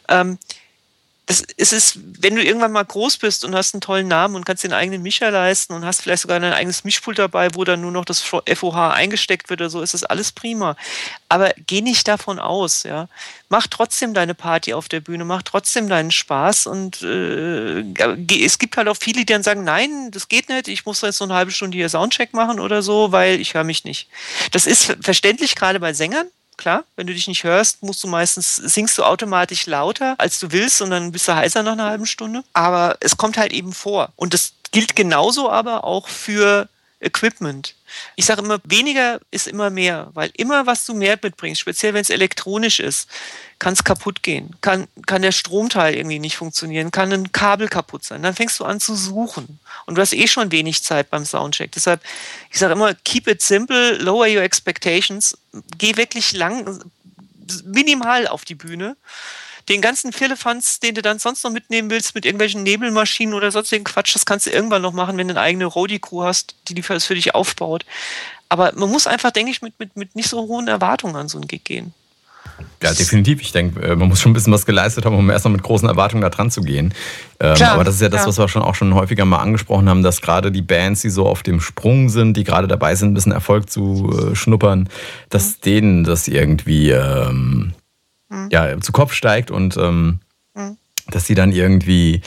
Ähm, 0.09 0.39
das 1.27 1.41
ist 1.41 1.73
es, 1.73 1.99
wenn 2.21 2.37
du 2.37 2.43
irgendwann 2.43 2.71
mal 2.71 2.85
groß 2.85 3.17
bist 3.17 3.45
und 3.45 3.57
hast 3.57 3.75
einen 3.75 3.81
tollen 3.81 4.07
Namen 4.07 4.37
und 4.37 4.47
kannst 4.47 4.63
den 4.63 4.73
eigenen 4.73 5.03
Mischer 5.03 5.33
leisten 5.33 5.73
und 5.73 5.85
hast 5.85 6.03
vielleicht 6.03 6.23
sogar 6.23 6.37
ein 6.37 6.53
eigenes 6.53 6.85
Mischpult 6.85 7.19
dabei, 7.19 7.49
wo 7.55 7.65
dann 7.65 7.81
nur 7.81 7.91
noch 7.91 8.05
das 8.05 8.21
FOH 8.21 8.93
eingesteckt 8.93 9.51
wird 9.51 9.61
oder 9.61 9.69
so, 9.69 9.83
ist 9.83 9.93
das 9.93 10.05
alles 10.05 10.31
prima. 10.31 10.77
Aber 11.29 11.53
geh 11.67 11.81
nicht 11.81 12.07
davon 12.07 12.39
aus, 12.39 12.85
ja. 12.85 13.09
Mach 13.49 13.67
trotzdem 13.67 14.15
deine 14.15 14.35
Party 14.35 14.73
auf 14.73 14.89
der 14.89 15.01
Bühne, 15.01 15.25
mach 15.25 15.43
trotzdem 15.43 15.89
deinen 15.89 16.13
Spaß 16.13 16.69
und 16.69 17.03
äh, 17.03 17.81
es 18.45 18.59
gibt 18.61 18.77
halt 18.77 18.87
auch 18.87 18.97
viele, 18.97 19.21
die 19.21 19.27
dann 19.27 19.43
sagen, 19.43 19.65
nein, 19.65 20.13
das 20.13 20.29
geht 20.29 20.49
nicht, 20.49 20.69
ich 20.69 20.87
muss 20.87 21.01
jetzt 21.01 21.19
so 21.19 21.25
eine 21.25 21.35
halbe 21.35 21.51
Stunde 21.51 21.77
hier 21.77 21.89
Soundcheck 21.89 22.35
machen 22.35 22.61
oder 22.61 22.83
so, 22.83 23.11
weil 23.11 23.41
ich 23.41 23.55
höre 23.55 23.65
mich 23.65 23.83
nicht. 23.85 24.09
Das 24.53 24.65
ist 24.65 24.97
verständlich 25.01 25.57
gerade 25.57 25.81
bei 25.81 25.93
Sängern, 25.93 26.29
klar. 26.57 26.85
Wenn 26.97 27.07
du 27.07 27.13
dich 27.13 27.29
nicht 27.29 27.45
hörst, 27.45 27.83
musst 27.83 28.03
du 28.03 28.09
meistens, 28.09 28.57
singst 28.57 28.99
du 28.99 29.05
automatisch 29.05 29.67
lauter, 29.67 30.15
als 30.19 30.39
du 30.39 30.53
willst 30.53 30.83
und 30.83 30.91
dann 30.91 31.13
bist 31.13 31.29
du 31.29 31.35
heißer 31.35 31.63
nach 31.63 31.73
einer 31.73 31.87
halben 31.87 32.07
Stunde. 32.07 32.43
Aber 32.53 32.97
es 33.01 33.17
kommt 33.17 33.37
halt 33.37 33.53
eben 33.53 33.73
vor. 33.73 34.13
Und 34.17 34.35
das 34.35 34.53
gilt 34.73 34.97
genauso 34.97 35.51
aber 35.51 35.85
auch 35.85 36.09
für 36.09 36.69
Equipment. 37.01 37.75
Ich 38.15 38.25
sage 38.25 38.41
immer, 38.43 38.59
weniger 38.65 39.21
ist 39.31 39.47
immer 39.47 39.69
mehr, 39.69 40.11
weil 40.15 40.31
immer, 40.37 40.67
was 40.67 40.87
du 40.87 40.95
mehr 40.95 41.19
mitbringst, 41.23 41.61
speziell 41.61 41.93
wenn 41.93 42.01
es 42.01 42.11
elektronisch 42.11 42.81
ist, 42.81 43.09
kann 43.59 43.75
es 43.75 43.85
kaputt 43.85 44.23
gehen, 44.23 44.57
kann, 44.63 44.87
kann 45.07 45.23
der 45.23 45.33
Stromteil 45.33 45.95
irgendwie 45.95 46.19
nicht 46.19 46.37
funktionieren, 46.37 46.91
kann 46.91 47.13
ein 47.13 47.33
Kabel 47.33 47.69
kaputt 47.69 48.05
sein. 48.05 48.23
Dann 48.23 48.35
fängst 48.35 48.59
du 48.61 48.65
an 48.65 48.81
zu 48.81 48.95
suchen 48.95 49.61
und 49.85 49.97
du 49.97 50.01
hast 50.01 50.15
eh 50.15 50.27
schon 50.27 50.53
wenig 50.53 50.83
Zeit 50.83 51.11
beim 51.11 51.27
Soundcheck. 51.27 51.73
Deshalb, 51.73 52.03
ich 52.51 52.59
sage 52.59 52.73
immer, 52.73 52.95
keep 52.95 53.29
it 53.29 53.43
simple, 53.43 53.97
lower 53.99 54.27
your 54.27 54.43
expectations, 54.43 55.37
geh 55.77 55.97
wirklich 55.97 56.33
lang, 56.33 56.83
minimal 57.65 58.27
auf 58.27 58.45
die 58.45 58.55
Bühne 58.55 58.97
den 59.69 59.81
ganzen 59.81 60.13
Firlefanz, 60.13 60.81
den 60.81 60.95
du 60.95 61.03
dann 61.03 61.19
sonst 61.19 61.45
noch 61.45 61.51
mitnehmen 61.51 61.91
willst, 61.91 62.15
mit 62.15 62.25
irgendwelchen 62.25 62.63
Nebelmaschinen 62.63 63.35
oder 63.35 63.51
sonstigen 63.51 63.85
Quatsch, 63.85 64.15
das 64.15 64.27
kannst 64.27 64.47
du 64.47 64.51
irgendwann 64.51 64.83
noch 64.83 64.93
machen, 64.93 65.17
wenn 65.17 65.29
du 65.29 65.35
eine 65.35 65.41
eigene 65.41 65.67
Roadie-Crew 65.67 66.23
hast, 66.23 66.55
die 66.69 66.75
die 66.75 66.83
das 66.83 67.07
für 67.07 67.15
dich 67.15 67.35
aufbaut. 67.35 67.85
Aber 68.49 68.73
man 68.77 68.91
muss 68.91 69.07
einfach, 69.07 69.33
denke 69.33 69.51
ich, 69.51 69.63
mit, 69.63 69.79
mit, 69.79 69.97
mit 69.97 70.15
nicht 70.15 70.29
so 70.29 70.39
hohen 70.39 70.69
Erwartungen 70.69 71.17
an 71.17 71.29
so 71.29 71.39
einen 71.39 71.49
Gig 71.49 71.65
gehen. 71.65 71.93
Ja, 72.83 72.93
definitiv. 72.93 73.41
Ich 73.41 73.53
denke, 73.53 73.81
äh, 73.81 73.97
man 73.97 74.09
muss 74.09 74.21
schon 74.21 74.31
ein 74.31 74.35
bisschen 74.35 74.53
was 74.53 74.67
geleistet 74.67 75.05
haben, 75.05 75.17
um 75.17 75.31
erstmal 75.31 75.53
mit 75.53 75.63
großen 75.63 75.89
Erwartungen 75.89 76.23
da 76.23 76.31
dran 76.31 76.51
zu 76.51 76.63
gehen. 76.63 76.95
Ähm, 77.41 77.55
Klar, 77.55 77.73
aber 77.73 77.85
das 77.85 77.97
ist 77.97 78.01
ja 78.01 78.09
das, 78.09 78.27
was 78.27 78.39
wir 78.39 78.49
schon 78.49 78.63
auch 78.63 78.75
schon 78.75 78.95
häufiger 78.95 79.25
mal 79.25 79.39
angesprochen 79.39 79.89
haben, 79.89 80.03
dass 80.03 80.23
gerade 80.23 80.53
die 80.53 80.63
Bands, 80.63 81.03
die 81.03 81.11
so 81.11 81.27
auf 81.27 81.43
dem 81.43 81.61
Sprung 81.61 82.09
sind, 82.09 82.37
die 82.37 82.45
gerade 82.45 82.69
dabei 82.69 82.95
sind, 82.95 83.11
ein 83.11 83.15
bisschen 83.15 83.33
Erfolg 83.33 83.71
zu 83.71 84.31
äh, 84.33 84.37
schnuppern, 84.37 84.89
dass 85.31 85.49
mhm. 85.49 85.61
denen 85.65 86.05
das 86.05 86.29
irgendwie 86.29 86.91
ähm, 86.91 87.56
mhm. 88.29 88.49
ja, 88.51 88.81
zu 88.81 88.93
Kopf 88.93 89.13
steigt 89.13 89.51
und 89.51 89.77
ähm, 89.77 90.21
mhm. 90.55 90.77
dass 91.11 91.27
sie 91.27 91.35
dann 91.35 91.53
irgendwie 91.53 92.23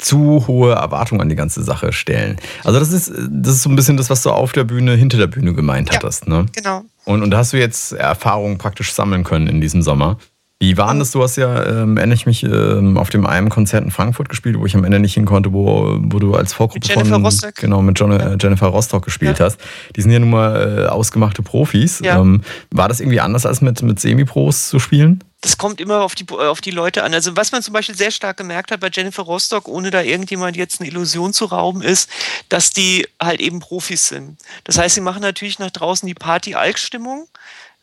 zu 0.00 0.46
hohe 0.46 0.72
Erwartungen 0.72 1.20
an 1.20 1.28
die 1.28 1.36
ganze 1.36 1.62
Sache 1.62 1.92
stellen. 1.92 2.36
Also 2.64 2.78
das 2.78 2.92
ist, 2.92 3.12
das 3.28 3.56
ist 3.56 3.62
so 3.62 3.70
ein 3.70 3.76
bisschen 3.76 3.96
das, 3.96 4.08
was 4.08 4.22
du 4.22 4.30
auf 4.30 4.52
der 4.52 4.64
Bühne, 4.64 4.94
hinter 4.94 5.18
der 5.18 5.26
Bühne 5.26 5.52
gemeint 5.52 5.90
ja, 5.90 5.96
hattest. 5.96 6.26
Ne? 6.26 6.46
Genau. 6.52 6.84
Und, 7.04 7.22
und 7.22 7.30
da 7.30 7.38
hast 7.38 7.52
du 7.52 7.58
jetzt 7.58 7.92
Erfahrungen 7.92 8.58
praktisch 8.58 8.92
sammeln 8.92 9.24
können 9.24 9.46
in 9.46 9.60
diesem 9.60 9.82
Sommer. 9.82 10.18
Wie 10.62 10.76
war 10.76 10.94
das? 10.94 11.10
Du 11.10 11.22
hast 11.22 11.36
ja, 11.36 11.64
ähm, 11.64 11.96
erinnere 11.96 12.16
ich 12.16 12.26
mich, 12.26 12.42
ähm, 12.42 12.98
auf 12.98 13.08
dem 13.08 13.24
einen 13.24 13.48
Konzert 13.48 13.82
in 13.82 13.90
Frankfurt 13.90 14.28
gespielt, 14.28 14.58
wo 14.58 14.66
ich 14.66 14.74
am 14.74 14.84
Ende 14.84 15.00
nicht 15.00 15.14
hin 15.14 15.24
konnte, 15.24 15.54
wo, 15.54 15.96
wo 15.98 16.18
du 16.18 16.34
als 16.34 16.52
Vorgruppe 16.52 16.80
mit 16.80 16.88
Jennifer 16.88 17.14
von 17.14 17.24
Rostock. 17.24 17.54
genau 17.54 17.80
mit 17.80 17.98
John, 17.98 18.12
ja. 18.12 18.36
Jennifer 18.38 18.66
Rostock 18.66 19.02
gespielt 19.02 19.38
ja. 19.38 19.46
hast. 19.46 19.58
Die 19.96 20.02
sind 20.02 20.10
ja 20.10 20.18
nun 20.18 20.28
mal 20.28 20.84
äh, 20.84 20.86
ausgemachte 20.88 21.42
Profis. 21.42 22.00
Ja. 22.00 22.20
Ähm, 22.20 22.42
war 22.70 22.88
das 22.88 23.00
irgendwie 23.00 23.20
anders 23.20 23.46
als 23.46 23.62
mit, 23.62 23.80
mit 23.80 24.00
Semi-Pros 24.00 24.68
zu 24.68 24.78
spielen? 24.78 25.24
das 25.42 25.56
kommt 25.56 25.80
immer 25.80 26.02
auf 26.02 26.14
die, 26.14 26.28
auf 26.28 26.60
die 26.60 26.70
Leute 26.70 27.02
an. 27.02 27.14
Also 27.14 27.34
was 27.34 27.50
man 27.52 27.62
zum 27.62 27.72
Beispiel 27.72 27.94
sehr 27.94 28.10
stark 28.10 28.36
gemerkt 28.36 28.72
hat 28.72 28.80
bei 28.80 28.90
Jennifer 28.92 29.22
Rostock, 29.22 29.68
ohne 29.68 29.90
da 29.90 30.02
irgendjemand 30.02 30.56
jetzt 30.56 30.80
eine 30.80 30.90
Illusion 30.90 31.32
zu 31.32 31.46
rauben, 31.46 31.80
ist, 31.80 32.10
dass 32.50 32.70
die 32.70 33.06
halt 33.20 33.40
eben 33.40 33.60
Profis 33.60 34.08
sind. 34.08 34.36
Das 34.64 34.76
heißt, 34.76 34.96
sie 34.96 35.00
machen 35.00 35.22
natürlich 35.22 35.58
nach 35.58 35.70
draußen 35.70 36.06
die 36.06 36.14
Party-Alk-Stimmung, 36.14 37.26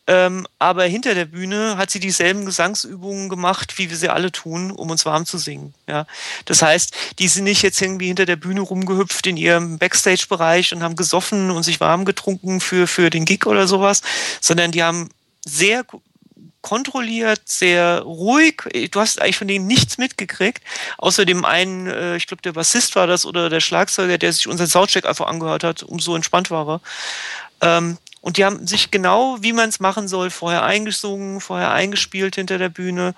ähm, 0.08 0.46
aber 0.58 0.84
hinter 0.84 1.14
der 1.14 1.26
Bühne 1.26 1.76
hat 1.76 1.90
sie 1.90 2.00
dieselben 2.00 2.46
Gesangsübungen 2.46 3.28
gemacht, 3.28 3.76
wie 3.76 3.90
wir 3.90 3.96
sie 3.98 4.08
alle 4.08 4.32
tun, 4.32 4.70
um 4.70 4.90
uns 4.90 5.04
warm 5.04 5.26
zu 5.26 5.36
singen. 5.36 5.74
Ja? 5.86 6.06
Das 6.46 6.62
heißt, 6.62 6.96
die 7.18 7.28
sind 7.28 7.44
nicht 7.44 7.60
jetzt 7.60 7.80
irgendwie 7.82 8.06
hinter 8.06 8.24
der 8.24 8.36
Bühne 8.36 8.62
rumgehüpft 8.62 9.26
in 9.26 9.36
ihrem 9.36 9.76
Backstage-Bereich 9.78 10.72
und 10.72 10.82
haben 10.82 10.96
gesoffen 10.96 11.50
und 11.50 11.62
sich 11.62 11.78
warm 11.80 12.06
getrunken 12.06 12.62
für, 12.62 12.86
für 12.86 13.10
den 13.10 13.26
Gig 13.26 13.44
oder 13.44 13.68
sowas, 13.68 14.00
sondern 14.40 14.72
die 14.72 14.82
haben 14.82 15.10
sehr 15.44 15.84
kontrolliert, 16.62 17.42
sehr 17.44 18.00
ruhig. 18.00 18.62
Du 18.90 19.00
hast 19.00 19.20
eigentlich 19.20 19.36
von 19.36 19.48
denen 19.48 19.66
nichts 19.66 19.98
mitgekriegt, 19.98 20.62
außer 20.96 21.26
dem 21.26 21.44
einen, 21.44 21.86
äh, 21.86 22.16
ich 22.16 22.26
glaube, 22.26 22.40
der 22.40 22.52
Bassist 22.52 22.96
war 22.96 23.06
das 23.06 23.26
oder 23.26 23.50
der 23.50 23.60
Schlagzeuger, 23.60 24.16
der 24.16 24.32
sich 24.32 24.48
unseren 24.48 24.68
Soundcheck 24.68 25.04
einfach 25.04 25.26
angehört 25.26 25.64
hat, 25.64 25.82
umso 25.82 26.16
entspannt 26.16 26.50
war 26.50 26.66
er. 26.66 26.80
Ähm, 27.60 27.98
und 28.20 28.36
die 28.36 28.44
haben 28.44 28.66
sich 28.66 28.90
genau, 28.90 29.38
wie 29.40 29.52
man 29.52 29.68
es 29.68 29.80
machen 29.80 30.08
soll, 30.08 30.30
vorher 30.30 30.64
eingesungen, 30.64 31.40
vorher 31.40 31.72
eingespielt 31.72 32.34
hinter 32.34 32.58
der 32.58 32.68
Bühne. 32.68 33.14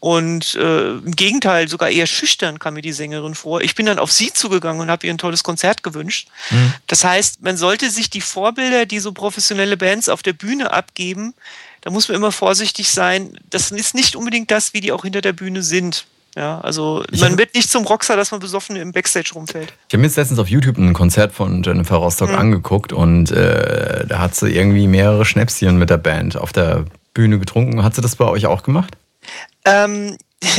Und 0.00 0.56
äh, 0.56 0.94
im 0.94 1.14
Gegenteil, 1.14 1.68
sogar 1.68 1.88
eher 1.88 2.08
schüchtern 2.08 2.58
kam 2.58 2.74
mir 2.74 2.82
die 2.82 2.92
Sängerin 2.92 3.36
vor. 3.36 3.60
Ich 3.60 3.76
bin 3.76 3.86
dann 3.86 4.00
auf 4.00 4.10
sie 4.10 4.32
zugegangen 4.32 4.82
und 4.82 4.90
habe 4.90 5.06
ihr 5.06 5.14
ein 5.14 5.18
tolles 5.18 5.44
Konzert 5.44 5.84
gewünscht. 5.84 6.28
Mhm. 6.50 6.74
Das 6.88 7.04
heißt, 7.04 7.40
man 7.42 7.56
sollte 7.56 7.88
sich 7.88 8.10
die 8.10 8.20
Vorbilder, 8.20 8.84
die 8.84 8.98
so 8.98 9.12
professionelle 9.12 9.76
Bands 9.76 10.08
auf 10.08 10.24
der 10.24 10.32
Bühne 10.32 10.72
abgeben, 10.72 11.34
da 11.82 11.90
muss 11.90 12.08
man 12.08 12.16
immer 12.16 12.32
vorsichtig 12.32 12.90
sein. 12.90 13.38
Das 13.50 13.70
ist 13.70 13.94
nicht 13.94 14.16
unbedingt 14.16 14.50
das, 14.50 14.72
wie 14.72 14.80
die 14.80 14.92
auch 14.92 15.02
hinter 15.02 15.20
der 15.20 15.32
Bühne 15.32 15.62
sind. 15.62 16.06
Ja, 16.34 16.60
also 16.60 17.04
man 17.18 17.36
wird 17.36 17.54
nicht 17.54 17.70
zum 17.70 17.84
Rockstar, 17.84 18.16
dass 18.16 18.30
man 18.30 18.40
besoffen 18.40 18.76
im 18.76 18.92
Backstage 18.92 19.32
rumfällt. 19.34 19.74
Ich 19.88 19.92
habe 19.92 19.98
mir 19.98 20.06
jetzt 20.06 20.16
letztens 20.16 20.38
auf 20.38 20.48
YouTube 20.48 20.78
ein 20.78 20.94
Konzert 20.94 21.32
von 21.32 21.62
Jennifer 21.62 21.96
Rostock 21.96 22.30
mhm. 22.30 22.38
angeguckt 22.38 22.92
und 22.92 23.30
äh, 23.30 24.06
da 24.06 24.18
hat 24.18 24.34
sie 24.34 24.50
irgendwie 24.50 24.86
mehrere 24.86 25.26
Schnäpschen 25.26 25.78
mit 25.78 25.90
der 25.90 25.98
Band 25.98 26.38
auf 26.38 26.52
der 26.52 26.86
Bühne 27.12 27.38
getrunken. 27.38 27.84
Hat 27.84 27.94
sie 27.94 28.00
das 28.00 28.16
bei 28.16 28.24
euch 28.24 28.46
auch 28.46 28.62
gemacht? 28.62 28.96
Ähm, 29.66 30.16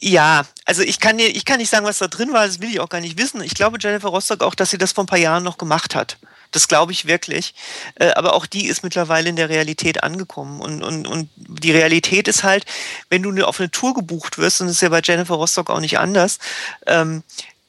ja, 0.00 0.44
also 0.64 0.82
ich 0.82 1.00
kann, 1.00 1.18
ich 1.18 1.44
kann 1.44 1.58
nicht 1.58 1.70
sagen, 1.70 1.84
was 1.84 1.98
da 1.98 2.08
drin 2.08 2.32
war, 2.32 2.46
das 2.46 2.60
will 2.60 2.70
ich 2.70 2.80
auch 2.80 2.88
gar 2.88 3.02
nicht 3.02 3.18
wissen. 3.18 3.42
Ich 3.42 3.54
glaube 3.54 3.76
Jennifer 3.78 4.08
Rostock 4.08 4.42
auch, 4.42 4.54
dass 4.54 4.70
sie 4.70 4.78
das 4.78 4.92
vor 4.92 5.04
ein 5.04 5.08
paar 5.08 5.18
Jahren 5.18 5.44
noch 5.44 5.58
gemacht 5.58 5.94
hat. 5.94 6.18
Das 6.54 6.68
glaube 6.68 6.92
ich 6.92 7.06
wirklich. 7.06 7.52
Äh, 7.96 8.12
aber 8.12 8.34
auch 8.34 8.46
die 8.46 8.66
ist 8.66 8.84
mittlerweile 8.84 9.28
in 9.28 9.36
der 9.36 9.48
Realität 9.48 10.04
angekommen. 10.04 10.60
Und, 10.60 10.84
und, 10.84 11.06
und 11.06 11.28
die 11.36 11.72
Realität 11.72 12.28
ist 12.28 12.44
halt, 12.44 12.64
wenn 13.10 13.22
du 13.22 13.44
auf 13.44 13.58
eine 13.58 13.70
Tour 13.70 13.92
gebucht 13.94 14.38
wirst, 14.38 14.60
und 14.60 14.68
das 14.68 14.76
ist 14.76 14.82
ja 14.82 14.88
bei 14.88 15.00
Jennifer 15.02 15.34
Rostock 15.34 15.68
auch 15.68 15.80
nicht 15.80 15.98
anders, 15.98 16.38
ähm, 16.86 17.24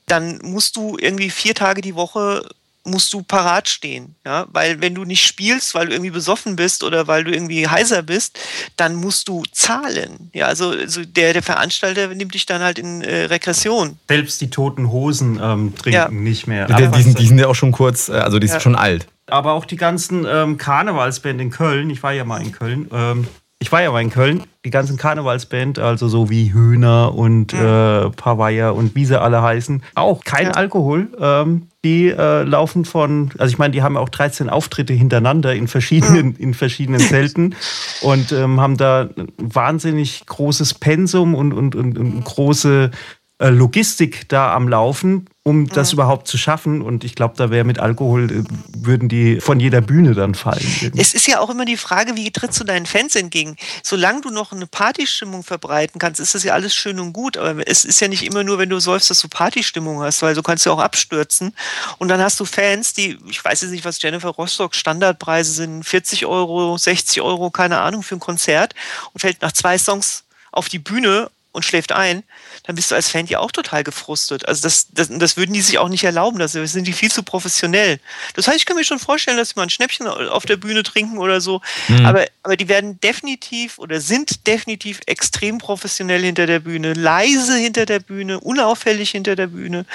dann 0.06 0.38
musst 0.44 0.76
du 0.76 0.98
irgendwie 1.00 1.32
vier 1.32 1.56
Tage 1.56 1.82
die 1.82 1.96
Woche 1.96 2.48
musst 2.86 3.14
du 3.14 3.22
parat 3.24 3.68
stehen. 3.68 4.16
Ja? 4.26 4.46
Weil 4.52 4.82
wenn 4.82 4.96
du 4.96 5.04
nicht 5.04 5.26
spielst, 5.26 5.76
weil 5.76 5.88
du 5.88 5.94
irgendwie 5.94 6.12
besoffen 6.12 6.56
bist 6.56 6.84
oder 6.84 7.08
weil 7.08 7.24
du 7.24 7.32
irgendwie 7.32 7.68
heiser 7.68 8.04
bist, 8.04 8.40
dann 8.78 8.96
musst 8.96 9.28
du 9.28 9.44
zahlen. 9.52 10.30
Ja, 10.34 10.46
also, 10.48 10.70
also 10.70 11.04
der, 11.04 11.34
der 11.34 11.44
Veranstalter 11.44 12.08
nimmt 12.08 12.34
dich 12.34 12.46
dann 12.46 12.62
halt 12.62 12.80
in 12.80 13.02
äh, 13.02 13.26
Regression. 13.26 13.98
Selbst 14.08 14.40
die 14.42 14.50
toten 14.50 14.92
Hosen 14.92 15.40
ähm, 15.42 15.74
trinken 15.76 15.92
ja. 15.92 16.10
nicht 16.10 16.48
mehr. 16.48 16.68
Die, 16.68 16.92
die, 16.92 17.02
sind, 17.02 17.20
die, 17.20 17.28
sind, 17.28 17.40
ja 17.40 17.48
auch 17.48 17.56
schon 17.56 17.72
kurz, 17.72 18.10
äh, 18.10 18.14
also 18.14 18.40
die 18.40 18.48
ja. 18.48 18.54
sind 18.54 18.62
schon 18.62 18.76
alt. 18.76 19.08
Aber 19.28 19.54
auch 19.54 19.66
die 19.66 19.78
ganzen 19.78 20.26
ähm, 20.30 20.58
Karnevalsband 20.58 21.42
in 21.42 21.50
Köln, 21.50 21.90
ich 21.90 22.04
war 22.04 22.14
ja 22.14 22.24
mal 22.26 22.42
in 22.42 22.52
Köln, 22.52 22.90
ähm, 22.94 23.28
ich 23.60 23.72
war 23.72 23.82
ja 23.82 23.92
mal 23.92 24.02
in 24.02 24.10
Köln, 24.10 24.44
die 24.66 24.70
ganzen 24.70 24.98
Karnevalsband, 24.98 25.80
also 25.80 26.08
so 26.08 26.30
wie 26.30 26.54
Hühner 26.54 27.16
und 27.16 27.54
mhm. 27.54 27.60
äh, 27.60 28.10
Pavaya 28.12 28.72
und 28.72 28.96
wie 28.96 29.06
sie 29.06 29.20
alle 29.20 29.42
heißen, 29.42 29.82
auch 29.96 30.24
kein 30.24 30.48
ja. 30.48 30.52
Alkohol. 30.52 31.08
Ähm, 31.20 31.68
die 31.84 32.10
äh, 32.10 32.44
laufen 32.44 32.84
von, 32.84 33.32
also 33.38 33.52
ich 33.52 33.58
meine, 33.58 33.72
die 33.72 33.84
haben 33.84 33.96
auch 33.96 34.10
13 34.10 34.50
Auftritte 34.50 34.94
hintereinander 34.94 35.54
in 35.54 35.68
verschiedenen, 35.68 36.28
mhm. 36.28 36.36
in 36.38 36.54
verschiedenen 36.54 37.00
Zelten 37.00 37.56
und 38.02 38.32
ähm, 38.32 38.60
haben 38.60 38.76
da 38.76 39.10
ein 39.16 39.28
wahnsinnig 39.38 40.26
großes 40.26 40.74
Pensum 40.74 41.36
und, 41.36 41.54
und, 41.54 41.76
und, 41.76 41.98
und 41.98 42.24
große 42.26 42.92
äh, 42.92 42.98
Logistik 43.38 44.30
da 44.30 44.54
am 44.56 44.70
Laufen, 44.70 45.28
um 45.44 45.68
das 45.68 45.92
mhm. 45.92 45.98
überhaupt 45.98 46.28
zu 46.28 46.38
schaffen. 46.38 46.82
Und 46.82 47.04
ich 47.04 47.16
glaube, 47.16 47.34
da 47.36 47.50
wäre 47.50 47.66
mit 47.66 47.80
Alkohol, 47.80 48.32
äh, 48.32 48.44
würden 48.78 49.10
die 49.10 49.42
von 49.42 49.60
jeder 49.60 49.82
Bühne 49.82 50.14
dann 50.14 50.36
fallen. 50.36 50.94
Es 50.96 51.14
ist 51.14 51.28
ja 51.28 51.42
auch 51.42 51.50
immer 51.50 51.66
die 51.66 51.76
Frage, 51.76 52.16
wie 52.16 52.32
trittst 52.32 52.62
du 52.62 52.64
deinen 52.64 52.86
Fans 52.86 53.14
entgegen? 53.16 53.58
Solange 53.84 54.22
du 54.22 54.30
noch 54.30 54.54
eine 54.54 54.68
Partystimmung 54.68 55.44
verbreiten 55.44 56.00
kannst, 56.00 56.22
ist 56.22 56.34
das 56.34 56.44
ja 56.44 56.54
alles 56.54 56.74
schön 56.74 56.98
und 56.98 57.12
gut. 57.12 57.36
Aber 57.36 57.68
es 57.68 57.84
ist 57.84 58.00
ja 58.00 58.08
nicht 58.08 58.24
immer 58.24 58.46
nur, 58.46 58.58
wenn 58.58 58.70
du 58.70 58.80
säufst, 58.80 59.10
dass 59.10 59.20
du 59.20 59.28
Partystimmung 59.28 60.02
hast, 60.02 60.22
weil 60.22 60.34
du 60.34 60.42
kannst 60.42 60.66
ja 60.66 60.72
auch 60.72 60.80
abstürzen. 60.80 61.54
Und 61.98 62.08
dann 62.08 62.22
hast 62.22 62.40
du 62.40 62.46
Fans, 62.46 62.94
die, 62.94 63.18
ich 63.28 63.44
weiß 63.44 63.62
jetzt 63.62 63.72
nicht, 63.72 63.84
was 63.84 64.02
Jennifer 64.02 64.30
Rostock 64.30 64.74
Standardpreise 64.74 65.52
sind, 65.52 65.84
40 65.84 66.26
Euro, 66.26 66.78
60 66.78 67.22
Euro, 67.22 67.52
keine 67.52 67.80
Ahnung, 67.80 68.02
für 68.02 68.16
ein 68.16 68.22
Konzert 68.22 68.74
und 69.12 69.20
fällt 69.20 69.42
nach 69.42 69.52
zwei 69.52 69.78
Songs 69.78 70.24
auf 70.54 70.70
die 70.70 70.80
Bühne 70.80 71.30
und 71.56 71.64
schläft 71.64 71.92
ein, 71.94 72.24
dann 72.64 72.76
bist 72.76 72.92
du 72.92 72.96
als 72.96 73.10
Fan 73.10 73.26
ja 73.26 73.40
auch 73.40 73.52
total 73.52 73.84
gefrustet. 73.84 74.48
Also 74.48 74.64
das, 74.64 74.88
das, 74.92 75.08
das 75.10 75.38
würden 75.38 75.54
die 75.54 75.62
sich 75.62 75.78
auch 75.80 75.90
nicht 75.90 76.04
erlauben. 76.04 76.38
Das 76.38 76.52
sind 76.52 76.86
die 76.86 76.94
viel 76.94 77.12
zu 77.12 77.24
professionell. 77.24 78.00
Das 78.36 78.48
heißt, 78.48 78.58
ich 78.58 78.66
kann 78.66 78.76
mir 78.76 78.84
schon 78.84 79.00
vorstellen, 79.00 79.38
dass 79.38 79.50
sie 79.50 79.54
mal 79.56 79.64
ein 79.64 79.70
Schnäppchen 79.70 80.08
auf 80.08 80.46
der 80.46 80.58
Bühne 80.58 80.84
trinken 80.84 81.18
oder 81.18 81.42
so. 81.42 81.62
Mhm. 81.88 82.06
Aber, 82.06 82.26
aber 82.44 82.58
die 82.58 82.68
werden 82.68 83.00
definitiv 83.00 83.80
oder 83.80 84.02
sind 84.02 84.46
definitiv 84.48 85.00
extrem 85.06 85.58
professionell 85.58 86.22
hinter 86.22 86.46
der 86.46 86.60
Bühne, 86.60 86.94
leise 86.94 87.56
hinter 87.56 87.86
der 87.86 88.00
Bühne, 88.00 88.40
unauffällig 88.40 89.12
hinter 89.12 89.36
der 89.36 89.48
Bühne 89.48 89.86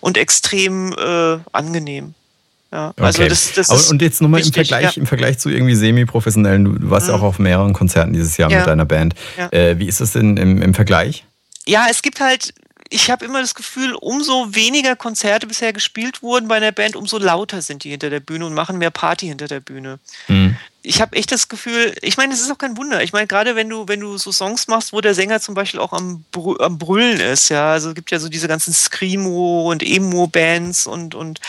und 0.00 0.18
extrem 0.18 0.92
äh, 0.92 1.38
angenehm. 1.52 2.14
Ja, 2.74 2.92
also 2.96 3.20
okay. 3.20 3.28
das, 3.28 3.52
das 3.52 3.70
Aber, 3.70 3.88
und 3.88 4.02
jetzt 4.02 4.20
nochmal 4.20 4.40
im 4.40 4.52
Vergleich, 4.52 4.96
ja. 4.96 5.00
im 5.00 5.06
Vergleich 5.06 5.38
zu 5.38 5.48
irgendwie 5.48 5.76
semi-professionellen, 5.76 6.64
du 6.64 6.90
warst 6.90 7.06
ja 7.06 7.16
mhm. 7.16 7.22
auch 7.22 7.26
auf 7.26 7.38
mehreren 7.38 7.72
Konzerten 7.72 8.12
dieses 8.12 8.36
Jahr 8.36 8.50
ja. 8.50 8.58
mit 8.58 8.66
deiner 8.66 8.84
Band. 8.84 9.14
Äh, 9.52 9.78
wie 9.78 9.86
ist 9.86 10.00
das 10.00 10.10
denn 10.10 10.36
im, 10.36 10.60
im 10.60 10.74
Vergleich? 10.74 11.24
Ja, 11.66 11.86
es 11.88 12.02
gibt 12.02 12.18
halt, 12.18 12.52
ich 12.90 13.12
habe 13.12 13.24
immer 13.24 13.40
das 13.40 13.54
Gefühl, 13.54 13.94
umso 13.94 14.56
weniger 14.56 14.96
Konzerte 14.96 15.46
bisher 15.46 15.72
gespielt 15.72 16.20
wurden 16.20 16.48
bei 16.48 16.56
einer 16.56 16.72
Band, 16.72 16.96
umso 16.96 17.18
lauter 17.18 17.62
sind 17.62 17.84
die 17.84 17.90
hinter 17.90 18.10
der 18.10 18.18
Bühne 18.18 18.44
und 18.44 18.54
machen 18.54 18.78
mehr 18.78 18.90
Party 18.90 19.28
hinter 19.28 19.46
der 19.46 19.60
Bühne. 19.60 20.00
Mhm 20.26 20.56
ich 20.86 21.00
habe 21.00 21.16
echt 21.16 21.32
das 21.32 21.48
Gefühl, 21.48 21.94
ich 22.02 22.18
meine, 22.18 22.34
es 22.34 22.42
ist 22.42 22.52
auch 22.52 22.58
kein 22.58 22.76
Wunder. 22.76 23.02
Ich 23.02 23.14
meine, 23.14 23.26
gerade 23.26 23.56
wenn 23.56 23.70
du, 23.70 23.88
wenn 23.88 24.00
du 24.00 24.18
so 24.18 24.30
Songs 24.32 24.68
machst, 24.68 24.92
wo 24.92 25.00
der 25.00 25.14
Sänger 25.14 25.40
zum 25.40 25.54
Beispiel 25.54 25.80
auch 25.80 25.94
am, 25.94 26.24
Brü 26.30 26.56
am 26.58 26.76
Brüllen 26.76 27.20
ist, 27.20 27.48
ja, 27.48 27.72
also 27.72 27.88
es 27.88 27.94
gibt 27.94 28.10
ja 28.10 28.18
so 28.18 28.28
diese 28.28 28.48
ganzen 28.48 28.74
Screamo 28.74 29.70
und 29.70 29.82
Emo-Bands 29.82 30.86
und, 30.86 31.14
und 31.14 31.40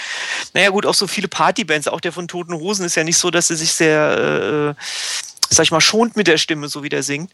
naja 0.53 0.69
gut, 0.69 0.85
auch 0.85 0.93
so 0.93 1.05
viele 1.05 1.27
Partybands, 1.27 1.89
auch 1.89 1.99
der 1.99 2.13
von 2.13 2.29
Toten 2.29 2.53
Hosen 2.53 2.85
ist 2.85 2.95
ja 2.95 3.03
nicht 3.03 3.17
so, 3.17 3.29
dass 3.29 3.49
er 3.49 3.57
sich 3.57 3.73
sehr 3.73 4.75
äh, 4.77 4.81
sag 5.49 5.63
ich 5.63 5.71
mal, 5.71 5.81
schont 5.81 6.15
mit 6.15 6.27
der 6.27 6.37
Stimme, 6.37 6.67
so 6.67 6.83
wie 6.83 6.89
der 6.89 7.03
singt. 7.03 7.31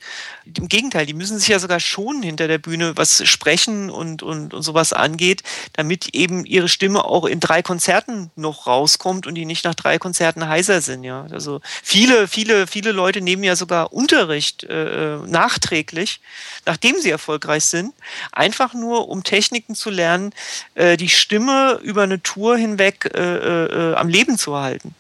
Im 0.58 0.68
Gegenteil, 0.68 1.06
die 1.06 1.14
müssen 1.14 1.40
sich 1.40 1.48
ja 1.48 1.60
sogar 1.60 1.80
schonen 1.80 2.24
hinter 2.24 2.48
der 2.48 2.58
Bühne, 2.58 2.98
was 2.98 3.28
Sprechen 3.28 3.90
und, 3.90 4.24
und, 4.24 4.54
und 4.54 4.62
sowas 4.62 4.94
angeht, 4.94 5.44
damit 5.74 6.14
eben 6.14 6.46
ihre 6.46 6.70
Stimme 6.70 7.06
auch 7.06 7.26
in 7.26 7.40
drei 7.40 7.62
Konzerten 7.62 8.32
noch 8.36 8.68
rauskommt 8.68 9.28
und 9.28 9.36
die 9.36 9.46
nicht 9.46 9.66
nach 9.66 9.76
drei 9.76 9.98
Konzerten 9.98 10.48
heiser 10.48 10.82
sind, 10.82 11.04
ja. 11.04 11.26
Also 11.32 11.62
viele, 11.64 12.28
viele, 12.28 12.68
viele 12.68 12.92
Leute 12.92 13.22
nehmen 13.22 13.44
ja 13.44 13.56
sogar 13.56 13.94
Unterricht 13.94 14.64
äh, 14.64 15.18
nachträglich, 15.26 16.22
nachdem 16.66 17.00
sie 17.00 17.10
erfolgreich 17.10 17.66
sind, 17.66 17.94
einfach 18.32 18.74
nur, 18.74 19.10
um 19.10 19.24
Techniken 19.24 19.76
zu 19.76 19.90
lernen, 19.90 20.34
äh, 20.76 20.98
die 20.98 21.10
Stimme 21.10 21.80
über 21.84 22.04
eine 22.04 22.22
Tour 22.22 22.58
hinweg 22.58 23.10
äh, 23.14 23.92
äh, 23.92 23.96
am 23.96 24.10
Leben 24.10 24.38
zu 24.38 24.54
erhalten. 24.54 24.96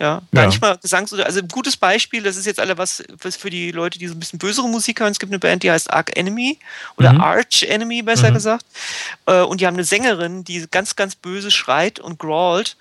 Ja, 0.00 0.22
Ja. 0.32 0.46
nicht 0.46 0.60
mal 0.60 0.76
Gesangs- 0.76 1.12
oder, 1.12 1.26
also 1.26 1.40
ein 1.40 1.48
gutes 1.48 1.76
Beispiel, 1.76 2.22
das 2.22 2.36
ist 2.36 2.46
jetzt 2.46 2.60
alle 2.60 2.78
was, 2.78 3.02
was 3.20 3.34
für 3.36 3.50
die 3.50 3.72
Leute, 3.72 3.98
die 3.98 4.06
so 4.06 4.14
ein 4.14 4.20
bisschen 4.20 4.38
bösere 4.38 4.68
Musik 4.68 5.00
hören. 5.00 5.10
Es 5.10 5.18
gibt 5.18 5.32
eine 5.32 5.40
Band, 5.40 5.64
die 5.64 5.70
heißt 5.72 5.92
Arc 5.92 6.16
Enemy 6.16 6.56
oder 6.96 7.12
Mhm. 7.14 7.20
Arch 7.20 7.64
Enemy, 7.64 8.02
besser 8.02 8.30
gesagt. 8.30 8.64
Äh, 9.26 9.40
Und 9.42 9.60
die 9.60 9.66
haben 9.66 9.74
eine 9.74 9.84
Sängerin, 9.84 10.44
die 10.44 10.66
ganz, 10.70 10.94
ganz 10.94 11.16
böse 11.16 11.50
schreit 11.50 11.98
und 11.98 12.18
growlt, 12.18 12.76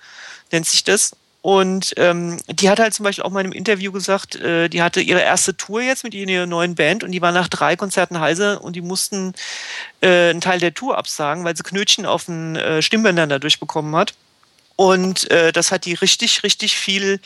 nennt 0.51 0.67
sich 0.67 0.83
das. 0.83 1.15
Und 1.41 1.93
ähm, 1.97 2.37
die 2.49 2.69
hat 2.69 2.79
halt 2.79 2.93
zum 2.93 3.03
Beispiel 3.05 3.23
auch 3.23 3.29
mal 3.31 3.39
in 3.39 3.47
einem 3.47 3.53
Interview 3.53 3.91
gesagt, 3.91 4.35
äh, 4.35 4.67
die 4.69 4.81
hatte 4.81 4.99
ihre 5.01 5.21
erste 5.21 5.55
Tour 5.55 5.81
jetzt 5.81 6.03
mit 6.03 6.13
ihrer 6.13 6.45
neuen 6.45 6.75
Band 6.75 7.03
und 7.03 7.11
die 7.13 7.21
war 7.21 7.31
nach 7.31 7.47
drei 7.47 7.75
Konzerten 7.77 8.19
heiser 8.19 8.61
und 8.63 8.75
die 8.75 8.81
mussten 8.81 9.33
äh, 10.01 10.29
einen 10.31 10.41
Teil 10.41 10.59
der 10.59 10.73
Tour 10.73 10.97
absagen, 10.97 11.45
weil 11.45 11.55
sie 11.55 11.63
Knötchen 11.63 12.05
auf 12.05 12.25
den 12.25 12.57
äh, 12.57 12.81
Stimmbändern 12.81 13.29
dadurch 13.29 13.59
bekommen 13.59 13.95
hat. 13.95 14.13
Und 14.77 15.29
äh, 15.31 15.51
das 15.51 15.71
hat 15.71 15.83
die 15.83 15.95
richtig, 15.95 16.43
richtig 16.43 16.77
viel 16.77 17.19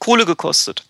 Kohle 0.00 0.26
gekostet. 0.26 0.84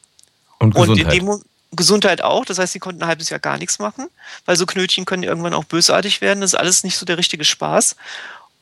Und 0.58 0.74
Und 0.74 0.94
Gesundheit. 0.94 1.22
Mo- 1.22 1.42
Gesundheit 1.72 2.22
auch. 2.22 2.44
Das 2.44 2.58
heißt, 2.58 2.72
sie 2.72 2.78
konnten 2.78 3.02
ein 3.02 3.08
halbes 3.08 3.28
Jahr 3.30 3.40
gar 3.40 3.58
nichts 3.58 3.78
machen, 3.78 4.08
weil 4.46 4.56
so 4.56 4.64
Knötchen 4.64 5.04
können 5.04 5.22
irgendwann 5.22 5.54
auch 5.54 5.64
bösartig 5.64 6.20
werden. 6.20 6.40
Das 6.40 6.52
ist 6.52 6.58
alles 6.58 6.84
nicht 6.84 6.96
so 6.96 7.04
der 7.04 7.18
richtige 7.18 7.44
Spaß. 7.44 7.96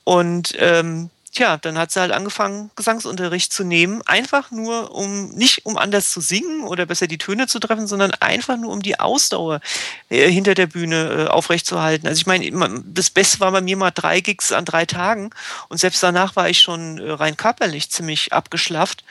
Und 0.05 0.55
ähm, 0.59 1.11
tja, 1.33 1.57
dann 1.57 1.79
hat 1.79 1.91
sie 1.91 2.01
halt 2.01 2.13
angefangen, 2.13 2.71
Gesangsunterricht 2.77 3.53
zu 3.53 3.65
nehmen. 3.65 4.03
Einfach 4.07 4.51
nur, 4.51 4.95
um 4.95 5.31
nicht 5.31 5.65
um 5.67 5.77
anders 5.77 6.11
zu 6.11 6.21
singen 6.21 6.63
oder 6.65 6.87
besser 6.87 7.07
die 7.07 7.19
Töne 7.19 7.47
zu 7.47 7.59
treffen, 7.61 7.87
sondern 7.87 8.13
einfach 8.21 8.57
nur 8.57 8.73
um 8.73 8.83
die 8.83 8.99
Ausdauer 8.99 9.61
äh, 10.09 10.31
hinter 10.31 10.55
der 10.55 10.67
Bühne 10.67 11.27
äh, 11.27 11.27
aufrechtzuerhalten. 11.29 12.09
Also 12.09 12.21
ich 12.21 12.27
meine, 12.27 12.83
das 12.85 13.11
Beste 13.11 13.41
war 13.41 13.53
bei 13.53 13.61
mir 13.61 13.77
mal 13.77 13.91
drei 13.91 14.21
Gigs 14.21 14.53
an 14.53 14.65
drei 14.65 14.87
Tagen 14.87 15.31
und 15.69 15.79
selbst 15.79 16.03
danach 16.03 16.37
war 16.37 16.49
ich 16.49 16.61
schon 16.61 16.99
äh, 16.99 17.11
rein 17.13 17.37
körperlich 17.37 17.91
ziemlich 17.91 18.33
abgeschlafft. 18.33 19.05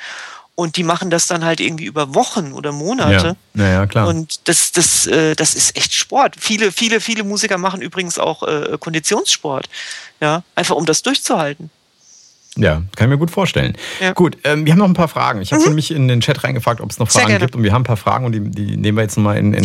Und 0.55 0.75
die 0.75 0.83
machen 0.83 1.09
das 1.09 1.25
dann 1.25 1.45
halt 1.45 1.61
irgendwie 1.61 1.85
über 1.85 2.13
Wochen 2.15 2.51
oder 2.51 2.73
Monate. 2.73 3.37
ja. 3.53 3.63
ja, 3.63 3.71
ja, 3.71 3.87
klar. 3.87 4.09
Und 4.09 4.45
das, 4.49 4.73
das, 4.73 5.07
äh, 5.07 5.33
das 5.33 5.55
ist 5.55 5.77
echt 5.77 5.93
Sport. 5.93 6.35
Viele, 6.37 6.73
viele, 6.73 6.99
viele 6.99 7.23
Musiker 7.23 7.57
machen 7.57 7.81
übrigens 7.81 8.19
auch 8.19 8.43
äh, 8.43 8.77
Konditionssport. 8.77 9.69
Ja, 10.19 10.43
einfach 10.55 10.75
um 10.75 10.85
das 10.85 11.01
durchzuhalten. 11.01 11.71
Ja, 12.57 12.81
kann 12.95 13.07
ich 13.07 13.09
mir 13.09 13.17
gut 13.17 13.31
vorstellen. 13.31 13.75
Ja. 14.01 14.09
Mhm. 14.09 14.13
Gut, 14.15 14.37
ähm, 14.43 14.65
wir 14.65 14.73
haben 14.73 14.79
noch 14.79 14.87
ein 14.87 14.93
paar 14.93 15.07
Fragen. 15.07 15.41
Ich 15.41 15.53
habe 15.53 15.63
nämlich 15.63 15.91
in 15.91 16.07
den 16.07 16.19
Chat 16.19 16.43
reingefragt, 16.43 16.81
ob 16.81 16.89
es 16.91 16.99
noch 16.99 17.09
Fragen 17.09 17.37
gibt. 17.37 17.55
Und 17.55 17.63
wir 17.63 17.71
haben 17.71 17.81
ein 17.81 17.85
paar 17.85 17.95
Fragen 17.97 18.25
und 18.25 18.31
die, 18.33 18.41
die 18.41 18.75
nehmen 18.75 18.97
wir 18.97 19.03
jetzt 19.03 19.17
nochmal 19.17 19.37
in, 19.37 19.53
in 19.53 19.63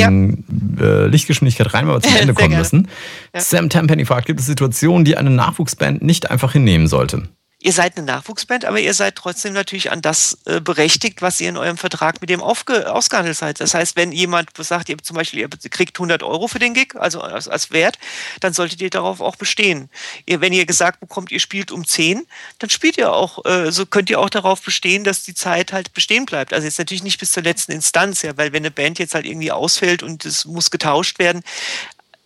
Ja. 0.78 0.84
äh, 0.84 1.06
Lichtgeschwindigkeit 1.06 1.72
rein, 1.74 1.86
weil 1.88 1.96
wir 1.96 2.00
zum 2.02 2.16
Ende 2.16 2.34
kommen 2.34 2.50
gerne. 2.50 2.62
müssen. 2.62 2.88
Ja. 3.34 3.40
Sam 3.40 3.68
Tampenny 3.70 4.04
fragt, 4.04 4.26
gibt 4.26 4.40
es 4.40 4.46
Situationen, 4.46 5.04
die 5.04 5.16
eine 5.16 5.30
Nachwuchsband 5.30 6.02
nicht 6.02 6.30
einfach 6.30 6.52
hinnehmen 6.52 6.86
sollte? 6.86 7.22
Ihr 7.64 7.72
seid 7.72 7.96
eine 7.96 8.04
Nachwuchsband, 8.04 8.66
aber 8.66 8.78
ihr 8.78 8.92
seid 8.92 9.16
trotzdem 9.16 9.54
natürlich 9.54 9.90
an 9.90 10.02
das 10.02 10.36
äh, 10.44 10.60
berechtigt, 10.60 11.22
was 11.22 11.40
ihr 11.40 11.48
in 11.48 11.56
eurem 11.56 11.78
Vertrag 11.78 12.20
mit 12.20 12.28
dem 12.28 12.42
aufge 12.42 12.92
ausgehandelt 12.92 13.38
seid. 13.38 13.58
Das 13.58 13.72
heißt, 13.72 13.96
wenn 13.96 14.12
jemand 14.12 14.50
sagt, 14.58 14.90
ihr 14.90 14.98
zum 14.98 15.16
Beispiel, 15.16 15.38
ihr 15.40 15.48
kriegt 15.48 15.96
100 15.96 16.22
Euro 16.22 16.46
für 16.46 16.58
den 16.58 16.74
Gig, 16.74 16.94
also 16.94 17.22
als, 17.22 17.48
als 17.48 17.70
Wert, 17.70 17.98
dann 18.40 18.52
solltet 18.52 18.82
ihr 18.82 18.90
darauf 18.90 19.22
auch 19.22 19.36
bestehen. 19.36 19.88
Ihr, 20.26 20.42
wenn 20.42 20.52
ihr 20.52 20.66
gesagt 20.66 21.00
bekommt, 21.00 21.32
ihr 21.32 21.40
spielt 21.40 21.72
um 21.72 21.86
10, 21.86 22.26
dann 22.58 22.68
spielt 22.68 22.98
ihr 22.98 23.10
auch, 23.10 23.42
äh, 23.46 23.72
so 23.72 23.86
könnt 23.86 24.10
ihr 24.10 24.20
auch 24.20 24.28
darauf 24.28 24.60
bestehen, 24.60 25.02
dass 25.02 25.22
die 25.22 25.34
Zeit 25.34 25.72
halt 25.72 25.94
bestehen 25.94 26.26
bleibt. 26.26 26.52
Also 26.52 26.66
jetzt 26.66 26.78
natürlich 26.78 27.02
nicht 27.02 27.18
bis 27.18 27.32
zur 27.32 27.44
letzten 27.44 27.72
Instanz, 27.72 28.20
ja, 28.20 28.36
weil 28.36 28.52
wenn 28.52 28.60
eine 28.60 28.72
Band 28.72 28.98
jetzt 28.98 29.14
halt 29.14 29.24
irgendwie 29.24 29.52
ausfällt 29.52 30.02
und 30.02 30.26
es 30.26 30.44
muss 30.44 30.70
getauscht 30.70 31.18
werden, 31.18 31.42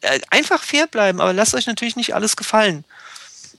äh, 0.00 0.18
einfach 0.30 0.64
fair 0.64 0.88
bleiben, 0.88 1.20
aber 1.20 1.32
lasst 1.32 1.54
euch 1.54 1.68
natürlich 1.68 1.94
nicht 1.94 2.16
alles 2.16 2.34
gefallen 2.34 2.84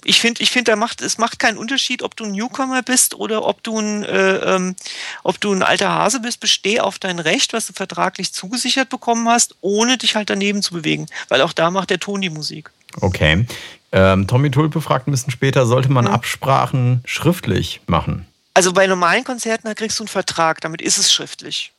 ich 0.04 0.20
finde, 0.20 0.42
ich 0.42 0.52
finde, 0.52 0.72
da 0.72 0.76
macht 0.76 1.02
es 1.02 1.18
macht 1.18 1.40
keinen 1.40 1.58
Unterschied, 1.58 2.04
ob 2.04 2.16
du 2.16 2.26
ein 2.26 2.32
Newcomer 2.32 2.82
bist 2.84 3.16
oder 3.16 3.46
ob 3.46 3.64
du 3.64 3.80
ein, 3.80 4.04
äh, 4.04 4.36
ähm, 4.56 4.76
ob 5.24 5.40
du 5.40 5.52
ein 5.52 5.64
alter 5.64 5.90
Hase 5.90 6.20
bist. 6.20 6.40
Besteh 6.40 6.80
auf 6.80 7.00
dein 7.00 7.20
Recht, 7.20 7.54
was 7.54 7.68
du 7.68 7.74
vertraglich 7.74 8.34
zugesichert 8.34 8.90
bekommen 8.90 9.28
hast, 9.28 9.56
ohne 9.62 9.98
dich 9.98 10.16
halt 10.16 10.30
daneben 10.30 10.62
zu 10.62 10.74
bewegen, 10.74 11.08
weil 11.28 11.42
auch 11.42 11.54
da 11.54 11.72
macht 11.72 11.90
der 11.90 12.00
Ton 12.00 12.22
die 12.22 12.30
Musik. 12.30 12.72
Okay. 13.02 13.46
Ähm, 13.92 14.28
Tommy 14.28 14.52
Tulpe 14.52 14.82
fragt 14.82 15.08
ein 15.08 15.12
bisschen 15.12 15.32
später, 15.32 15.66
sollte 15.66 15.92
man 15.92 16.08
Absprachen 16.08 17.02
schriftlich 17.06 17.82
machen? 17.88 18.26
Also 18.54 18.74
bei 18.74 18.88
normalen 18.88 19.24
Konzerten 19.24 19.68
da 19.68 19.74
kriegst 19.74 20.00
du 20.00 20.04
einen 20.04 20.10
Vertrag, 20.10 20.62
damit 20.62 20.82
ist 20.82 20.98
es 20.98 21.12
schriftlich. 21.12 21.72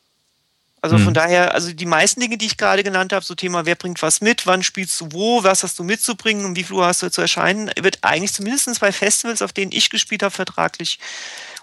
Also 0.83 0.97
von 0.97 1.13
daher, 1.13 1.53
also 1.53 1.71
die 1.71 1.85
meisten 1.85 2.21
Dinge, 2.21 2.39
die 2.39 2.47
ich 2.47 2.57
gerade 2.57 2.83
genannt 2.83 3.13
habe, 3.13 3.23
so 3.23 3.35
Thema, 3.35 3.67
wer 3.67 3.75
bringt 3.75 4.01
was 4.01 4.19
mit, 4.19 4.47
wann 4.47 4.63
spielst 4.63 4.99
du 4.99 5.09
wo, 5.11 5.43
was 5.43 5.61
hast 5.61 5.77
du 5.77 5.83
mitzubringen 5.83 6.43
und 6.43 6.55
wie 6.55 6.63
viel 6.63 6.75
Uhr 6.75 6.87
hast 6.87 7.03
du 7.03 7.11
zu 7.11 7.21
erscheinen, 7.21 7.69
wird 7.79 7.99
eigentlich 8.01 8.33
zumindest 8.33 8.79
bei 8.79 8.91
Festivals, 8.91 9.43
auf 9.43 9.53
denen 9.53 9.71
ich 9.71 9.91
gespielt 9.91 10.23
habe, 10.23 10.33
vertraglich 10.33 10.97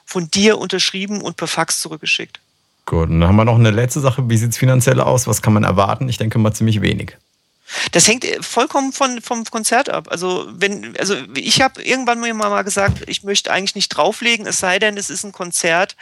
von 0.05 0.31
dir 0.31 0.59
unterschrieben 0.59 1.21
und 1.21 1.37
per 1.37 1.49
Fax 1.49 1.81
zurückgeschickt. 1.81 2.39
Gut, 2.87 3.11
und 3.11 3.21
dann 3.21 3.29
haben 3.29 3.37
wir 3.37 3.45
noch 3.45 3.57
eine 3.57 3.73
letzte 3.73 4.01
Sache. 4.01 4.31
Wie 4.31 4.37
sieht 4.37 4.53
es 4.53 4.57
finanziell 4.57 5.01
aus? 5.01 5.27
Was 5.27 5.43
kann 5.43 5.53
man 5.53 5.65
erwarten? 5.65 6.09
Ich 6.09 6.17
denke 6.17 6.39
mal 6.39 6.53
ziemlich 6.53 6.81
wenig. 6.81 7.17
Das 7.93 8.09
hängt 8.09 8.25
äh, 8.25 8.43
vollkommen 8.43 8.93
von, 8.93 9.21
vom 9.21 9.45
Konzert 9.45 9.89
ab. 9.89 10.09
Also 10.11 10.49
wenn, 10.51 10.97
also 10.99 11.17
ich 11.35 11.61
habe 11.61 11.83
irgendwann 11.83 12.21
mir 12.21 12.33
mal 12.35 12.63
gesagt, 12.63 13.05
ich 13.07 13.23
möchte 13.23 13.53
eigentlich 13.53 13.75
nicht 13.75 13.89
drauflegen, 13.91 14.47
es 14.47 14.59
sei 14.59 14.79
denn, 14.79 14.97
es 14.97 15.11
ist 15.11 15.25
ein 15.25 15.33
Konzert, 15.33 15.97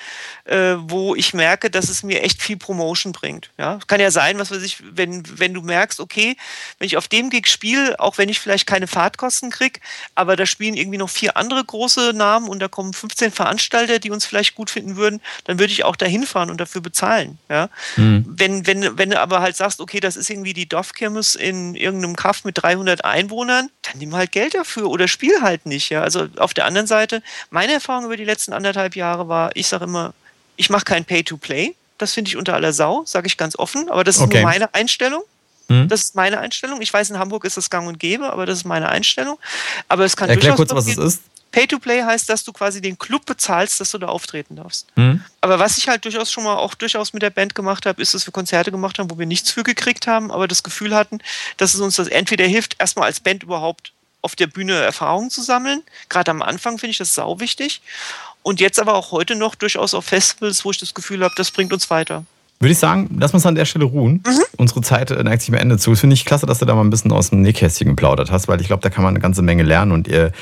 äh, 0.44 0.74
wo 0.79 1.14
ich 1.14 1.35
merke, 1.35 1.70
dass 1.70 1.88
es 1.88 2.02
mir 2.02 2.22
echt 2.22 2.42
viel 2.42 2.57
Promotion 2.57 3.12
bringt. 3.12 3.50
Ja, 3.59 3.79
kann 3.87 4.00
ja 4.00 4.11
sein, 4.11 4.38
was 4.38 4.50
weiß 4.50 4.62
ich, 4.62 4.79
wenn, 4.92 5.22
wenn 5.38 5.55
du 5.55 5.62
merkst, 5.62 6.00
okay, 6.00 6.37
wenn 6.79 6.87
ich 6.87 6.96
auf 6.96 7.09
dem 7.09 7.31
Gig 7.31 7.46
spiele, 7.48 7.98
auch 7.98 8.18
wenn 8.18 8.29
ich 8.29 8.40
vielleicht 8.40 8.66
keine 8.66 8.87
Fahrtkosten 8.87 9.50
krieg, 9.50 9.81
aber 10.14 10.37
da 10.37 10.46
spielen 10.46 10.74
irgendwie 10.74 10.98
noch 10.98 11.11
vier 11.11 11.37
andere 11.37 11.64
große 11.64 12.12
Namen 12.14 12.48
und 12.48 12.61
da 12.61 12.68
kommen 12.68 12.92
15 12.92 13.33
Veranstalter, 13.33 13.98
die 13.98 14.11
uns 14.11 14.24
vielleicht 14.24 14.55
gut 14.55 14.70
finden 14.70 14.96
würden, 14.96 15.20
dann 15.44 15.59
würde 15.59 15.72
ich 15.72 15.85
auch 15.85 15.96
da 15.96 16.07
hinfahren 16.07 16.50
und 16.50 16.61
dafür 16.61 16.81
bezahlen. 16.81 17.38
Ja, 17.48 17.68
wenn, 17.96 18.66
wenn, 18.66 18.98
wenn 18.98 19.11
du 19.11 19.20
aber 19.20 19.40
halt 19.40 19.57
sagst, 19.57 19.81
okay, 19.81 20.00
das 20.00 20.16
ist 20.16 20.31
irgendwie 20.31 20.52
die 20.52 20.68
Dorfkirmes 20.68 21.35
in 21.35 21.56
irgendeinem 21.75 22.16
Kaff 22.16 22.45
mit 22.45 22.62
300 22.62 23.05
Einwohnern, 23.05 23.71
dann 23.83 23.99
nimm 23.99 24.14
halt 24.14 24.33
Geld 24.33 24.55
dafür 24.55 24.88
oder 24.88 25.09
spiel 25.09 25.40
halt 25.42 25.66
nicht. 25.66 25.90
Ja? 25.90 26.03
Also 26.03 26.29
auf 26.37 26.55
der 26.55 26.66
anderen 26.66 26.87
Seite, 26.87 27.23
meine 27.51 27.73
Erfahrung 27.73 28.05
über 28.07 28.16
die 28.16 28.25
letzten 28.25 28.53
anderthalb 28.53 28.97
Jahre 28.97 29.29
war, 29.29 29.51
ich 29.55 29.66
sage 29.66 29.85
immer, 29.85 30.14
ich 30.57 30.71
mache 30.71 30.85
kein 30.85 31.05
Pay-to-Play. 31.05 31.75
Das 31.99 32.12
finde 32.12 32.29
ich 32.29 32.37
unter 32.37 32.55
aller 32.55 32.73
Sau, 32.73 33.05
sage 33.07 33.27
ich 33.27 33.37
ganz 33.37 33.59
offen, 33.59 33.88
aber 33.88 34.05
das 34.05 34.16
ist 34.16 34.23
Okay. 34.23 34.40
nur 34.40 34.42
meine 34.42 34.75
Einstellung. 34.75 35.23
Hm? 35.69 35.88
Das 35.88 36.03
ist 36.03 36.14
meine 36.14 36.38
Einstellung. 36.38 36.81
Ich 36.81 36.92
weiß, 36.92 37.11
in 37.11 37.19
Hamburg 37.19 37.45
ist 37.45 37.57
das 37.57 37.71
gang 37.71 37.88
und 37.88 37.99
gäbe, 37.99 38.31
aber 38.33 38.47
das 38.47 38.59
ist 38.59 38.64
meine 38.64 38.88
Einstellung. 38.88 39.38
Aber 39.88 40.05
es 40.05 40.16
kann 40.16 40.29
Erklär 40.29 40.55
durchaus 40.55 40.69
kurz, 40.69 40.87
was 40.87 40.97
es 40.97 41.14
ist. 41.14 41.23
Pay-to-Play 41.57 42.03
heißt, 42.03 42.29
dass 42.29 42.45
du 42.45 42.53
quasi 42.53 42.83
den 42.83 42.99
Club 42.99 43.25
bezahlst, 43.25 43.81
dass 43.81 43.90
du 43.90 43.97
da 43.97 44.09
auftreten 44.09 44.57
darfst. 44.57 44.88
Hm? 44.97 45.23
Aber 45.40 45.59
was 45.59 45.79
ich 45.79 45.88
halt 45.88 46.05
durchaus 46.05 46.31
schon 46.31 46.45
mal 46.45 46.57
auch 46.57 46.75
durchaus 46.75 47.14
mit 47.14 47.23
der 47.23 47.31
Band 47.31 47.55
gemacht 47.55 47.87
habe, 47.87 48.03
ist, 48.03 48.12
dass 48.12 48.27
wir 48.27 48.33
Konzerte 48.33 48.71
gemacht 48.71 48.99
haben, 48.99 49.11
wo 49.11 49.19
wir 49.19 49.25
nichts 49.25 49.51
für 49.53 49.62
gekriegt 49.62 50.07
haben, 50.07 50.31
aber 50.31 50.49
das 50.49 50.62
Gefühl 50.62 50.95
hatten, 50.95 51.19
dass 51.57 51.73
es 51.73 51.81
uns 51.81 51.97
das 51.97 52.09
entweder 52.09 52.45
hilft, 52.45 52.77
erstmal 52.79 53.07
als 53.07 53.21
Band 53.21 53.42
überhaupt 53.42 53.92
auf 54.21 54.37
der 54.37 54.49
Bühne 54.49 54.75
Erfahrungen 54.75 55.31
zu 55.31 55.40
sammeln. 55.40 55.83
Gerade 56.11 56.31
am 56.31 56.42
Anfang 56.42 56.77
finde 56.77 56.90
ich 56.90 56.99
das 56.99 57.14
sau 57.14 57.40
wichtig. 57.40 57.81
Und 58.42 58.61
jetzt 58.61 58.79
aber 58.79 58.92
auch 58.92 59.11
heute 59.11 59.35
noch 59.35 59.55
durchaus 59.55 59.95
auf 59.95 60.05
Festivals, 60.05 60.62
wo 60.62 60.71
ich 60.73 60.79
das 60.79 60.92
Gefühl 60.92 61.25
habe, 61.25 61.35
das 61.38 61.51
bringt 61.51 61.73
uns 61.73 61.88
weiter. 61.88 62.27
Würde 62.59 62.73
ich 62.73 62.79
sagen, 62.79 63.16
lass 63.19 63.35
uns 63.35 63.45
an 63.45 63.55
der 63.55 63.66
Stelle 63.66 63.85
ruhen. 63.85 64.23
Mhm. 64.27 64.45
Unsere 64.57 64.81
Zeit 64.81 65.11
neigt 65.11 65.42
sich 65.42 65.51
am 65.51 65.57
Ende 65.57 65.77
zu. 65.79 65.90
Das 65.90 66.01
finde 66.01 66.14
ich 66.14 66.25
klasse, 66.25 66.47
dass 66.47 66.59
du 66.59 66.64
da 66.64 66.75
mal 66.75 66.83
ein 66.83 66.90
bisschen 66.90 67.12
aus 67.12 67.31
dem 67.31 67.42
Nähkästchen 67.42 67.88
geplaudert 67.88 68.31
hast, 68.31 68.49
weil 68.49 68.61
ich 68.61 68.66
glaube, 68.66 68.83
da 68.83 68.88
kann 68.88 69.05
man 69.05 69.12
eine 69.12 69.21
ganze 69.21 69.42
Menge 69.42 69.62
lernen. 69.62 69.92
Und 69.92 70.09
ihr, 70.09 70.33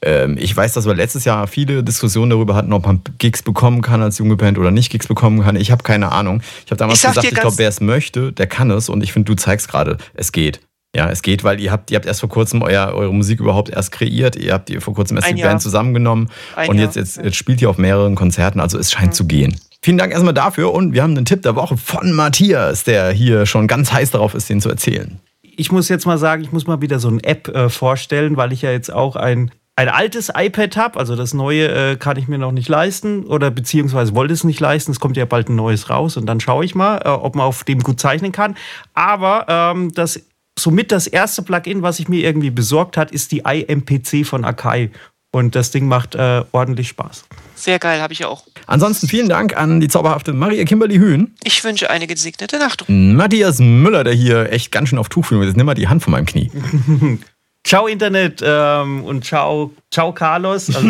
ich 0.00 0.56
weiß, 0.56 0.74
dass 0.74 0.86
wir 0.86 0.94
letztes 0.94 1.24
Jahr 1.24 1.46
viele 1.48 1.82
Diskussionen 1.82 2.30
darüber 2.30 2.54
hatten, 2.54 2.72
ob 2.72 2.86
man 2.86 3.00
Gigs 3.18 3.42
bekommen 3.42 3.82
kann 3.82 4.00
als 4.00 4.18
junge 4.18 4.36
Band 4.36 4.58
oder 4.58 4.70
nicht 4.70 4.90
Gigs 4.90 5.08
bekommen 5.08 5.42
kann. 5.42 5.56
Ich 5.56 5.70
habe 5.72 5.82
keine 5.82 6.12
Ahnung. 6.12 6.40
Ich 6.64 6.70
habe 6.70 6.76
damals 6.76 6.98
Ich 6.98 7.02
sag 7.02 7.10
gesagt, 7.10 7.32
ich 7.32 7.40
glaube, 7.40 7.58
wer 7.58 7.68
es 7.68 7.80
möchte, 7.80 8.32
der 8.32 8.46
kann 8.46 8.70
es. 8.70 8.88
Und 8.88 9.02
ich 9.02 9.12
finde, 9.12 9.26
du 9.26 9.34
zeigst 9.34 9.68
gerade, 9.68 9.98
es 10.14 10.30
geht. 10.30 10.60
Ja, 10.94 11.10
es 11.10 11.22
geht, 11.22 11.44
weil 11.44 11.60
ihr 11.60 11.70
habt, 11.70 11.90
ihr 11.90 11.96
habt 11.96 12.06
erst 12.06 12.20
vor 12.20 12.28
kurzem 12.28 12.62
euer, 12.62 12.92
eure 12.94 13.12
Musik 13.12 13.40
überhaupt 13.40 13.68
erst 13.70 13.92
kreiert. 13.92 14.36
Ihr 14.36 14.54
habt 14.54 14.70
ihr 14.70 14.80
vor 14.80 14.94
kurzem 14.94 15.16
erst 15.16 15.28
Ein 15.28 15.36
die 15.36 15.42
Jahr. 15.42 15.50
Band 15.50 15.62
zusammengenommen. 15.62 16.30
Ein 16.56 16.70
und 16.70 16.78
jetzt, 16.78 16.96
jetzt, 16.96 17.18
jetzt 17.18 17.36
spielt 17.36 17.60
ihr 17.60 17.68
auf 17.68 17.76
mehreren 17.76 18.14
Konzerten. 18.14 18.60
Also 18.60 18.78
es 18.78 18.92
scheint 18.92 19.14
zu 19.14 19.26
gehen. 19.26 19.60
Vielen 19.82 19.98
Dank 19.98 20.12
erstmal 20.12 20.32
dafür. 20.34 20.72
Und 20.72 20.94
wir 20.94 21.02
haben 21.02 21.16
einen 21.16 21.26
Tipp 21.26 21.42
der 21.42 21.56
Woche 21.56 21.76
von 21.76 22.12
Matthias, 22.12 22.84
der 22.84 23.10
hier 23.10 23.46
schon 23.46 23.66
ganz 23.66 23.92
heiß 23.92 24.12
darauf 24.12 24.34
ist, 24.34 24.48
den 24.48 24.60
zu 24.60 24.70
erzählen. 24.70 25.20
ich 25.42 25.72
muss 25.72 25.88
jetzt 25.88 26.06
mal 26.06 26.18
sagen, 26.18 26.42
ich 26.42 26.52
muss 26.52 26.66
mal 26.66 26.80
wieder 26.80 27.00
so 27.00 27.08
eine 27.08 27.22
App 27.24 27.48
äh, 27.48 27.68
vorstellen, 27.68 28.36
weil 28.36 28.52
ich 28.52 28.62
ja 28.62 28.70
jetzt 28.70 28.92
auch 28.92 29.16
ein, 29.16 29.50
ein 29.78 29.88
altes 29.88 30.32
iPad 30.34 30.76
habe. 30.76 30.98
Also 30.98 31.14
das 31.14 31.34
neue 31.34 31.68
äh, 31.68 31.96
kann 31.96 32.16
ich 32.18 32.26
mir 32.26 32.36
noch 32.36 32.50
nicht 32.50 32.68
leisten 32.68 33.24
oder 33.24 33.52
beziehungsweise 33.52 34.12
wollte 34.16 34.34
es 34.34 34.42
nicht 34.42 34.58
leisten. 34.58 34.90
Es 34.90 34.98
kommt 34.98 35.16
ja 35.16 35.24
bald 35.24 35.48
ein 35.48 35.54
neues 35.54 35.88
raus 35.88 36.16
und 36.16 36.26
dann 36.26 36.40
schaue 36.40 36.64
ich 36.64 36.74
mal, 36.74 37.00
äh, 37.04 37.08
ob 37.08 37.36
man 37.36 37.46
auf 37.46 37.62
dem 37.62 37.78
gut 37.84 38.00
zeichnen 38.00 38.32
kann. 38.32 38.56
Aber 38.92 39.46
ähm, 39.46 39.94
das 39.94 40.20
somit 40.58 40.90
das 40.90 41.06
erste 41.06 41.42
Plugin, 41.42 41.82
was 41.82 42.00
ich 42.00 42.08
mir 42.08 42.24
irgendwie 42.24 42.50
besorgt 42.50 42.96
hat, 42.96 43.12
ist 43.12 43.30
die 43.30 43.44
iMPC 43.46 44.26
von 44.26 44.44
Akai. 44.44 44.90
Und 45.30 45.54
das 45.54 45.70
Ding 45.70 45.86
macht 45.86 46.16
äh, 46.16 46.42
ordentlich 46.50 46.88
Spaß. 46.88 47.26
Sehr 47.54 47.78
geil, 47.78 48.00
habe 48.00 48.12
ich 48.12 48.24
auch. 48.24 48.44
Ansonsten 48.66 49.06
vielen 49.06 49.28
Dank 49.28 49.56
an 49.56 49.78
die 49.78 49.86
zauberhafte 49.86 50.32
Maria 50.32 50.64
Kimberly 50.64 50.96
Hühn, 50.96 51.34
Ich 51.44 51.62
wünsche 51.62 51.88
eine 51.88 52.08
gesegnete 52.08 52.58
Nacht. 52.58 52.84
Matthias 52.88 53.60
Müller, 53.60 54.02
der 54.02 54.14
hier 54.14 54.50
echt 54.50 54.72
ganz 54.72 54.88
schön 54.88 54.98
auf 54.98 55.08
Tuchfühlung 55.08 55.42
ist. 55.44 55.50
Jetzt 55.50 55.56
nimm 55.56 55.66
mal 55.66 55.74
die 55.74 55.86
Hand 55.86 56.02
von 56.02 56.10
meinem 56.10 56.26
Knie. 56.26 56.50
Ciao 57.68 57.86
Internet 57.86 58.42
ähm, 58.42 59.04
und 59.04 59.26
ciao, 59.26 59.74
ciao 59.90 60.14
Carlos. 60.14 60.68
Also, 60.74 60.88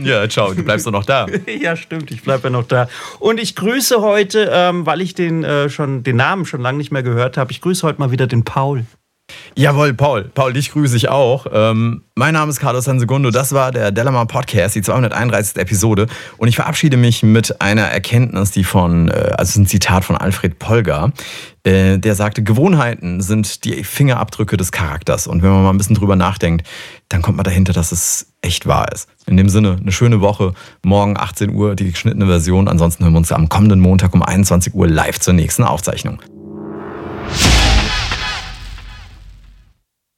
ja, 0.00 0.26
ciao, 0.26 0.54
du 0.54 0.62
bleibst 0.62 0.86
doch 0.86 0.90
noch 0.90 1.04
da. 1.04 1.26
ja, 1.60 1.76
stimmt, 1.76 2.10
ich 2.10 2.22
bleibe 2.22 2.44
ja 2.44 2.50
noch 2.50 2.66
da. 2.66 2.88
Und 3.18 3.38
ich 3.38 3.54
grüße 3.54 4.00
heute, 4.00 4.48
ähm, 4.50 4.86
weil 4.86 5.02
ich 5.02 5.12
den, 5.12 5.44
äh, 5.44 5.68
schon, 5.68 6.04
den 6.04 6.16
Namen 6.16 6.46
schon 6.46 6.62
lange 6.62 6.78
nicht 6.78 6.90
mehr 6.90 7.02
gehört 7.02 7.36
habe, 7.36 7.52
ich 7.52 7.60
grüße 7.60 7.86
heute 7.86 7.98
mal 8.00 8.10
wieder 8.10 8.26
den 8.26 8.42
Paul. 8.42 8.86
Jawohl, 9.54 9.92
Paul. 9.92 10.30
Paul, 10.34 10.52
dich 10.52 10.70
grüße 10.70 10.96
ich 10.96 11.08
auch. 11.08 11.46
Ähm, 11.52 12.02
mein 12.14 12.34
Name 12.34 12.50
ist 12.50 12.60
Carlos 12.60 12.84
Sansegundo. 12.84 13.30
Das 13.30 13.52
war 13.52 13.72
der 13.72 13.90
Delamar 13.90 14.26
Podcast, 14.26 14.76
die 14.76 14.82
231. 14.82 15.56
Episode. 15.56 16.06
Und 16.36 16.48
ich 16.48 16.56
verabschiede 16.56 16.96
mich 16.96 17.22
mit 17.22 17.60
einer 17.60 17.82
Erkenntnis, 17.82 18.52
die 18.52 18.64
von, 18.64 19.08
äh, 19.08 19.32
also 19.36 19.60
ein 19.60 19.66
Zitat 19.66 20.04
von 20.04 20.16
Alfred 20.16 20.58
Polgar. 20.58 21.12
Äh, 21.64 21.98
der 21.98 22.14
sagte, 22.14 22.42
Gewohnheiten 22.42 23.20
sind 23.20 23.64
die 23.64 23.82
Fingerabdrücke 23.82 24.56
des 24.56 24.70
Charakters. 24.70 25.26
Und 25.26 25.42
wenn 25.42 25.50
man 25.50 25.64
mal 25.64 25.70
ein 25.70 25.78
bisschen 25.78 25.96
drüber 25.96 26.14
nachdenkt, 26.14 26.66
dann 27.08 27.20
kommt 27.20 27.36
man 27.36 27.44
dahinter, 27.44 27.72
dass 27.72 27.90
es 27.90 28.32
echt 28.42 28.66
wahr 28.66 28.92
ist. 28.92 29.08
In 29.26 29.36
dem 29.36 29.48
Sinne, 29.48 29.76
eine 29.80 29.92
schöne 29.92 30.20
Woche. 30.20 30.54
Morgen 30.84 31.16
18 31.16 31.52
Uhr 31.52 31.74
die 31.74 31.90
geschnittene 31.90 32.26
Version. 32.26 32.68
Ansonsten 32.68 33.02
hören 33.02 33.14
wir 33.14 33.18
uns 33.18 33.32
am 33.32 33.48
kommenden 33.48 33.80
Montag 33.80 34.14
um 34.14 34.22
21 34.22 34.74
Uhr 34.74 34.86
live 34.86 35.18
zur 35.18 35.34
nächsten 35.34 35.64
Aufzeichnung. 35.64 36.22